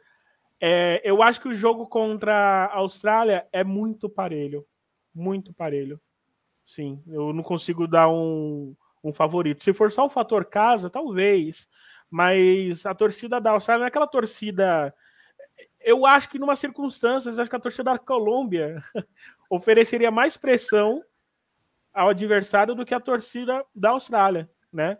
É, 0.61 1.01
eu 1.05 1.23
acho 1.23 1.41
que 1.41 1.49
o 1.49 1.55
jogo 1.55 1.87
contra 1.87 2.66
a 2.66 2.77
Austrália 2.77 3.47
é 3.53 3.62
muito 3.62 4.09
parelho. 4.09 4.66
Muito 5.14 5.53
parelho. 5.53 6.01
Sim, 6.64 7.03
eu 7.07 7.33
não 7.33 7.43
consigo 7.43 7.87
dar 7.87 8.09
um, 8.09 8.75
um 9.03 9.12
favorito. 9.12 9.64
Se 9.64 9.73
for 9.73 9.91
só 9.93 10.07
o 10.07 10.11
fator 10.11 10.45
casa, 10.45 10.89
talvez. 10.89 11.68
Mas 12.11 12.85
a 12.87 12.95
torcida 12.95 13.41
da 13.41 13.53
Austrália 13.53 13.81
não 13.81 13.87
é 13.87 13.89
aquela 13.89 14.07
torcida. 14.07 14.95
Eu 15.81 16.05
acho 16.05 16.29
que, 16.29 16.39
numa 16.39 16.57
circunstâncias, 16.57 17.39
acho 17.39 17.51
que 17.51 17.57
a 17.57 17.61
torcida 17.61 17.93
da 17.93 17.99
Colômbia 17.99 18.83
ofereceria 19.51 20.11
mais 20.11 20.37
pressão 20.37 21.03
ao 21.93 22.09
adversário 22.09 22.74
do 22.74 22.84
que 22.84 22.95
a 22.95 23.01
torcida 23.01 23.64
da 23.74 23.91
Austrália, 23.91 24.49
né? 24.72 24.99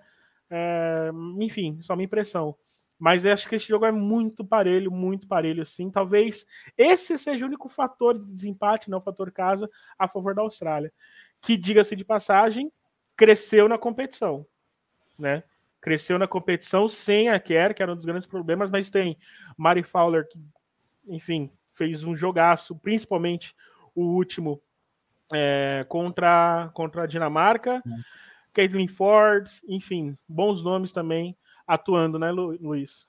É, 0.51 1.11
enfim, 1.38 1.78
só 1.82 1.95
minha 1.95 2.07
impressão. 2.07 2.57
Mas 2.99 3.24
acho 3.24 3.49
que 3.49 3.55
esse 3.55 3.66
jogo 3.66 3.86
é 3.86 3.93
muito 3.93 4.45
parelho, 4.45 4.91
muito 4.91 5.26
parelho, 5.26 5.64
sim. 5.64 5.91
Talvez 5.91 6.45
esse 6.76 7.16
seja 7.16 7.45
o 7.45 7.49
único 7.49 7.68
fator 7.68 8.18
de 8.18 8.26
desempate, 8.26 8.91
não 8.91 9.01
fator 9.01 9.30
casa, 9.32 9.70
a 9.99 10.07
favor 10.07 10.34
da 10.34 10.43
Austrália 10.43 10.93
que, 11.41 11.57
diga-se 11.57 11.97
de 11.97 12.05
passagem, 12.05 12.70
cresceu 13.16 13.68
na 13.68 13.78
competição, 13.78 14.47
né? 15.18 15.43
Cresceu 15.80 16.18
na 16.18 16.28
competição 16.28 16.88
sem 16.88 17.30
a 17.30 17.41
Kerr, 17.41 17.74
que 17.74 17.82
era 17.82 17.93
um 17.93 17.97
dos 17.97 18.05
grandes 18.05 18.28
problemas, 18.28 18.70
mas 18.70 18.91
tem 18.91 19.16
Mari 19.57 19.82
Fowler, 19.82 20.28
que, 20.28 20.38
enfim, 21.09 21.51
fez 21.72 22.05
um 22.05 22.14
jogaço, 22.14 22.76
principalmente 22.76 23.55
o 23.95 24.03
último 24.03 24.62
é, 25.33 25.85
contra, 25.89 26.70
contra 26.74 27.03
a 27.03 27.07
Dinamarca. 27.07 27.83
Hum. 27.87 28.01
Caitlin 28.53 28.89
Ford, 28.89 29.49
enfim, 29.68 30.16
bons 30.28 30.62
nomes 30.62 30.93
também 30.93 31.37
atuando, 31.66 32.18
né, 32.18 32.31
Luiz? 32.31 33.07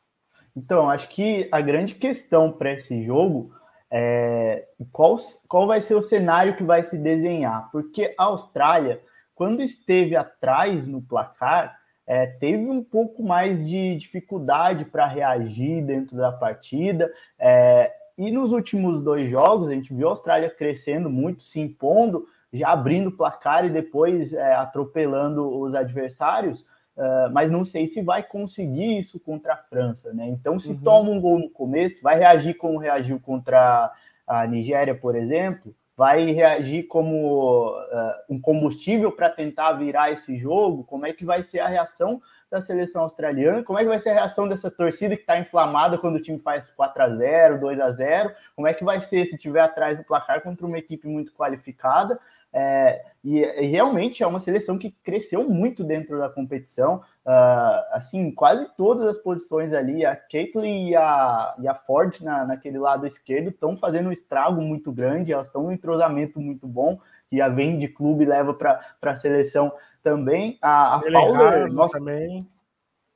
Então, 0.56 0.90
acho 0.90 1.08
que 1.08 1.50
a 1.52 1.62
grande 1.62 1.96
questão 1.96 2.52
para 2.52 2.74
esse 2.74 3.04
jogo 3.04 3.52
é, 3.94 4.68
qual, 4.92 5.18
qual 5.50 5.68
vai 5.68 5.82
ser 5.82 5.96
o 5.96 6.02
cenário 6.02 6.56
que 6.56 6.64
vai 6.64 6.82
se 6.82 6.98
desenhar? 6.98 7.70
Porque 7.72 8.16
a 8.18 8.24
Austrália, 8.24 9.02
quando 9.36 9.62
esteve 9.62 10.16
atrás 10.16 10.88
no 10.88 11.02
placar, 11.02 11.78
é, 12.08 12.26
teve 12.26 12.70
um 12.70 12.84
pouco 12.84 13.22
mais 13.22 13.68
de 13.68 13.98
dificuldade 13.98 14.86
para 14.86 15.06
reagir 15.06 15.84
dentro 15.84 16.16
da 16.16 16.32
partida. 16.32 17.12
É, 17.38 17.92
e 18.18 18.32
nos 18.32 18.52
últimos 18.52 19.02
dois 19.02 19.30
jogos, 19.30 19.70
a 19.70 19.74
gente 19.74 19.94
viu 19.94 20.08
a 20.08 20.12
Austrália 20.12 20.50
crescendo 20.50 21.10
muito, 21.10 21.44
se 21.44 21.60
impondo, 21.60 22.26
já 22.52 22.70
abrindo 22.70 23.08
o 23.08 23.12
placar 23.12 23.66
e 23.66 23.70
depois 23.70 24.34
é, 24.34 24.54
atropelando 24.54 25.48
os 25.48 25.74
adversários. 25.74 26.66
Uh, 26.96 27.32
mas 27.32 27.50
não 27.50 27.64
sei 27.64 27.88
se 27.88 28.02
vai 28.02 28.22
conseguir 28.22 29.00
isso 29.00 29.18
contra 29.18 29.54
a 29.54 29.58
França, 29.58 30.14
né? 30.14 30.28
Então, 30.28 30.60
se 30.60 30.72
uhum. 30.72 30.82
toma 30.82 31.10
um 31.10 31.22
gol 31.22 31.40
no 31.40 31.50
começo, 31.50 32.02
vai 32.02 32.18
reagir 32.18 32.56
como 32.56 32.78
reagiu 32.78 33.18
contra 33.20 33.92
a 34.28 34.46
Nigéria, 34.46 34.94
por 34.94 35.16
exemplo, 35.16 35.74
vai 35.96 36.32
reagir 36.32 36.88
como 36.88 37.70
uh, 37.70 38.14
um 38.30 38.40
combustível 38.40 39.12
para 39.12 39.30
tentar 39.30 39.74
virar 39.74 40.12
esse 40.12 40.38
jogo? 40.38 40.84
Como 40.84 41.06
é 41.06 41.14
que 41.14 41.24
vai 41.24 41.44
ser 41.44 41.60
a 41.60 41.68
reação 41.68 42.22
da 42.52 42.62
seleção 42.62 43.04
australiana? 43.04 43.64
Como 43.64 43.80
é 43.80 43.84
que 43.84 43.88
vai 43.88 43.98
ser 43.98 44.10
a 44.10 44.14
reação 44.16 44.48
dessa 44.48 44.70
torcida 44.70 45.16
que 45.16 45.22
está 45.22 45.40
inflamada 45.40 45.98
quando 45.98 46.18
o 46.18 46.22
time 46.22 46.38
faz 46.38 46.70
4 46.70 47.04
a 47.04 47.10
0 47.10 47.60
2 47.62 47.80
a 47.80 47.90
0 47.90 48.32
Como 48.56 48.68
é 48.68 48.74
que 48.74 48.84
vai 48.84 49.02
ser 49.02 49.26
se 49.26 49.38
tiver 49.38 49.62
atrás 49.62 49.98
do 49.98 50.04
placar 50.04 50.42
contra 50.42 50.68
uma 50.68 50.78
equipe 50.78 51.08
muito 51.08 51.32
qualificada? 51.32 52.20
É, 52.54 53.06
e, 53.24 53.40
e, 53.40 53.66
realmente 53.68 54.22
é 54.22 54.28
uma 54.28 54.42
seleção 54.42 54.78
que 54.78 54.92
cresceu 54.92 55.50
muito 55.50 55.86
dentro 55.86 56.20
da 56.20 56.28
competição. 56.28 57.02
Uh, 57.26 57.80
assim, 57.94 58.30
quase 58.32 58.68
todas 58.76 59.08
as 59.08 59.18
posições 59.18 59.74
ali, 59.74 60.06
a 60.06 60.16
Caitlyn 60.16 60.90
e 60.90 60.96
a, 60.96 61.56
e 61.60 61.68
a 61.68 61.74
Ford 61.74 62.20
na, 62.22 62.44
naquele 62.44 62.78
lado 62.78 63.08
esquerdo 63.08 63.50
estão 63.50 63.78
fazendo 63.78 64.10
um 64.10 64.12
estrago 64.12 64.62
muito 64.62 64.92
grande, 64.92 65.32
elas 65.32 65.48
estão 65.48 65.68
um 65.68 65.72
entrosamento 65.72 66.42
muito 66.42 66.68
bom, 66.68 67.00
que 67.30 67.38
já 67.38 67.48
vem 67.48 67.78
de 67.78 67.88
clube 67.88 68.26
e 68.26 68.28
leva 68.28 68.54
para 68.54 68.82
a 69.02 69.16
seleção 69.16 69.72
também. 70.04 70.58
A, 70.62 70.96
a 70.96 71.02
Fowler, 71.02 71.74
nossa, 71.74 72.00
também. 72.00 72.48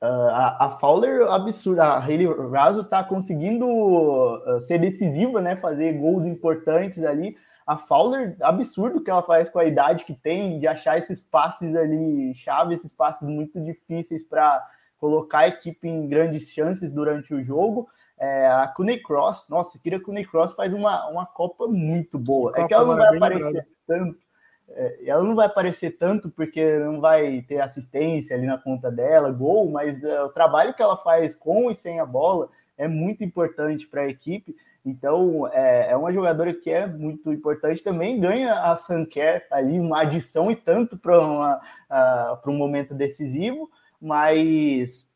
A, 0.00 0.66
a 0.66 0.70
Fowler 0.78 1.28
absurda, 1.30 1.84
a 1.84 1.98
Hayley 1.98 2.26
Raso 2.50 2.82
está 2.82 3.02
conseguindo 3.02 3.66
uh, 3.66 4.60
ser 4.60 4.78
decisiva, 4.78 5.40
né? 5.40 5.56
Fazer 5.56 5.92
gols 5.94 6.26
importantes 6.26 7.02
ali 7.04 7.36
a 7.66 7.76
Fowler, 7.76 8.36
absurdo 8.40 9.02
que 9.02 9.10
ela 9.10 9.22
faz 9.22 9.48
com 9.48 9.58
a 9.58 9.64
idade 9.64 10.04
que 10.04 10.14
tem, 10.14 10.60
de 10.60 10.68
achar 10.68 10.96
esses 10.96 11.20
passes 11.20 11.74
ali 11.74 12.32
chave, 12.32 12.72
esses 12.72 12.92
passes 12.92 13.28
muito 13.28 13.60
difíceis 13.60 14.22
para 14.22 14.64
colocar 14.96 15.40
a 15.40 15.48
equipe 15.48 15.88
em 15.88 16.08
grandes 16.08 16.48
chances 16.50 16.92
durante 16.92 17.34
o 17.34 17.42
jogo. 17.42 17.88
É, 18.18 18.46
a 18.46 18.68
Cuney 18.68 19.02
Cross, 19.02 19.48
nossa, 19.50 19.78
queria 19.80 19.98
que 19.98 20.04
a 20.04 20.06
Cuney 20.06 20.24
Cross 20.24 20.54
faz 20.54 20.72
uma, 20.72 21.08
uma 21.08 21.26
Copa 21.26 21.66
muito 21.66 22.18
boa. 22.18 22.52
é 22.54 22.66
que 22.68 22.72
ela 22.72 22.86
não 22.86 22.96
vai 22.96 23.16
aparecer 23.16 23.66
tanto. 23.84 24.24
É, 24.68 25.08
ela 25.08 25.22
não 25.22 25.34
vai 25.34 25.46
aparecer 25.46 25.96
tanto 25.96 26.28
porque 26.28 26.78
não 26.78 27.00
vai 27.00 27.42
ter 27.42 27.60
assistência 27.60 28.36
ali 28.36 28.46
na 28.46 28.58
conta 28.58 28.90
dela, 28.90 29.30
gol, 29.30 29.70
mas 29.70 30.02
é, 30.02 30.22
o 30.22 30.28
trabalho 30.28 30.74
que 30.74 30.82
ela 30.82 30.96
faz 30.96 31.34
com 31.34 31.70
e 31.70 31.74
sem 31.74 32.00
a 32.00 32.06
bola 32.06 32.48
é 32.76 32.88
muito 32.88 33.24
importante 33.24 33.86
para 33.86 34.02
a 34.02 34.08
equipe. 34.08 34.56
Então, 34.84 35.48
é, 35.52 35.90
é, 35.90 35.96
uma 35.96 36.12
jogadora 36.12 36.54
que 36.54 36.70
é 36.70 36.86
muito 36.86 37.32
importante 37.32 37.82
também, 37.82 38.20
ganha 38.20 38.54
a 38.54 38.76
Sanquer 38.76 39.46
ali 39.50 39.80
uma 39.80 40.02
adição 40.02 40.50
e 40.50 40.54
tanto 40.54 40.96
para 40.96 41.60
um 42.46 42.56
momento 42.56 42.94
decisivo, 42.94 43.68
mas 44.00 45.10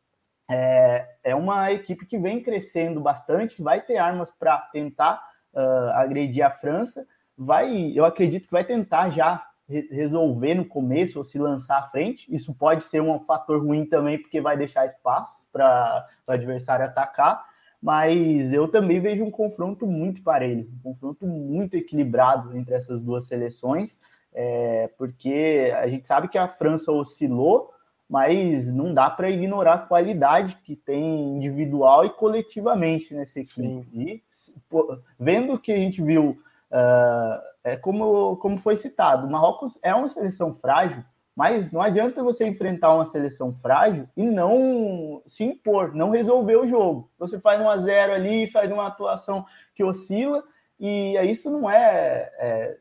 é, 0.50 1.08
é, 1.22 1.34
uma 1.36 1.70
equipe 1.70 2.04
que 2.04 2.18
vem 2.18 2.42
crescendo 2.42 3.00
bastante, 3.00 3.62
vai 3.62 3.80
ter 3.80 3.98
armas 3.98 4.32
para 4.32 4.58
tentar 4.72 5.22
uh, 5.54 5.90
agredir 5.94 6.44
a 6.44 6.50
França, 6.50 7.06
vai, 7.40 7.90
eu 7.94 8.04
acredito 8.04 8.44
que 8.44 8.52
vai 8.52 8.64
tentar 8.64 9.08
já 9.08 9.42
re 9.66 9.88
resolver 9.90 10.54
no 10.54 10.64
começo 10.64 11.18
ou 11.18 11.24
se 11.24 11.38
lançar 11.38 11.78
à 11.78 11.84
frente, 11.84 12.26
isso 12.28 12.52
pode 12.52 12.84
ser 12.84 13.00
um 13.00 13.18
fator 13.20 13.64
ruim 13.64 13.86
também, 13.86 14.18
porque 14.18 14.42
vai 14.42 14.58
deixar 14.58 14.84
espaço 14.84 15.34
para 15.50 16.06
o 16.26 16.32
adversário 16.32 16.84
atacar, 16.84 17.42
mas 17.82 18.52
eu 18.52 18.68
também 18.68 19.00
vejo 19.00 19.24
um 19.24 19.30
confronto 19.30 19.86
muito 19.86 20.22
parelho, 20.22 20.68
um 20.84 20.92
confronto 20.92 21.26
muito 21.26 21.76
equilibrado 21.76 22.54
entre 22.54 22.74
essas 22.74 23.00
duas 23.00 23.26
seleções, 23.26 23.98
é, 24.34 24.90
porque 24.98 25.72
a 25.80 25.88
gente 25.88 26.06
sabe 26.06 26.28
que 26.28 26.36
a 26.36 26.46
França 26.46 26.92
oscilou, 26.92 27.72
mas 28.06 28.70
não 28.74 28.92
dá 28.92 29.08
para 29.08 29.30
ignorar 29.30 29.74
a 29.74 29.78
qualidade 29.78 30.58
que 30.64 30.76
tem 30.76 31.36
individual 31.36 32.04
e 32.04 32.10
coletivamente 32.10 33.14
nessa 33.14 33.40
equipe. 33.40 33.88
E 33.94 34.22
pô, 34.68 34.98
vendo 35.18 35.54
o 35.54 35.58
que 35.58 35.72
a 35.72 35.76
gente 35.76 36.02
viu, 36.02 36.36
uh, 36.70 37.40
é 37.62 37.76
como, 37.76 38.36
como 38.36 38.58
foi 38.58 38.76
citado, 38.76 39.26
o 39.26 39.30
Marrocos 39.30 39.78
é 39.82 39.94
uma 39.94 40.08
seleção 40.08 40.52
frágil, 40.52 41.04
mas 41.34 41.70
não 41.72 41.80
adianta 41.80 42.22
você 42.22 42.46
enfrentar 42.46 42.94
uma 42.94 43.06
seleção 43.06 43.52
frágil 43.54 44.08
e 44.16 44.24
não 44.24 45.22
se 45.26 45.44
impor, 45.44 45.94
não 45.94 46.10
resolver 46.10 46.56
o 46.56 46.66
jogo. 46.66 47.10
Você 47.18 47.40
faz 47.40 47.60
um 47.60 47.68
a 47.68 47.78
zero 47.78 48.12
ali, 48.12 48.50
faz 48.50 48.70
uma 48.70 48.86
atuação 48.86 49.46
que 49.74 49.84
oscila, 49.84 50.42
e 50.78 51.16
isso 51.30 51.50
não 51.50 51.70
é, 51.70 52.30
é 52.38 52.78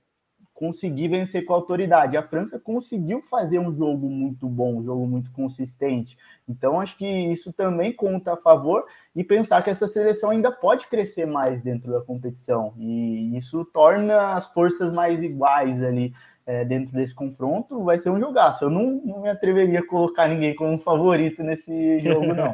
conseguir 0.60 1.08
vencer 1.08 1.46
com 1.46 1.54
autoridade. 1.54 2.18
A 2.18 2.22
França 2.22 2.60
conseguiu 2.60 3.22
fazer 3.22 3.60
um 3.60 3.74
jogo 3.74 4.10
muito 4.10 4.46
bom, 4.46 4.76
um 4.76 4.84
jogo 4.84 5.08
muito 5.08 5.32
consistente. 5.32 6.18
Então, 6.50 6.82
acho 6.82 6.98
que 6.98 7.08
isso 7.08 7.54
também 7.54 7.94
conta 7.94 8.34
a 8.34 8.38
favor 8.38 8.84
e 9.16 9.24
pensar 9.24 9.64
que 9.64 9.70
essa 9.70 9.88
seleção 9.88 10.32
ainda 10.32 10.52
pode 10.52 10.88
crescer 10.88 11.26
mais 11.26 11.62
dentro 11.62 11.94
da 11.94 12.02
competição. 12.02 12.74
E 12.78 13.38
isso 13.38 13.64
torna 13.64 14.34
as 14.34 14.48
forças 14.48 14.92
mais 14.92 15.24
iguais 15.24 15.82
ali 15.82 16.14
é, 16.46 16.66
dentro 16.66 16.92
desse 16.92 17.16
confronto, 17.16 17.82
vai 17.86 17.98
ser 17.98 18.10
um 18.10 18.20
jogaço. 18.20 18.66
Eu 18.66 18.70
não, 18.70 19.02
não 19.06 19.22
me 19.22 19.30
atreveria 19.30 19.80
a 19.80 19.88
colocar 19.88 20.28
ninguém 20.28 20.54
como 20.54 20.78
favorito 20.78 21.42
nesse 21.42 22.02
jogo, 22.02 22.34
não. 22.36 22.54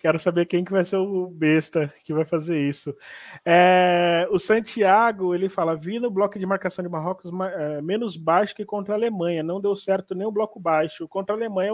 Quero 0.00 0.18
saber 0.18 0.46
quem 0.46 0.64
que 0.64 0.72
vai 0.72 0.84
ser 0.84 0.96
o 0.96 1.28
besta 1.28 1.92
que 2.04 2.12
vai 2.12 2.24
fazer 2.24 2.60
isso. 2.60 2.94
É, 3.44 4.28
o 4.30 4.38
Santiago, 4.38 5.34
ele 5.34 5.48
fala, 5.48 5.76
vi 5.76 5.98
no 5.98 6.10
bloco 6.10 6.38
de 6.38 6.46
marcação 6.46 6.82
de 6.82 6.88
Marrocos 6.88 7.30
é, 7.56 7.82
menos 7.82 8.16
baixo 8.16 8.54
que 8.54 8.64
contra 8.64 8.94
a 8.94 8.96
Alemanha. 8.96 9.42
Não 9.42 9.60
deu 9.60 9.74
certo 9.74 10.14
nem 10.14 10.26
o 10.26 10.32
bloco 10.32 10.60
baixo. 10.60 11.08
Contra 11.08 11.34
a 11.34 11.38
Alemanha, 11.38 11.72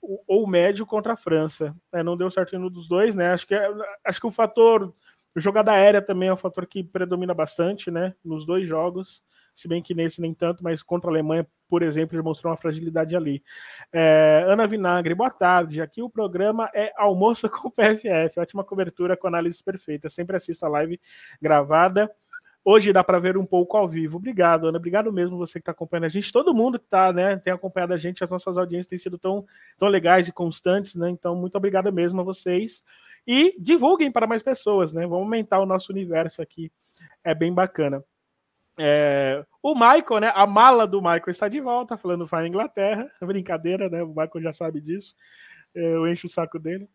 ou 0.00 0.46
médio 0.46 0.86
contra 0.86 1.14
a 1.14 1.16
França. 1.16 1.74
É, 1.92 2.02
não 2.02 2.16
deu 2.16 2.30
certo 2.30 2.56
nenhum 2.56 2.70
dos 2.70 2.88
dois, 2.88 3.14
né? 3.14 3.32
Acho 3.32 3.46
que, 3.46 3.54
é, 3.54 3.68
acho 4.04 4.20
que 4.20 4.26
o 4.26 4.32
fator 4.32 4.94
jogada 5.36 5.72
aérea 5.72 6.00
também 6.00 6.28
é 6.28 6.32
um 6.32 6.36
fator 6.36 6.66
que 6.66 6.82
predomina 6.82 7.34
bastante, 7.34 7.90
né? 7.90 8.14
Nos 8.24 8.46
dois 8.46 8.66
jogos 8.66 9.22
se 9.56 9.66
bem 9.66 9.82
que 9.82 9.94
nesse 9.94 10.20
nem 10.20 10.34
tanto, 10.34 10.62
mas 10.62 10.82
contra 10.82 11.08
a 11.08 11.12
Alemanha, 11.12 11.48
por 11.68 11.82
exemplo, 11.82 12.16
ele 12.16 12.22
mostrou 12.22 12.50
uma 12.50 12.56
fragilidade 12.56 13.16
ali. 13.16 13.42
É, 13.92 14.44
Ana 14.46 14.66
Vinagre, 14.66 15.14
boa 15.14 15.30
tarde. 15.30 15.80
Aqui 15.80 16.02
o 16.02 16.10
programa 16.10 16.70
é 16.74 16.92
Almoço 16.96 17.48
com 17.50 17.70
PFF, 17.70 18.38
ótima 18.38 18.64
cobertura 18.64 19.16
com 19.16 19.26
análise 19.26 19.62
perfeita. 19.62 20.08
Sempre 20.08 20.36
assisto 20.36 20.64
a 20.64 20.68
live 20.68 21.00
gravada. 21.40 22.10
Hoje 22.68 22.92
dá 22.92 23.04
para 23.04 23.20
ver 23.20 23.36
um 23.36 23.46
pouco 23.46 23.76
ao 23.76 23.88
vivo. 23.88 24.16
Obrigado, 24.16 24.66
Ana. 24.66 24.78
Obrigado 24.78 25.12
mesmo 25.12 25.38
você 25.38 25.54
que 25.54 25.58
está 25.60 25.70
acompanhando 25.70 26.06
a 26.06 26.08
gente. 26.08 26.32
Todo 26.32 26.52
mundo 26.52 26.80
que 26.80 26.84
está, 26.84 27.12
né, 27.12 27.36
tem 27.36 27.52
acompanhado 27.52 27.94
a 27.94 27.96
gente, 27.96 28.24
as 28.24 28.30
nossas 28.30 28.58
audiências 28.58 28.88
têm 28.88 28.98
sido 28.98 29.16
tão, 29.16 29.46
tão 29.78 29.86
legais 29.86 30.26
e 30.26 30.32
constantes, 30.32 30.96
né? 30.96 31.08
Então, 31.08 31.36
muito 31.36 31.56
obrigado 31.56 31.92
mesmo 31.92 32.20
a 32.20 32.24
vocês. 32.24 32.82
E 33.24 33.54
divulguem 33.60 34.10
para 34.10 34.26
mais 34.26 34.42
pessoas, 34.42 34.92
né? 34.92 35.02
Vamos 35.02 35.24
aumentar 35.24 35.60
o 35.60 35.66
nosso 35.66 35.92
universo 35.92 36.42
aqui. 36.42 36.72
É 37.22 37.34
bem 37.36 37.52
bacana. 37.52 38.02
É, 38.78 39.44
o 39.62 39.74
Michael, 39.74 40.20
né? 40.20 40.32
A 40.34 40.46
mala 40.46 40.86
do 40.86 41.00
Michael 41.00 41.30
está 41.30 41.48
de 41.48 41.60
volta, 41.60 41.96
falando 41.96 42.26
vai 42.26 42.46
Inglaterra. 42.46 43.10
Brincadeira, 43.22 43.88
né? 43.88 44.02
O 44.02 44.08
Michael 44.08 44.42
já 44.42 44.52
sabe 44.52 44.80
disso. 44.80 45.14
Eu 45.74 46.06
encho 46.06 46.26
o 46.26 46.30
saco 46.30 46.58
dele. 46.58 46.88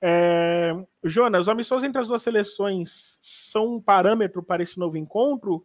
É, 0.00 0.72
Jonas, 1.02 1.42
os 1.42 1.48
amistosos 1.48 1.84
entre 1.84 2.00
as 2.00 2.08
duas 2.08 2.22
seleções 2.22 3.18
são 3.20 3.74
um 3.74 3.80
parâmetro 3.80 4.42
para 4.42 4.62
esse 4.62 4.78
novo 4.78 4.96
encontro? 4.96 5.64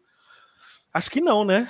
Acho 0.91 1.09
que 1.09 1.21
não, 1.21 1.43
né? 1.43 1.69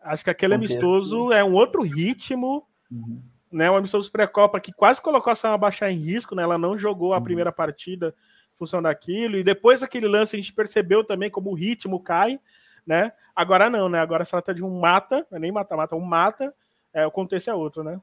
Acho 0.00 0.24
que 0.24 0.30
aquele 0.30 0.54
amistoso 0.54 1.32
é 1.32 1.44
um 1.44 1.52
outro 1.52 1.82
ritmo, 1.82 2.66
uhum. 2.90 3.22
né? 3.50 3.70
Um 3.70 3.76
amistoso 3.76 4.10
pré-copa 4.10 4.60
que 4.60 4.72
quase 4.72 5.00
colocou 5.00 5.32
a 5.32 5.36
Sama 5.36 5.56
baixar 5.56 5.90
em 5.90 5.96
risco, 5.96 6.34
né? 6.34 6.42
Ela 6.42 6.58
não 6.58 6.76
jogou 6.76 7.12
a 7.12 7.18
uhum. 7.18 7.24
primeira 7.24 7.52
partida 7.52 8.14
em 8.52 8.58
função 8.58 8.82
daquilo, 8.82 9.36
e 9.36 9.44
depois 9.44 9.80
daquele 9.80 10.06
lance 10.06 10.34
a 10.34 10.38
gente 10.38 10.52
percebeu 10.52 11.04
também 11.04 11.30
como 11.30 11.50
o 11.50 11.54
ritmo 11.54 12.00
cai 12.00 12.40
né? 12.86 13.12
Agora 13.34 13.70
não, 13.70 13.88
né? 13.88 13.98
Agora 13.98 14.24
se 14.24 14.30
trata 14.30 14.54
de 14.54 14.62
um 14.62 14.80
mata, 14.80 15.26
é 15.32 15.38
nem 15.38 15.52
mata-mata, 15.52 15.96
um 15.96 16.00
mata, 16.00 16.54
é, 16.92 17.06
o 17.06 17.10
contexto 17.10 17.50
é 17.50 17.54
outro, 17.54 17.82
né? 17.82 18.00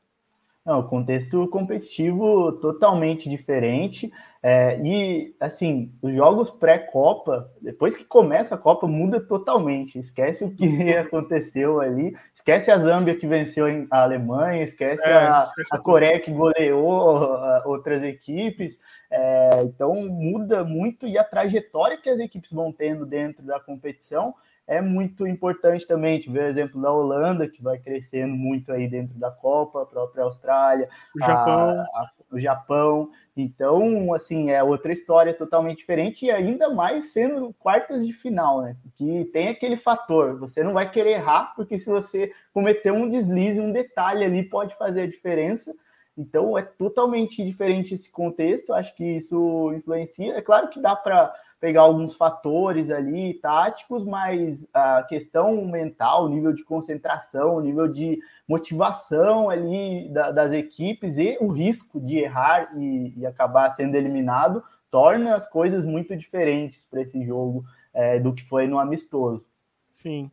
Não, 0.66 0.82
o 0.82 0.88
contexto 0.88 1.48
competitivo 1.48 2.52
totalmente 2.54 3.30
diferente. 3.30 4.12
É, 4.42 4.80
e, 4.82 5.36
assim, 5.40 5.92
os 6.02 6.14
jogos 6.14 6.50
pré-Copa, 6.50 7.52
depois 7.62 7.98
que 7.98 8.04
começa 8.04 8.56
a 8.56 8.58
Copa, 8.58 8.86
muda 8.86 9.20
totalmente. 9.20 9.98
Esquece 9.98 10.44
o 10.44 10.52
que 10.52 10.66
aconteceu 10.96 11.82
ali, 11.82 12.16
esquece 12.36 12.70
a 12.70 12.78
Zâmbia 12.78 13.16
que 13.16 13.26
venceu 13.26 13.66
a 13.90 14.04
Alemanha, 14.04 14.62
esquece, 14.62 15.08
é, 15.08 15.14
a, 15.14 15.50
a 15.72 15.78
Coreia 15.80 16.20
que 16.20 16.32
goleou 16.32 17.40
outras 17.66 18.04
equipes. 18.04 18.80
É, 19.10 19.64
então, 19.64 19.96
muda 20.08 20.64
muito 20.64 21.08
e 21.08 21.18
a 21.18 21.24
trajetória 21.24 21.98
que 21.98 22.10
as 22.10 22.20
equipes 22.20 22.52
vão 22.52 22.72
tendo 22.72 23.06
dentro 23.06 23.44
da 23.44 23.60
competição 23.60 24.36
é 24.70 24.80
muito 24.80 25.26
importante 25.26 25.88
também. 25.88 26.20
Tive 26.20 26.38
o 26.38 26.44
exemplo 26.44 26.80
da 26.80 26.92
Holanda, 26.92 27.50
que 27.50 27.62
vai 27.62 27.80
crescendo 27.80 28.36
muito 28.36 28.72
aí 28.72 28.88
dentro 28.88 29.18
da 29.18 29.32
Copa, 29.32 29.82
a 29.82 29.86
própria 29.86 30.24
Austrália, 30.24 30.88
o 31.16 31.20
Japão. 31.20 31.70
A, 31.72 32.02
a, 32.02 32.10
o 32.32 32.40
Japão. 32.40 33.10
Então, 33.36 34.14
assim, 34.14 34.52
é 34.52 34.62
outra 34.62 34.94
história 34.94 35.34
totalmente 35.34 35.80
diferente 35.80 36.28
e 36.28 36.32
ainda 36.32 36.70
mais 36.70 37.12
sendo 37.12 37.52
quartas 37.58 38.06
de 38.06 38.14
final, 38.14 38.62
né? 38.62 38.76
Que 38.96 39.26
tem 39.26 39.48
aquele 39.48 39.76
fator, 39.76 40.38
você 40.38 40.64
não 40.64 40.74
vai 40.74 40.90
querer 40.92 41.14
errar, 41.14 41.54
porque 41.56 41.80
se 41.80 41.90
você 41.90 42.32
cometer 42.54 42.92
um 42.92 43.10
deslize, 43.10 43.60
um 43.60 43.72
detalhe 43.72 44.24
ali 44.24 44.44
pode 44.44 44.76
fazer 44.76 45.02
a 45.02 45.08
diferença. 45.08 45.74
Então, 46.16 46.56
é 46.56 46.62
totalmente 46.62 47.44
diferente 47.44 47.96
esse 47.96 48.12
contexto, 48.12 48.72
acho 48.72 48.94
que 48.96 49.18
isso 49.18 49.74
influencia. 49.74 50.36
É 50.36 50.42
claro 50.44 50.70
que 50.70 50.80
dá 50.80 50.96
para 50.96 51.34
pegar 51.60 51.82
alguns 51.82 52.16
fatores 52.16 52.89
ali 52.89 53.34
táticos, 53.36 54.05
mas 54.05 54.68
a 54.74 55.03
questão 55.03 55.66
mental, 55.66 56.26
o 56.26 56.30
nível 56.30 56.53
de 56.53 56.64
concentração, 56.64 57.55
o 57.55 57.62
nível 57.62 57.88
de 57.88 58.20
motivação 58.47 59.49
ali 59.49 60.07
da, 60.10 60.32
das 60.32 60.51
equipes 60.53 61.18
e 61.18 61.38
o 61.41 61.47
risco 61.47 61.99
de 61.99 62.18
errar 62.18 62.72
e, 62.78 63.14
e, 63.18 63.26
acabar 63.26 63.70
sendo 63.72 63.95
eliminado 63.95 64.64
torna 64.89 65.36
as 65.36 65.47
coisas 65.47 65.86
muito 65.86 66.16
diferentes 66.16 66.86
para 66.86 67.01
esse 67.01 67.24
jogo 67.26 67.64
é, 67.93 68.20
do 68.20 68.34
que 68.34 68.43
foi 68.47 68.66
no 68.66 68.80
amistoso. 68.80 69.45
Sim. 69.89 70.32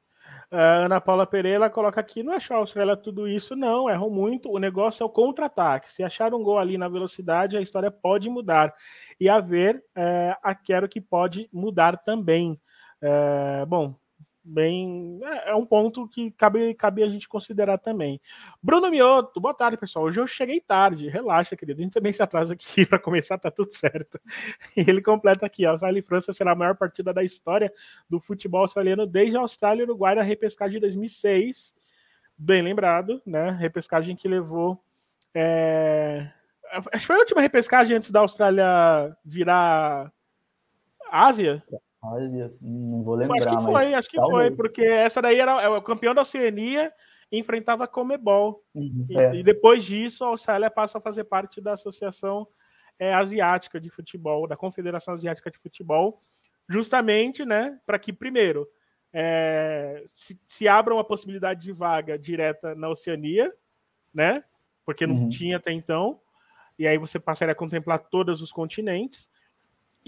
A 0.51 0.85
Ana 0.85 1.01
Paula 1.01 1.27
Pereira 1.27 1.69
coloca 1.69 2.01
aqui: 2.01 2.23
não 2.23 2.35
a 2.35 2.55
Austrália 2.57 2.97
tudo 2.97 3.27
isso, 3.27 3.57
não, 3.57 3.91
errou 3.91 4.11
muito. 4.11 4.51
O 4.51 4.59
negócio 4.59 5.03
é 5.03 5.07
o 5.07 5.11
contra-ataque. 5.11 5.91
Se 5.91 6.03
achar 6.03 6.35
um 6.35 6.43
gol 6.43 6.59
ali 6.59 6.79
na 6.79 6.89
velocidade, 6.89 7.57
a 7.57 7.61
história 7.61 7.91
pode 7.91 8.29
mudar. 8.31 8.73
E 9.21 9.29
haver 9.29 9.83
é, 9.95 10.37
a 10.43 10.55
quero 10.55 10.89
que 10.89 11.01
pode 11.01 11.49
mudar 11.53 11.97
também. 11.97 12.61
É, 13.03 13.67
bom, 13.67 13.95
bem. 14.47 15.19
É, 15.23 15.51
é, 15.51 15.55
um 15.55 15.67
ponto 15.67 16.09
que 16.09 16.31
cabe, 16.31 16.73
cabe 16.75 17.03
a 17.03 17.09
gente 17.09 17.29
considerar 17.29 17.79
também. 17.79 18.21
Bruno 18.63 18.89
Mioto, 18.91 19.41
boa 19.41 19.53
tarde, 19.53 19.77
pessoal. 19.77 20.05
Hoje 20.05 20.21
eu 20.21 20.27
cheguei 20.27 20.61
tarde, 20.61 21.09
relaxa, 21.09 21.57
querido. 21.57 21.81
A 21.81 21.83
gente 21.83 21.93
também 21.93 22.13
se 22.13 22.23
atrasa 22.23 22.55
aqui 22.55 22.87
para 22.87 22.99
começar, 22.99 23.37
tá 23.39 23.51
tudo 23.51 23.73
certo. 23.73 24.21
E 24.77 24.81
ele 24.89 25.03
completa 25.03 25.45
aqui: 25.45 25.67
a 25.67 25.71
Austrália 25.71 25.99
e 25.99 26.03
França 26.03 26.33
será 26.33 26.53
a 26.53 26.55
maior 26.55 26.77
partida 26.77 27.13
da 27.13 27.25
história 27.25 27.73
do 28.09 28.21
futebol 28.21 28.63
australiano 28.63 29.07
desde 29.07 29.37
a 29.37 29.41
Austrália 29.41 29.83
e 29.83 29.85
Uruguai 29.85 30.15
na 30.15 30.23
repescagem 30.23 30.75
de 30.75 30.81
2006. 30.81 31.75
Bem 32.39 32.63
lembrado, 32.63 33.21
né? 33.27 33.51
Repescagem 33.51 34.15
que 34.15 34.29
levou. 34.29 34.81
É... 35.35 36.31
Acho 36.71 36.91
que 36.91 37.07
foi 37.07 37.17
a 37.17 37.21
última 37.21 37.41
repescagem 37.41 37.97
antes 37.97 38.11
da 38.11 38.21
Austrália 38.21 39.17
virar 39.25 40.13
Ásia. 41.11 41.63
Ásia, 42.15 42.55
não 42.61 43.03
vou 43.03 43.15
lembrar. 43.15 43.37
Acho 43.37 43.57
que 43.57 43.65
foi, 43.65 43.95
acho 43.95 44.11
que 44.11 44.17
talvez. 44.17 44.49
foi, 44.49 44.57
porque 44.57 44.83
essa 44.83 45.21
daí 45.23 45.39
era 45.39 45.63
é 45.63 45.69
o 45.69 45.83
campeão 45.83 46.15
da 46.15 46.23
Oceania 46.23 46.93
e 47.31 47.39
enfrentava 47.39 47.85
a 47.85 47.89
Comebol. 47.89 48.63
Uhum, 48.75 49.07
e, 49.09 49.19
é. 49.19 49.35
e, 49.37 49.43
depois 49.43 49.85
disso, 49.85 50.25
a 50.25 50.29
Austrália 50.29 50.71
passa 50.71 50.99
a 50.99 51.01
fazer 51.01 51.25
parte 51.25 51.61
da 51.61 51.73
Associação 51.73 52.47
é, 52.99 53.13
Asiática 53.13 53.81
de 53.81 53.91
Futebol, 53.91 54.47
da 54.47 54.57
Confederação 54.57 55.15
Asiática 55.15 55.51
de 55.51 55.59
Futebol, 55.59 56.23
justamente, 56.69 57.45
né, 57.45 57.79
para 57.87 57.99
que, 57.99 58.13
primeiro, 58.13 58.69
é, 59.13 60.03
se, 60.07 60.39
se 60.47 60.69
abra 60.69 60.95
uma 60.95 61.05
possibilidade 61.05 61.61
de 61.61 61.73
vaga 61.73 62.19
direta 62.19 62.75
na 62.75 62.89
Oceania, 62.89 63.53
né, 64.13 64.43
porque 64.85 65.07
não 65.07 65.17
uhum. 65.17 65.29
tinha 65.29 65.57
até 65.57 65.73
então, 65.73 66.21
e 66.79 66.87
aí 66.87 66.99
você 66.99 67.19
passaria 67.19 67.53
a 67.53 67.57
contemplar 67.57 67.99
todos 67.99 68.43
os 68.43 68.53
continentes. 68.53 69.31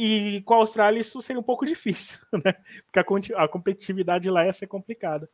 E 0.00 0.42
com 0.42 0.54
a 0.54 0.58
Austrália 0.58 1.00
isso 1.00 1.20
seria 1.20 1.40
um 1.40 1.44
pouco 1.44 1.66
difícil, 1.66 2.20
né? 2.32 2.54
Porque 2.86 3.00
a, 3.34 3.44
a 3.44 3.48
competitividade 3.48 4.30
lá 4.30 4.46
ia 4.46 4.52
ser 4.52 4.68
complicada. 4.68 5.28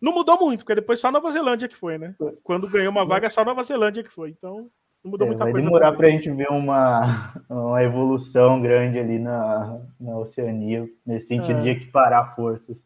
Não 0.00 0.12
mudou 0.12 0.36
muito, 0.38 0.60
porque 0.60 0.74
depois 0.74 0.98
só 0.98 1.08
a 1.08 1.12
Nova 1.12 1.30
Zelândia 1.30 1.68
que 1.68 1.76
foi, 1.76 1.96
né? 1.96 2.16
Quando 2.42 2.68
ganhou 2.68 2.90
uma 2.90 3.04
vaga, 3.04 3.30
só 3.30 3.42
a 3.42 3.44
Nova 3.44 3.62
Zelândia 3.62 4.02
que 4.02 4.12
foi. 4.12 4.30
Então, 4.30 4.68
não 5.04 5.10
mudou 5.12 5.26
é, 5.26 5.30
muita 5.30 5.44
vai 5.44 5.52
coisa. 5.52 5.70
Vai 5.70 5.78
demorar 5.78 5.96
para 5.96 6.08
a 6.08 6.10
gente 6.10 6.28
ver 6.30 6.48
uma, 6.50 7.34
uma 7.48 7.82
evolução 7.84 8.60
grande 8.60 8.98
ali 8.98 9.18
na, 9.18 9.78
na 10.00 10.16
Oceania, 10.18 10.88
nesse 11.06 11.28
sentido 11.28 11.58
é. 11.58 11.62
de 11.62 11.70
equiparar 11.70 12.34
forças. 12.34 12.84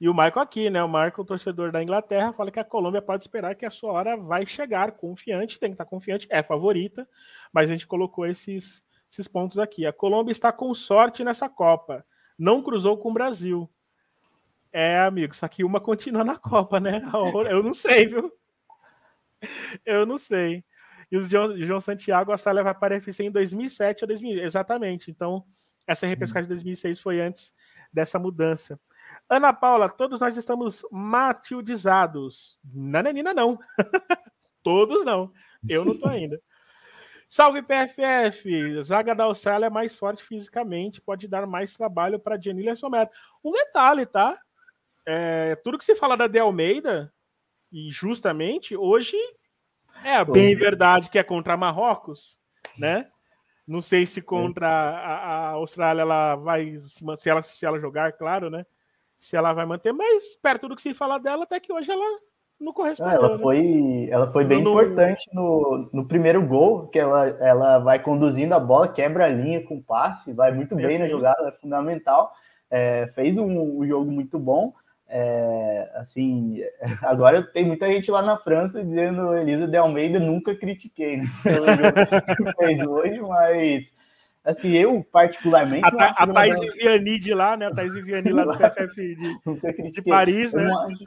E 0.00 0.08
o 0.08 0.14
Michael 0.14 0.40
aqui, 0.40 0.70
né? 0.70 0.82
O 0.82 0.88
Michael, 0.88 1.24
torcedor 1.24 1.72
da 1.72 1.82
Inglaterra, 1.82 2.32
fala 2.32 2.50
que 2.50 2.60
a 2.60 2.64
Colômbia 2.64 3.02
pode 3.02 3.24
esperar 3.24 3.54
que 3.54 3.66
a 3.66 3.70
sua 3.70 3.92
hora 3.92 4.16
vai 4.16 4.46
chegar. 4.46 4.92
Confiante, 4.92 5.58
tem 5.58 5.70
que 5.70 5.74
estar 5.74 5.86
confiante, 5.86 6.26
é 6.30 6.42
favorita, 6.42 7.08
mas 7.52 7.68
a 7.68 7.72
gente 7.72 7.86
colocou 7.86 8.26
esses 8.26 8.86
esses 9.10 9.28
pontos 9.28 9.58
aqui. 9.58 9.86
A 9.86 9.92
Colômbia 9.92 10.32
está 10.32 10.52
com 10.52 10.72
sorte 10.74 11.24
nessa 11.24 11.48
Copa. 11.48 12.04
Não 12.38 12.62
cruzou 12.62 12.98
com 12.98 13.10
o 13.10 13.14
Brasil. 13.14 13.70
É, 14.72 14.98
amigo, 14.98 15.34
só 15.34 15.48
que 15.48 15.64
uma 15.64 15.80
continua 15.80 16.24
na 16.24 16.36
Copa, 16.36 16.78
né? 16.78 17.02
Eu 17.50 17.62
não 17.62 17.72
sei, 17.72 18.06
viu? 18.06 18.32
Eu 19.84 20.04
não 20.06 20.18
sei. 20.18 20.64
E 21.10 21.16
o 21.16 21.20
João 21.64 21.80
Santiago, 21.80 22.32
a 22.32 22.38
sala 22.38 22.62
vai 22.62 22.72
aparecer 22.72 23.24
em 23.24 23.30
2007 23.30 24.04
ou 24.04 24.08
2000. 24.08 24.42
Exatamente. 24.42 25.10
Então, 25.10 25.44
essa 25.86 26.06
repescagem 26.06 26.48
de 26.48 26.54
2006 26.54 26.98
foi 27.00 27.20
antes 27.20 27.54
dessa 27.92 28.18
mudança. 28.18 28.78
Ana 29.28 29.52
Paula, 29.52 29.88
todos 29.88 30.20
nós 30.20 30.36
estamos 30.36 30.84
matildizados. 30.90 32.58
Nananina, 32.64 33.32
não. 33.32 33.58
todos 34.62 35.04
não. 35.04 35.32
Eu 35.68 35.84
não 35.84 35.96
tô 35.96 36.08
ainda. 36.08 36.40
Salve 37.28 37.62
PFF! 37.62 38.82
Zaga 38.82 39.14
da 39.14 39.24
Austrália 39.24 39.66
é 39.66 39.70
mais 39.70 39.98
forte 39.98 40.22
fisicamente, 40.22 41.00
pode 41.00 41.26
dar 41.26 41.46
mais 41.46 41.74
trabalho 41.74 42.18
para 42.18 42.40
Janila 42.40 42.76
Somero. 42.76 43.10
Um 43.44 43.52
detalhe, 43.52 44.06
tá? 44.06 44.40
é, 45.06 45.54
tudo 45.54 45.78
que 45.78 45.84
se 45.84 45.94
fala 45.94 46.16
da 46.16 46.26
De 46.26 46.40
Almeida, 46.40 47.12
e 47.72 47.90
justamente, 47.92 48.76
hoje 48.76 49.16
é 50.04 50.24
bem 50.24 50.54
verdade 50.56 51.08
que 51.08 51.18
é 51.18 51.22
contra 51.22 51.56
Marrocos, 51.56 52.36
né? 52.76 53.08
Não 53.66 53.80
sei 53.80 54.04
se 54.04 54.20
contra 54.20 54.68
a, 54.68 55.14
a, 55.14 55.48
Austrália 55.50 56.02
ela 56.02 56.36
vai 56.36 56.76
se 56.78 57.28
ela 57.28 57.42
se 57.42 57.64
ela 57.64 57.80
jogar, 57.80 58.12
claro, 58.12 58.50
né? 58.50 58.66
Se 59.18 59.36
ela 59.36 59.52
vai 59.52 59.64
manter, 59.64 59.92
mas 59.92 60.36
perto 60.36 60.68
do 60.68 60.76
que 60.76 60.82
se 60.82 60.92
fala 60.92 61.18
dela, 61.18 61.44
até 61.44 61.58
que 61.58 61.72
hoje 61.72 61.90
ela 61.90 62.20
não 62.60 62.72
correspondeu. 62.72 63.14
Ela 63.14 63.36
né? 63.36 63.42
foi, 63.42 64.08
ela 64.10 64.32
foi 64.32 64.44
bem 64.44 64.62
no, 64.62 64.70
importante 64.70 65.28
no, 65.32 65.88
no 65.92 66.06
primeiro 66.06 66.44
gol, 66.46 66.88
que 66.88 66.98
ela, 66.98 67.28
ela 67.40 67.78
vai 67.78 67.98
conduzindo 68.02 68.54
a 68.54 68.60
bola, 68.60 68.88
quebra 68.88 69.26
a 69.26 69.28
linha 69.28 69.62
com 69.62 69.80
passe, 69.80 70.32
vai 70.32 70.52
muito 70.52 70.74
bem 70.74 70.98
na 70.98 71.08
jogada, 71.08 71.48
é 71.48 71.52
fundamental. 71.52 72.32
É, 72.70 73.08
fez 73.14 73.38
um, 73.38 73.80
um 73.80 73.86
jogo 73.86 74.10
muito 74.10 74.38
bom. 74.38 74.72
É, 75.08 75.88
assim, 75.94 76.60
agora 77.02 77.42
tem 77.42 77.64
muita 77.64 77.86
gente 77.86 78.10
lá 78.10 78.22
na 78.22 78.36
França 78.36 78.84
dizendo 78.84 79.36
Elisa 79.36 79.68
de 79.68 79.76
Almeida 79.76 80.18
nunca 80.18 80.54
critiquei 80.54 81.18
né, 81.18 81.26
pelo 81.44 81.66
jogo 81.66 82.36
que 82.36 82.64
fez 82.64 82.86
hoje, 82.86 83.20
mas 83.20 83.94
assim, 84.44 84.72
eu 84.72 85.04
particularmente. 85.12 85.84
A, 85.84 86.24
a 86.24 86.26
Thaís 86.26 86.58
Vianney 86.74 87.20
de 87.20 87.34
lá, 87.34 87.56
né? 87.56 87.66
A 87.66 87.74
Thaís 87.74 87.92
Vianney 87.92 88.32
lá 88.32 88.44
do 88.44 88.56
PFF 88.58 89.16
de, 89.16 89.90
de 89.90 90.02
Paris, 90.02 90.52
né? 90.52 90.64
Eu 90.64 90.68
não, 90.68 90.88
acho, 90.88 91.04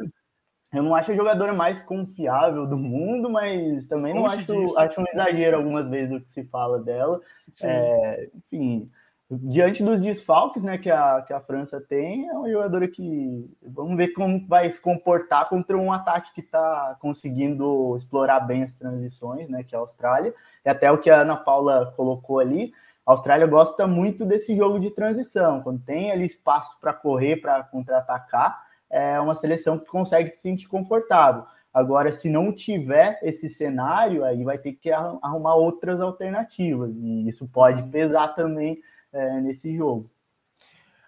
eu 0.71 0.83
não 0.83 0.93
acho 0.93 1.11
a 1.11 1.15
jogadora 1.15 1.53
mais 1.53 1.81
confiável 1.81 2.67
do 2.67 2.77
mundo, 2.77 3.29
mas 3.29 3.87
também 3.87 4.13
não 4.13 4.25
acho, 4.25 4.77
acho 4.77 5.01
um 5.01 5.05
exagero 5.11 5.57
algumas 5.57 5.89
vezes 5.89 6.15
o 6.15 6.21
que 6.21 6.29
se 6.29 6.43
fala 6.43 6.79
dela. 6.79 7.19
É, 7.63 8.29
enfim, 8.35 8.89
diante 9.31 9.83
dos 9.83 10.01
desfalques 10.01 10.63
né, 10.63 10.77
que, 10.77 10.89
a, 10.89 11.21
que 11.21 11.33
a 11.33 11.39
França 11.39 11.79
tem, 11.79 12.27
é 12.27 12.33
uma 12.33 12.49
jogadora 12.49 12.87
que 12.87 13.49
vamos 13.61 13.95
ver 13.95 14.09
como 14.09 14.45
vai 14.47 14.71
se 14.71 14.81
comportar 14.81 15.49
contra 15.49 15.77
um 15.77 15.91
ataque 15.91 16.33
que 16.33 16.41
está 16.41 16.95
conseguindo 16.99 17.95
explorar 17.97 18.39
bem 18.39 18.63
as 18.63 18.73
transições, 18.73 19.47
né, 19.49 19.63
que 19.63 19.75
é 19.75 19.77
a 19.77 19.81
Austrália, 19.81 20.33
e 20.65 20.69
até 20.69 20.91
o 20.91 20.97
que 20.97 21.09
a 21.09 21.21
Ana 21.21 21.35
Paula 21.35 21.93
colocou 21.95 22.39
ali. 22.39 22.73
A 23.05 23.11
Austrália 23.11 23.47
gosta 23.47 23.87
muito 23.87 24.25
desse 24.25 24.55
jogo 24.55 24.79
de 24.79 24.91
transição, 24.91 25.61
quando 25.61 25.81
tem 25.81 26.11
ali 26.11 26.25
espaço 26.25 26.79
para 26.79 26.93
correr, 26.93 27.37
para 27.37 27.63
contra-atacar, 27.63 28.68
é 28.89 29.19
uma 29.19 29.35
seleção 29.35 29.77
que 29.77 29.85
consegue 29.85 30.29
se 30.29 30.41
sentir 30.41 30.67
confortável. 30.67 31.45
Agora, 31.73 32.11
se 32.11 32.29
não 32.29 32.51
tiver 32.51 33.19
esse 33.21 33.47
cenário, 33.47 34.23
aí 34.23 34.43
vai 34.43 34.57
ter 34.57 34.73
que 34.73 34.91
arrumar 34.91 35.55
outras 35.55 36.01
alternativas, 36.01 36.91
e 36.95 37.29
isso 37.29 37.47
pode 37.47 37.83
uhum. 37.83 37.91
pesar 37.91 38.29
também 38.29 38.81
é, 39.13 39.39
nesse 39.41 39.75
jogo. 39.75 40.09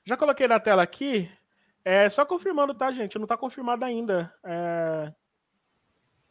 Já 0.05 0.15
coloquei 0.15 0.47
na 0.47 0.59
tela 0.59 0.83
aqui. 0.83 1.29
É, 1.83 2.09
só 2.09 2.25
confirmando, 2.25 2.73
tá, 2.73 2.91
gente? 2.91 3.17
Não 3.17 3.25
está 3.25 3.35
confirmado 3.35 3.83
ainda. 3.83 4.33
É... 4.43 5.11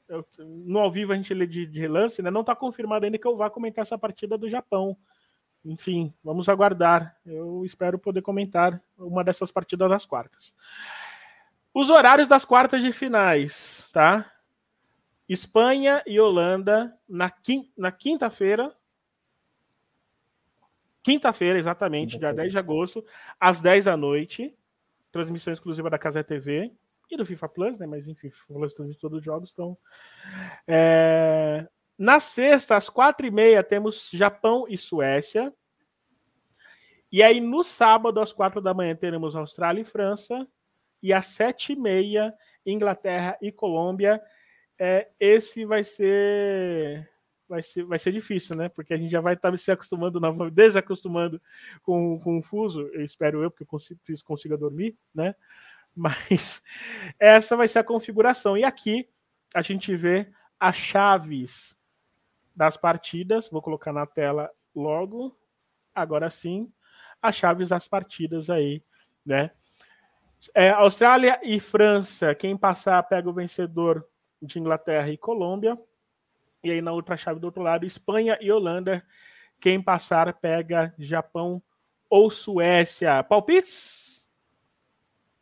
Eu, 0.08 0.26
no 0.38 0.80
ao 0.80 0.90
vivo 0.90 1.12
a 1.12 1.16
gente 1.16 1.32
lê 1.32 1.46
de, 1.46 1.66
de 1.66 1.80
relance, 1.80 2.20
né? 2.20 2.30
Não 2.30 2.40
está 2.40 2.54
confirmado 2.54 3.04
ainda 3.04 3.16
que 3.16 3.26
eu 3.26 3.36
vá 3.36 3.48
comentar 3.48 3.82
essa 3.82 3.96
partida 3.96 4.36
do 4.36 4.48
Japão. 4.48 4.96
Enfim, 5.64 6.12
vamos 6.22 6.48
aguardar. 6.48 7.16
Eu 7.24 7.64
espero 7.64 7.98
poder 7.98 8.22
comentar 8.22 8.82
uma 8.98 9.22
dessas 9.22 9.52
partidas 9.52 9.88
das 9.88 10.06
quartas. 10.06 10.52
Os 11.72 11.88
horários 11.88 12.28
das 12.28 12.44
quartas 12.44 12.82
de 12.82 12.92
finais, 12.92 13.88
tá? 13.92 14.30
Espanha 15.28 16.02
e 16.06 16.18
Holanda 16.18 16.96
na, 17.08 17.30
quin 17.30 17.72
na 17.76 17.92
quinta-feira, 17.92 18.74
Quinta-feira, 21.02 21.58
exatamente, 21.58 22.18
dia 22.18 22.32
10 22.32 22.52
de 22.52 22.58
agosto, 22.58 23.04
às 23.38 23.60
10 23.60 23.86
da 23.86 23.96
noite. 23.96 24.54
Transmissão 25.10 25.52
exclusiva 25.52 25.88
da 25.88 25.98
Casa 25.98 26.22
TV 26.22 26.72
e 27.10 27.16
do 27.16 27.24
FIFA 27.24 27.48
Plus, 27.48 27.78
né? 27.78 27.86
Mas 27.86 28.06
enfim, 28.06 28.30
FIFA 28.30 28.54
Plus 28.54 28.74
todos 28.74 29.18
os 29.18 29.24
jogos. 29.24 29.50
Então, 29.52 29.76
é... 30.68 31.66
na 31.98 32.20
sexta, 32.20 32.76
às 32.76 32.88
quatro 32.88 33.26
e 33.26 33.30
meia, 33.30 33.64
temos 33.64 34.10
Japão 34.12 34.66
e 34.68 34.76
Suécia. 34.76 35.52
E 37.10 37.22
aí, 37.22 37.40
no 37.40 37.64
sábado, 37.64 38.20
às 38.20 38.32
quatro 38.32 38.60
da 38.60 38.74
manhã, 38.74 38.94
teremos 38.94 39.34
Austrália 39.34 39.80
e 39.80 39.84
França. 39.84 40.46
E 41.02 41.12
às 41.12 41.26
sete 41.26 41.72
e 41.72 41.76
meia, 41.76 42.34
Inglaterra 42.64 43.36
e 43.40 43.50
Colômbia. 43.50 44.20
É, 44.78 45.08
esse 45.18 45.64
vai 45.64 45.84
ser 45.84 47.08
vai 47.50 47.62
ser, 47.62 47.84
vai 47.84 47.98
ser 47.98 48.12
difícil, 48.12 48.54
né? 48.54 48.68
Porque 48.68 48.94
a 48.94 48.96
gente 48.96 49.10
já 49.10 49.20
vai 49.20 49.34
estar 49.34 49.56
se 49.58 49.72
acostumando, 49.72 50.20
desacostumando 50.52 51.42
com, 51.82 52.18
com 52.20 52.38
o 52.38 52.42
fuso, 52.42 52.88
eu 52.92 53.04
espero 53.04 53.42
eu, 53.42 53.50
porque 53.50 53.64
eu 53.64 53.66
consigo, 53.66 54.00
consiga 54.24 54.56
dormir, 54.56 54.96
né? 55.12 55.34
Mas 55.94 56.62
essa 57.18 57.56
vai 57.56 57.66
ser 57.66 57.80
a 57.80 57.84
configuração. 57.84 58.56
E 58.56 58.62
aqui 58.62 59.08
a 59.52 59.62
gente 59.62 59.94
vê 59.96 60.30
as 60.60 60.76
chaves 60.76 61.76
das 62.54 62.76
partidas. 62.76 63.48
Vou 63.48 63.60
colocar 63.60 63.92
na 63.92 64.06
tela 64.06 64.48
logo. 64.72 65.36
Agora 65.92 66.30
sim, 66.30 66.72
as 67.20 67.34
chaves 67.34 67.70
das 67.70 67.88
partidas 67.88 68.48
aí, 68.48 68.82
né? 69.26 69.50
É, 70.54 70.70
Austrália 70.70 71.38
e 71.42 71.60
França, 71.60 72.34
quem 72.34 72.56
passar 72.56 73.02
pega 73.02 73.28
o 73.28 73.32
vencedor 73.32 74.06
de 74.40 74.58
Inglaterra 74.58 75.08
e 75.10 75.18
Colômbia. 75.18 75.78
E 76.64 76.70
aí 76.70 76.80
na 76.80 76.92
outra 76.92 77.16
chave 77.16 77.40
do 77.40 77.44
outro 77.44 77.62
lado, 77.62 77.84
Espanha 77.84 78.38
e 78.40 78.50
Holanda. 78.50 79.02
Quem 79.60 79.82
passar 79.82 80.32
pega 80.34 80.94
Japão 80.98 81.62
ou 82.08 82.30
Suécia. 82.30 83.22
Palpites? 83.22 84.26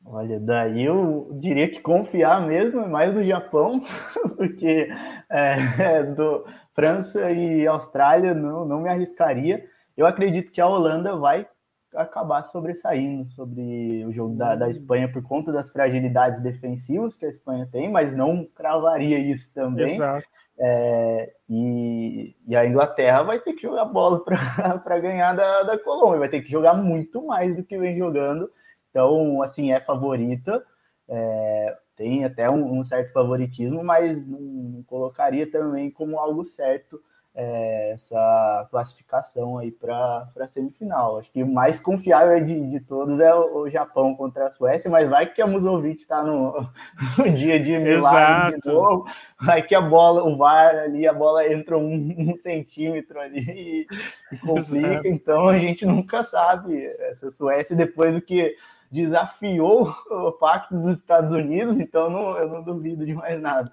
Olha, 0.05 0.41
daí 0.41 0.85
eu 0.85 1.29
diria 1.35 1.69
que 1.69 1.81
confiar 1.81 2.47
mesmo 2.47 2.81
é 2.81 2.89
mais 2.89 3.13
no 3.15 3.23
Japão, 3.23 3.85
porque 4.37 4.89
é, 5.29 5.57
é, 5.79 6.03
do 6.03 6.47
França 6.73 7.31
e 7.31 7.67
Austrália 7.67 8.33
não, 8.33 8.65
não 8.65 8.81
me 8.81 8.89
arriscaria. 8.89 9.69
Eu 9.97 10.07
acredito 10.07 10.51
que 10.51 10.61
a 10.61 10.67
Holanda 10.67 11.17
vai 11.17 11.47
acabar 11.95 12.45
sobressaindo 12.45 13.29
sobre 13.31 14.05
o 14.05 14.13
jogo 14.13 14.37
da, 14.37 14.55
da 14.55 14.67
hum. 14.67 14.71
Espanha 14.71 15.11
por 15.11 15.23
conta 15.23 15.53
das 15.53 15.71
fragilidades 15.71 16.41
defensivas 16.41 17.17
que 17.17 17.27
a 17.27 17.31
Espanha 17.31 17.69
tem, 17.71 17.91
mas 17.91 18.15
não 18.15 18.45
cravaria 18.45 19.19
isso 19.19 19.53
também. 19.55 19.95
Exato. 19.95 20.27
É, 20.61 21.33
e, 21.49 22.35
e, 22.49 22.57
a 22.57 22.67
Inglaterra 22.67 23.23
vai 23.23 23.39
ter 23.39 23.53
que 23.53 23.63
jogar 23.63 23.85
bola 23.85 24.25
para 24.25 24.99
ganhar 24.99 25.33
da, 25.33 25.63
da 25.63 25.79
Colômbia, 25.79 26.19
vai 26.19 26.29
ter 26.29 26.43
que 26.43 26.51
jogar 26.51 26.75
muito 26.75 27.25
mais 27.25 27.55
do 27.55 27.63
que 27.63 27.79
vem 27.79 27.97
jogando. 27.97 28.51
Então, 28.91 29.41
assim, 29.41 29.73
é 29.73 29.79
favorita, 29.79 30.65
é, 31.09 31.77
tem 31.95 32.25
até 32.25 32.51
um, 32.51 32.79
um, 32.79 32.83
certo 32.83 33.13
favoritismo, 33.13 33.85
mas 33.85 34.27
não, 34.27 34.41
não 34.41 34.83
colocaria 34.83 35.49
também 35.49 35.93
como 35.93 36.19
algo 36.19 36.45
certo 36.45 37.01
é, 37.35 37.93
essa 37.93 38.67
classificação 38.71 39.59
aí 39.59 39.71
para 39.71 40.29
a 40.41 40.49
semifinal. 40.49 41.19
Acho 41.19 41.31
que 41.31 41.43
o 41.43 41.47
mais 41.47 41.79
confiável 41.79 42.45
de, 42.45 42.69
de 42.69 42.81
todos 42.81 43.21
é 43.21 43.33
o, 43.35 43.59
o, 43.59 43.71
Japão 43.71 44.15
contra 44.15 44.47
a 44.47 44.51
Suécia, 44.51 44.91
mas 44.91 45.09
vai 45.09 45.33
que 45.33 45.41
a 45.41 45.47
Musovic 45.47 46.01
está 46.01 46.23
no, 46.23 46.69
no, 47.17 47.31
dia 47.31 47.63
de 47.63 47.79
milagre 47.79 48.57
Exato. 48.57 48.61
de 48.61 48.75
novo, 48.75 49.07
vai 49.41 49.63
que 49.63 49.75
a 49.75 49.81
bola, 49.81 50.25
o 50.25 50.37
VAR 50.37 50.75
ali, 50.75 51.07
a 51.07 51.13
bola 51.13 51.47
entra 51.47 51.79
um, 51.79 52.15
um 52.19 52.37
centímetro 52.37 53.21
ali 53.21 53.41
e, 53.41 53.87
e 54.33 54.39
complica, 54.39 54.89
Exato. 54.89 55.09
então 55.09 55.49
a 55.49 55.59
gente 55.59 55.87
nunca 55.87 56.25
sabe. 56.25 56.87
Essa 56.99 57.31
Suécia, 57.31 57.77
depois 57.77 58.15
do 58.15 58.21
que 58.21 58.57
desafiou 58.91 59.95
o 60.11 60.33
pacto 60.33 60.75
dos 60.77 60.99
Estados 60.99 61.33
Unidos, 61.33 61.79
então 61.79 62.11
não, 62.11 62.37
eu 62.37 62.49
não 62.49 62.63
duvido 62.63 63.05
de 63.05 63.15
mais 63.15 63.41
nada. 63.41 63.71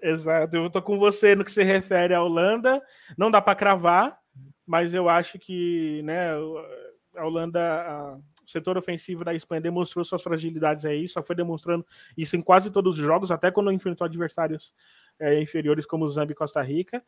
Exato, 0.00 0.56
eu 0.56 0.70
tô 0.70 0.80
com 0.80 0.98
você 0.98 1.34
no 1.34 1.44
que 1.44 1.50
se 1.50 1.62
refere 1.62 2.14
à 2.14 2.22
Holanda. 2.22 2.80
Não 3.16 3.30
dá 3.30 3.40
para 3.40 3.54
cravar, 3.56 4.18
mas 4.66 4.94
eu 4.94 5.08
acho 5.08 5.38
que 5.38 6.02
né, 6.02 6.30
a 7.16 7.26
Holanda, 7.26 7.60
a, 7.60 8.16
o 8.16 8.50
setor 8.50 8.78
ofensivo 8.78 9.24
da 9.24 9.34
Espanha 9.34 9.60
demonstrou 9.60 10.04
suas 10.04 10.22
fragilidades 10.22 10.84
aí, 10.84 11.08
só 11.08 11.22
foi 11.22 11.34
demonstrando 11.34 11.84
isso 12.16 12.36
em 12.36 12.42
quase 12.42 12.70
todos 12.70 12.98
os 12.98 13.04
jogos, 13.04 13.32
até 13.32 13.50
quando 13.50 13.72
enfrentou 13.72 14.04
adversários 14.04 14.72
é, 15.18 15.40
inferiores 15.40 15.84
como 15.84 16.08
Zambia 16.08 16.32
e 16.32 16.36
Costa 16.36 16.62
Rica. 16.62 17.02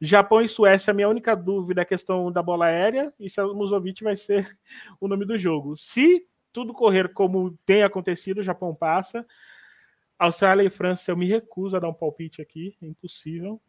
Japão 0.00 0.42
e 0.42 0.48
Suécia, 0.48 0.90
a 0.90 0.94
minha 0.94 1.08
única 1.08 1.34
dúvida 1.34 1.80
é 1.80 1.82
a 1.82 1.86
questão 1.86 2.30
da 2.30 2.42
bola 2.42 2.66
aérea 2.66 3.12
e 3.18 3.30
se 3.30 3.40
o 3.40 3.54
Musovic 3.54 4.02
vai 4.02 4.16
ser 4.16 4.46
o 5.00 5.08
nome 5.08 5.24
do 5.24 5.38
jogo. 5.38 5.76
Se 5.76 6.26
tudo 6.52 6.72
correr 6.72 7.12
como 7.12 7.56
tem 7.64 7.82
acontecido, 7.82 8.38
o 8.38 8.42
Japão 8.42 8.74
passa. 8.74 9.26
Austrália 10.24 10.64
e 10.64 10.70
França, 10.70 11.10
eu 11.10 11.16
me 11.16 11.26
recuso 11.26 11.76
a 11.76 11.80
dar 11.80 11.88
um 11.88 11.94
palpite 11.94 12.42
aqui, 12.42 12.76
é 12.82 12.86
impossível. 12.86 13.60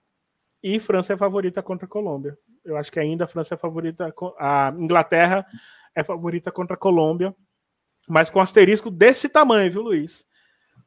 E 0.62 0.80
França 0.80 1.14
é 1.14 1.18
favorita 1.18 1.62
contra 1.62 1.86
a 1.86 1.89
Colômbia. 1.89 2.38
Eu 2.64 2.76
acho 2.78 2.91
que 2.91 2.99
ainda 2.99 3.26
a 3.26 3.28
França 3.28 3.53
é 3.53 3.58
favorita, 3.58 4.14
a 4.39 4.74
Inglaterra 4.78 5.45
é 5.93 6.03
favorita 6.03 6.51
contra 6.51 6.74
a 6.76 6.80
Colômbia, 6.80 7.36
mas 8.08 8.30
com 8.30 8.39
asterisco 8.39 8.89
desse 8.89 9.30
tamanho, 9.30 9.72
viu, 9.72 9.82
Luiz? 9.82 10.26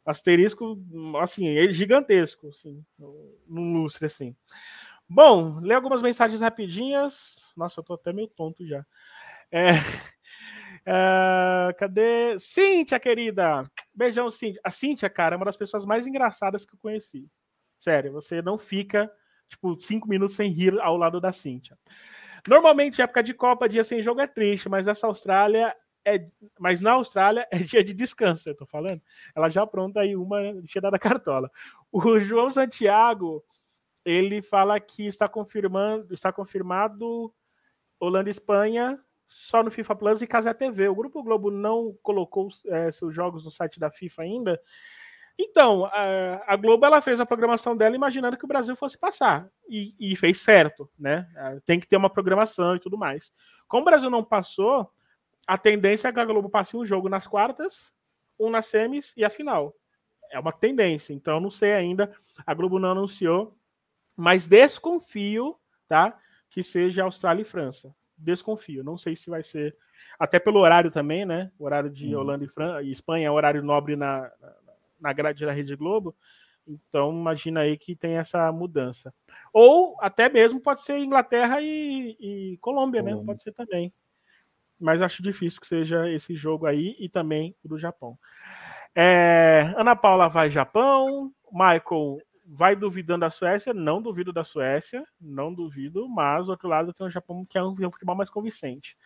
Asterisco, 0.05 0.79
assim, 1.21 1.49
é 1.49 1.73
gigantesco, 1.73 2.49
assim, 2.49 2.85
no 2.99 3.81
lustre, 3.83 4.07
assim. 4.07 4.35
Bom, 5.09 5.61
lê 5.61 5.75
algumas 5.75 6.03
mensagens 6.03 6.41
rapidinhas. 6.41 7.53
Nossa, 7.57 7.81
eu 7.81 7.85
tô 7.85 7.95
até 7.95 8.13
meio 8.13 8.29
tonto 8.29 8.67
já. 8.67 8.85
É... 9.51 9.71
Uh, 10.89 11.75
cadê? 11.77 12.39
Cíntia, 12.39 12.99
querida! 12.99 13.71
Beijão, 13.95 14.31
Cíntia. 14.31 14.59
A 14.65 14.71
Cíntia, 14.71 15.11
cara, 15.11 15.35
é 15.35 15.37
uma 15.37 15.45
das 15.45 15.57
pessoas 15.57 15.85
mais 15.85 16.07
engraçadas 16.07 16.65
que 16.65 16.75
eu 16.75 16.79
conheci. 16.81 17.29
Sério, 17.79 18.11
você 18.11 18.41
não 18.41 18.57
fica, 18.57 19.13
tipo, 19.49 19.79
cinco 19.83 20.09
minutos 20.09 20.35
sem 20.35 20.51
rir 20.51 20.81
ao 20.81 20.97
lado 20.97 21.21
da 21.21 21.31
Cíntia. 21.31 21.79
Normalmente, 22.49 23.03
época 23.03 23.23
de 23.23 23.35
Copa, 23.35 23.69
dia 23.69 23.85
sem 23.85 24.01
jogo 24.03 24.23
é 24.23 24.27
triste, 24.27 24.71
mas 24.71 24.89
essa 24.89 25.07
Austrália 25.07 25.77
é. 26.07 26.27
Mas 26.59 26.81
na 26.81 26.93
Austrália 26.93 27.47
é 27.53 27.59
dia 27.59 27.85
de 27.85 27.93
descanso, 27.93 28.49
eu 28.49 28.57
tô 28.57 28.65
falando. 28.65 29.03
Ela 29.37 29.51
já 29.51 29.67
pronta 29.67 30.01
aí 30.01 30.17
uma 30.17 30.39
cheira 30.67 30.91
da 30.91 30.99
cartola. 30.99 31.51
O 31.93 32.19
João 32.19 32.51
Santiago, 32.51 33.45
ele 34.07 34.41
fala 34.41 34.81
que 34.81 35.07
está 35.07 35.29
confirmando, 35.29 36.15
está 36.15 36.33
confirmado 36.33 37.31
Holanda 38.01 38.31
e 38.31 38.33
Espanha 38.33 38.99
só 39.29 39.63
no 39.63 39.71
FIFA 39.71 39.95
Plus 39.95 40.23
e 40.23 40.27
Casé 40.27 40.55
TV. 40.55 40.89
O 40.89 40.95
Grupo 40.95 41.23
Globo 41.23 41.51
não 41.51 41.95
colocou 42.03 42.49
é, 42.67 42.91
seus 42.91 43.15
jogos 43.15 43.45
no 43.45 43.51
site 43.51 43.79
da 43.79 43.91
FIFA 43.91 44.23
ainda. 44.23 44.61
Então, 45.39 45.85
a, 45.85 46.55
a, 46.55 46.57
Globo 46.57 46.85
ela 46.87 47.01
fez 47.03 47.21
a 47.21 47.27
programação 47.27 47.77
dela 47.77 47.95
imaginando 47.95 48.39
que 48.39 48.45
o 48.45 48.49
Brasil 48.49 48.75
fosse 48.75 48.99
passar. 48.99 49.49
E, 49.69 49.95
e, 50.01 50.17
fez 50.17 50.41
certo, 50.41 50.91
né? 50.99 51.29
Tem 51.67 51.79
que 51.79 51.87
ter 51.87 51.99
uma 51.99 52.11
programação 52.11 52.75
e 52.75 52.81
tudo 52.81 52.97
mais. 52.97 53.31
Como 53.69 53.83
o 53.83 53.85
Brasil 53.85 54.09
não 54.09 54.25
passou, 54.25 54.91
a 55.47 55.59
tendência 55.59 56.09
é 56.09 56.13
que 56.13 56.19
a 56.19 56.25
Globo 56.25 56.49
passe 56.49 56.77
um 56.77 56.85
jogo 56.85 57.09
nas 57.09 57.27
quartas, 57.27 57.93
um 58.41 58.49
nas 58.49 58.67
semis 58.67 59.13
e 59.15 59.25
a 59.25 59.31
final. 59.31 59.75
É 60.33 60.41
uma 60.41 60.53
tendência. 60.53 61.13
Então, 61.13 61.39
não 61.39 61.51
sei 61.51 61.75
ainda. 61.75 62.13
A 62.47 62.55
Globo 62.55 62.79
não 62.79 62.93
anunciou. 62.93 63.55
Mas 64.17 64.49
desconfio, 64.49 65.57
tá? 65.87 66.19
Que 66.51 66.63
seja 66.63 67.05
Austrália 67.05 67.43
e 67.43 67.45
França 67.45 67.95
desconfio. 68.19 68.85
Não 68.85 68.99
sei 68.99 69.15
se 69.15 69.31
vai 69.31 69.43
ser. 69.43 69.77
Até 70.19 70.39
pelo 70.39 70.61
horário 70.61 70.91
também, 70.91 71.25
né? 71.25 71.51
O 71.59 71.65
horário 71.65 71.91
de 71.91 72.15
uhum. 72.15 72.21
Holanda 72.21 72.45
e, 72.45 72.49
Fran... 72.49 72.83
e 72.83 72.91
Espanha 72.91 73.29
é 73.29 73.31
horário 73.31 73.63
nobre 73.63 73.97
na, 73.97 74.31
na 75.01 75.13
grade 75.13 75.45
da 75.45 75.53
Rede 75.53 75.77
Globo. 75.77 76.15
Então, 76.67 77.11
imagina 77.11 77.61
aí 77.61 77.79
que 77.79 77.97
tem 77.97 78.19
essa 78.19 78.53
mudança. 78.53 79.15
Ou 79.53 79.97
até 80.01 80.29
mesmo 80.29 80.61
pode 80.61 80.83
ser 80.83 80.99
Inglaterra 80.99 81.63
e, 81.63 82.17
e 82.21 82.59
Colômbia, 82.61 83.03
né? 83.03 83.17
Pode 83.25 83.43
ser 83.43 83.53
também. 83.53 83.93
Mas 84.79 85.01
acho 85.01 85.23
difícil 85.23 85.61
que 85.61 85.67
seja 85.67 86.09
esse 86.11 86.37
jogo 86.37 86.67
aí 86.67 86.95
e 86.99 87.09
também 87.09 87.57
o 87.65 87.69
do 87.69 87.79
Japão. 87.79 88.19
É, 88.95 89.73
Ana 89.77 89.97
Paula 89.97 90.29
vai 90.29 90.51
Japão. 90.51 91.33
Michael 91.51 92.19
vai 92.51 92.75
duvidando 92.75 93.21
da 93.21 93.31
Suécia, 93.31 93.75
não 93.75 94.01
duvido 94.01 94.33
da 94.33 94.43
Suécia, 94.43 95.05
não 95.21 95.53
duvido, 95.53 96.09
mas 96.09 96.47
do 96.47 96.53
outro 96.53 96.67
lado 96.67 96.95
tem 96.95 97.07
o 97.07 97.11
Japão 97.11 97.45
que 97.45 97.59
é 97.59 97.63
um, 97.63 97.75
futebol 97.75 98.17
mais 98.17 98.31
convincente. 98.31 98.97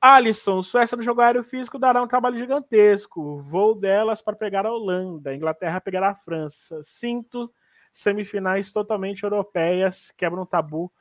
Alisson, 0.00 0.62
Suécia 0.62 0.96
no 0.96 1.02
jogo 1.02 1.20
aéreo 1.20 1.42
físico 1.42 1.78
dará 1.78 2.00
um 2.00 2.06
trabalho 2.06 2.38
gigantesco. 2.38 3.40
Voo 3.40 3.74
delas 3.74 4.22
para 4.22 4.36
pegar 4.36 4.64
a 4.64 4.72
Holanda, 4.72 5.34
Inglaterra 5.34 5.80
pegará 5.80 6.10
a 6.10 6.14
França. 6.14 6.80
Sinto 6.82 7.52
semifinais 7.90 8.70
totalmente 8.70 9.24
europeias, 9.24 10.12
quebram 10.16 10.42
um 10.42 10.46
tabu 10.46 10.92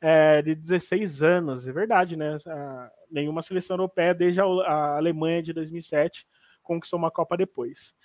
é, 0.00 0.42
de 0.42 0.54
16 0.54 1.22
anos. 1.22 1.66
É 1.66 1.72
verdade, 1.72 2.16
né? 2.16 2.36
A, 2.46 2.90
nenhuma 3.10 3.42
seleção 3.42 3.74
europeia, 3.74 4.14
desde 4.14 4.40
a, 4.40 4.44
a 4.44 4.96
Alemanha 4.96 5.42
de 5.42 5.52
2007, 5.52 6.24
conquistou 6.62 6.98
uma 6.98 7.10
Copa 7.10 7.36
depois. 7.36 7.96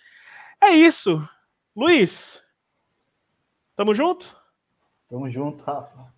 É 0.59 0.69
isso. 0.69 1.21
Luiz, 1.75 2.43
Tamo 3.79 3.95
junto? 3.95 4.35
Tamo 5.09 5.29
junto, 5.29 5.63
Rafa. 5.63 6.11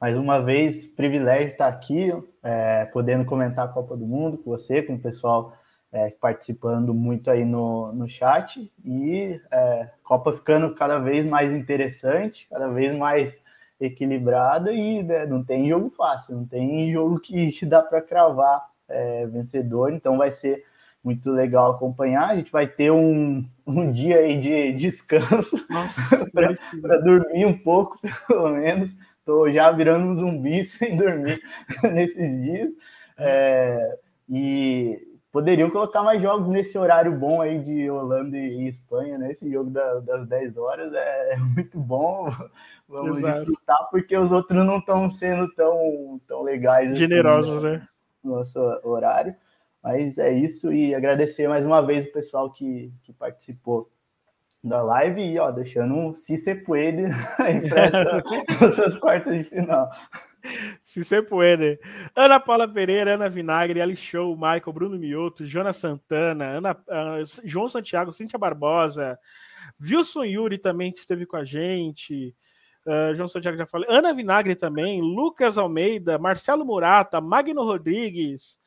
Mais 0.00 0.16
uma 0.16 0.40
vez, 0.40 0.86
privilégio 0.86 1.48
estar 1.48 1.66
aqui, 1.66 2.10
é, 2.42 2.86
podendo 2.86 3.26
comentar 3.26 3.66
a 3.66 3.68
Copa 3.68 3.94
do 3.94 4.06
Mundo 4.06 4.38
com 4.38 4.50
você, 4.50 4.80
com 4.80 4.94
o 4.94 4.98
pessoal 4.98 5.54
é, 5.92 6.08
participando 6.18 6.94
muito 6.94 7.30
aí 7.30 7.44
no, 7.44 7.92
no 7.92 8.08
chat. 8.08 8.72
E 8.82 9.38
é, 9.50 9.90
Copa 10.02 10.32
ficando 10.32 10.74
cada 10.74 10.98
vez 10.98 11.26
mais 11.26 11.52
interessante, 11.52 12.48
cada 12.48 12.68
vez 12.68 12.96
mais 12.96 13.38
equilibrada 13.78 14.72
e 14.72 15.02
né, 15.02 15.26
não 15.26 15.44
tem 15.44 15.68
jogo 15.68 15.90
fácil, 15.90 16.34
não 16.34 16.46
tem 16.46 16.90
jogo 16.90 17.20
que 17.20 17.66
dá 17.66 17.82
para 17.82 18.00
cravar 18.00 18.66
é, 18.88 19.26
vencedor, 19.26 19.92
então 19.92 20.16
vai 20.16 20.32
ser 20.32 20.64
muito 21.04 21.30
legal 21.30 21.72
acompanhar. 21.72 22.30
A 22.30 22.36
gente 22.36 22.50
vai 22.50 22.66
ter 22.66 22.90
um, 22.90 23.44
um 23.66 23.92
dia 23.92 24.20
aí 24.20 24.40
de 24.40 24.72
descanso 24.72 25.56
para 26.32 26.98
dormir 26.98 27.44
um 27.44 27.56
pouco, 27.56 27.98
pelo 28.26 28.48
menos. 28.48 28.96
Estou 29.18 29.50
já 29.50 29.70
virando 29.70 30.06
um 30.06 30.16
zumbi 30.16 30.64
sem 30.64 30.96
dormir 30.96 31.40
nesses 31.82 32.42
dias. 32.42 32.74
É, 33.18 33.98
e 34.28 34.98
poderiam 35.30 35.70
colocar 35.70 36.02
mais 36.02 36.22
jogos 36.22 36.48
nesse 36.48 36.78
horário 36.78 37.12
bom 37.12 37.40
aí 37.40 37.58
de 37.58 37.90
Holanda 37.90 38.36
e 38.36 38.66
Espanha, 38.66 39.18
né? 39.18 39.30
Esse 39.30 39.50
jogo 39.50 39.70
da, 39.70 40.00
das 40.00 40.26
10 40.26 40.56
horas 40.56 40.92
é, 40.94 41.34
é 41.34 41.36
muito 41.36 41.78
bom. 41.78 42.30
Vamos 42.88 43.18
Exato. 43.18 43.38
desfrutar, 43.38 43.88
porque 43.90 44.16
os 44.16 44.30
outros 44.30 44.64
não 44.64 44.78
estão 44.78 45.10
sendo 45.10 45.52
tão, 45.54 46.20
tão 46.26 46.42
legais. 46.42 46.90
Assim, 46.90 46.98
Generosos, 46.98 47.64
assim, 47.64 47.76
né? 47.76 47.88
Nosso 48.22 48.60
horário. 48.82 49.34
Mas 49.84 50.16
é 50.16 50.32
isso, 50.32 50.72
e 50.72 50.94
agradecer 50.94 51.46
mais 51.46 51.66
uma 51.66 51.82
vez 51.82 52.06
o 52.06 52.12
pessoal 52.12 52.50
que, 52.50 52.90
que 53.02 53.12
participou 53.12 53.92
da 54.62 54.82
live 54.82 55.20
e 55.20 55.38
ó, 55.38 55.50
deixando 55.50 55.94
um 55.94 56.14
se 56.14 56.38
se 56.38 56.54
puede 56.54 57.02
essas 58.66 58.96
quartas 58.96 59.36
de 59.36 59.44
final. 59.44 59.90
Se 60.82 61.04
se 61.04 61.20
puede. 61.20 61.78
Ana 62.16 62.40
Paula 62.40 62.66
Pereira, 62.66 63.12
Ana 63.12 63.28
Vinagre, 63.28 63.82
Ali 63.82 63.94
Show, 63.94 64.34
Michael, 64.34 64.72
Bruno 64.72 64.98
Mioto, 64.98 65.44
Jonas 65.44 65.76
Santana, 65.76 66.46
Ana, 66.46 66.72
uh, 66.72 67.42
João 67.44 67.68
Santiago, 67.68 68.14
Cíntia 68.14 68.38
Barbosa, 68.38 69.18
Wilson 69.78 70.24
Yuri 70.24 70.56
também 70.56 70.94
esteve 70.96 71.26
com 71.26 71.36
a 71.36 71.44
gente. 71.44 72.34
Uh, 72.86 73.14
João 73.14 73.28
Santiago 73.28 73.58
já 73.58 73.66
falei. 73.66 73.86
Ana 73.90 74.14
Vinagre 74.14 74.54
também, 74.54 75.02
Lucas 75.02 75.58
Almeida, 75.58 76.18
Marcelo 76.18 76.64
Murata, 76.64 77.20
Magno 77.20 77.62
Rodrigues, 77.64 78.58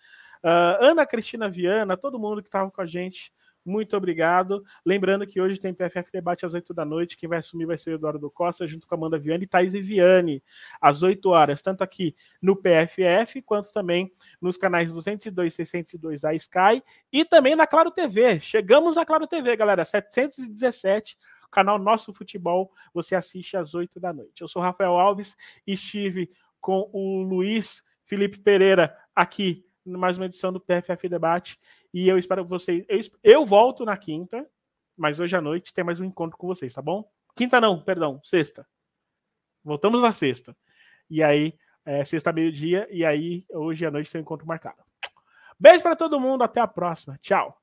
Uh, 0.48 0.80
Ana 0.80 1.06
Cristina 1.06 1.50
Viana, 1.50 1.98
todo 1.98 2.18
mundo 2.18 2.41
que 2.41 2.48
estava 2.48 2.72
com 2.72 2.80
a 2.80 2.86
gente, 2.86 3.34
muito 3.66 3.98
obrigado. 3.98 4.64
Lembrando 4.86 5.28
que 5.28 5.41
hoje 5.41 5.60
tem 5.60 5.74
PFF 5.74 6.10
Debate 6.10 6.45
às 6.45 6.54
8 6.54 6.74
da 6.74 6.86
noite. 6.86 7.18
Quem 7.18 7.28
vai 7.28 7.39
assumir 7.39 7.66
vai 7.66 7.78
ser 7.78 7.89
o 7.89 7.95
Eduardo 7.95 8.32
Costa, 8.32 8.66
junto 8.66 8.88
com 8.88 8.95
a 8.95 8.98
Amanda 8.98 9.20
Viane 9.20 9.43
e 9.43 9.48
Thaís 9.48 9.74
e 9.74 9.82
Viane, 9.82 10.41
às 10.80 11.04
8 11.04 11.28
horas, 11.28 11.62
tanto 11.62 11.84
aqui 11.84 12.16
no 12.41 12.56
PFF, 12.56 13.41
quanto 13.41 13.74
também 13.74 14.10
nos 14.39 14.56
canais 14.56 14.93
202 14.93 15.54
602 15.54 16.22
da 16.22 16.34
Sky 16.34 16.82
e 17.12 17.26
também 17.26 17.54
na 17.54 17.68
Claro 17.68 17.91
TV. 17.91 18.39
Chegamos 18.39 18.95
na 18.95 19.06
Claro 19.06 19.28
TV, 19.28 19.54
galera, 19.58 19.84
717 19.84 21.18
canal 21.52 21.78
Nosso 21.78 22.14
Futebol, 22.14 22.72
você 22.93 23.16
assiste 23.16 23.58
às 23.58 23.74
8 23.74 24.00
da 24.00 24.14
noite. 24.14 24.41
Eu 24.41 24.48
sou 24.48 24.62
Rafael 24.62 24.98
Alves 24.98 25.36
e 25.66 25.74
estive 25.74 26.32
com 26.62 26.89
o 26.93 27.22
Luiz 27.22 27.84
Felipe 28.06 28.39
Pereira 28.39 28.95
aqui 29.14 29.66
mais 29.88 30.18
uma 30.18 30.26
edição 30.26 30.52
do 30.52 30.60
PFF 30.60 31.08
Debate. 31.08 31.60
E 31.94 32.08
eu 32.08 32.18
espero 32.18 32.44
que 32.44 32.50
vocês. 32.50 32.86
Eu, 32.90 33.02
eu 33.24 33.46
volto 33.46 33.86
na 33.86 33.96
quinta, 33.96 34.46
mas 34.96 35.20
hoje 35.20 35.36
à 35.36 35.42
noite 35.42 35.74
tem 35.74 35.84
mais 35.84 36.00
um 36.00 36.06
encontro 36.06 36.38
com 36.38 36.48
vocês, 36.48 36.74
tá 36.74 36.82
bom? 36.82 37.10
Quinta 37.36 37.62
não, 37.62 37.82
perdão, 37.82 38.20
sexta. 38.24 38.68
Voltamos 39.64 40.02
na 40.02 40.12
sexta. 40.12 40.56
E 41.10 41.22
aí, 41.24 41.54
é, 41.86 42.04
sexta 42.04 42.34
meio-dia, 42.34 42.88
e 42.92 43.06
aí 43.06 43.46
hoje 43.50 43.86
à 43.86 43.92
noite 43.92 44.12
tem 44.12 44.20
um 44.20 44.24
encontro 44.24 44.48
marcado. 44.48 44.84
Beijo 45.60 45.82
para 45.82 45.96
todo 45.96 46.20
mundo, 46.20 46.44
até 46.44 46.60
a 46.60 46.68
próxima. 46.68 47.18
Tchau. 47.22 47.62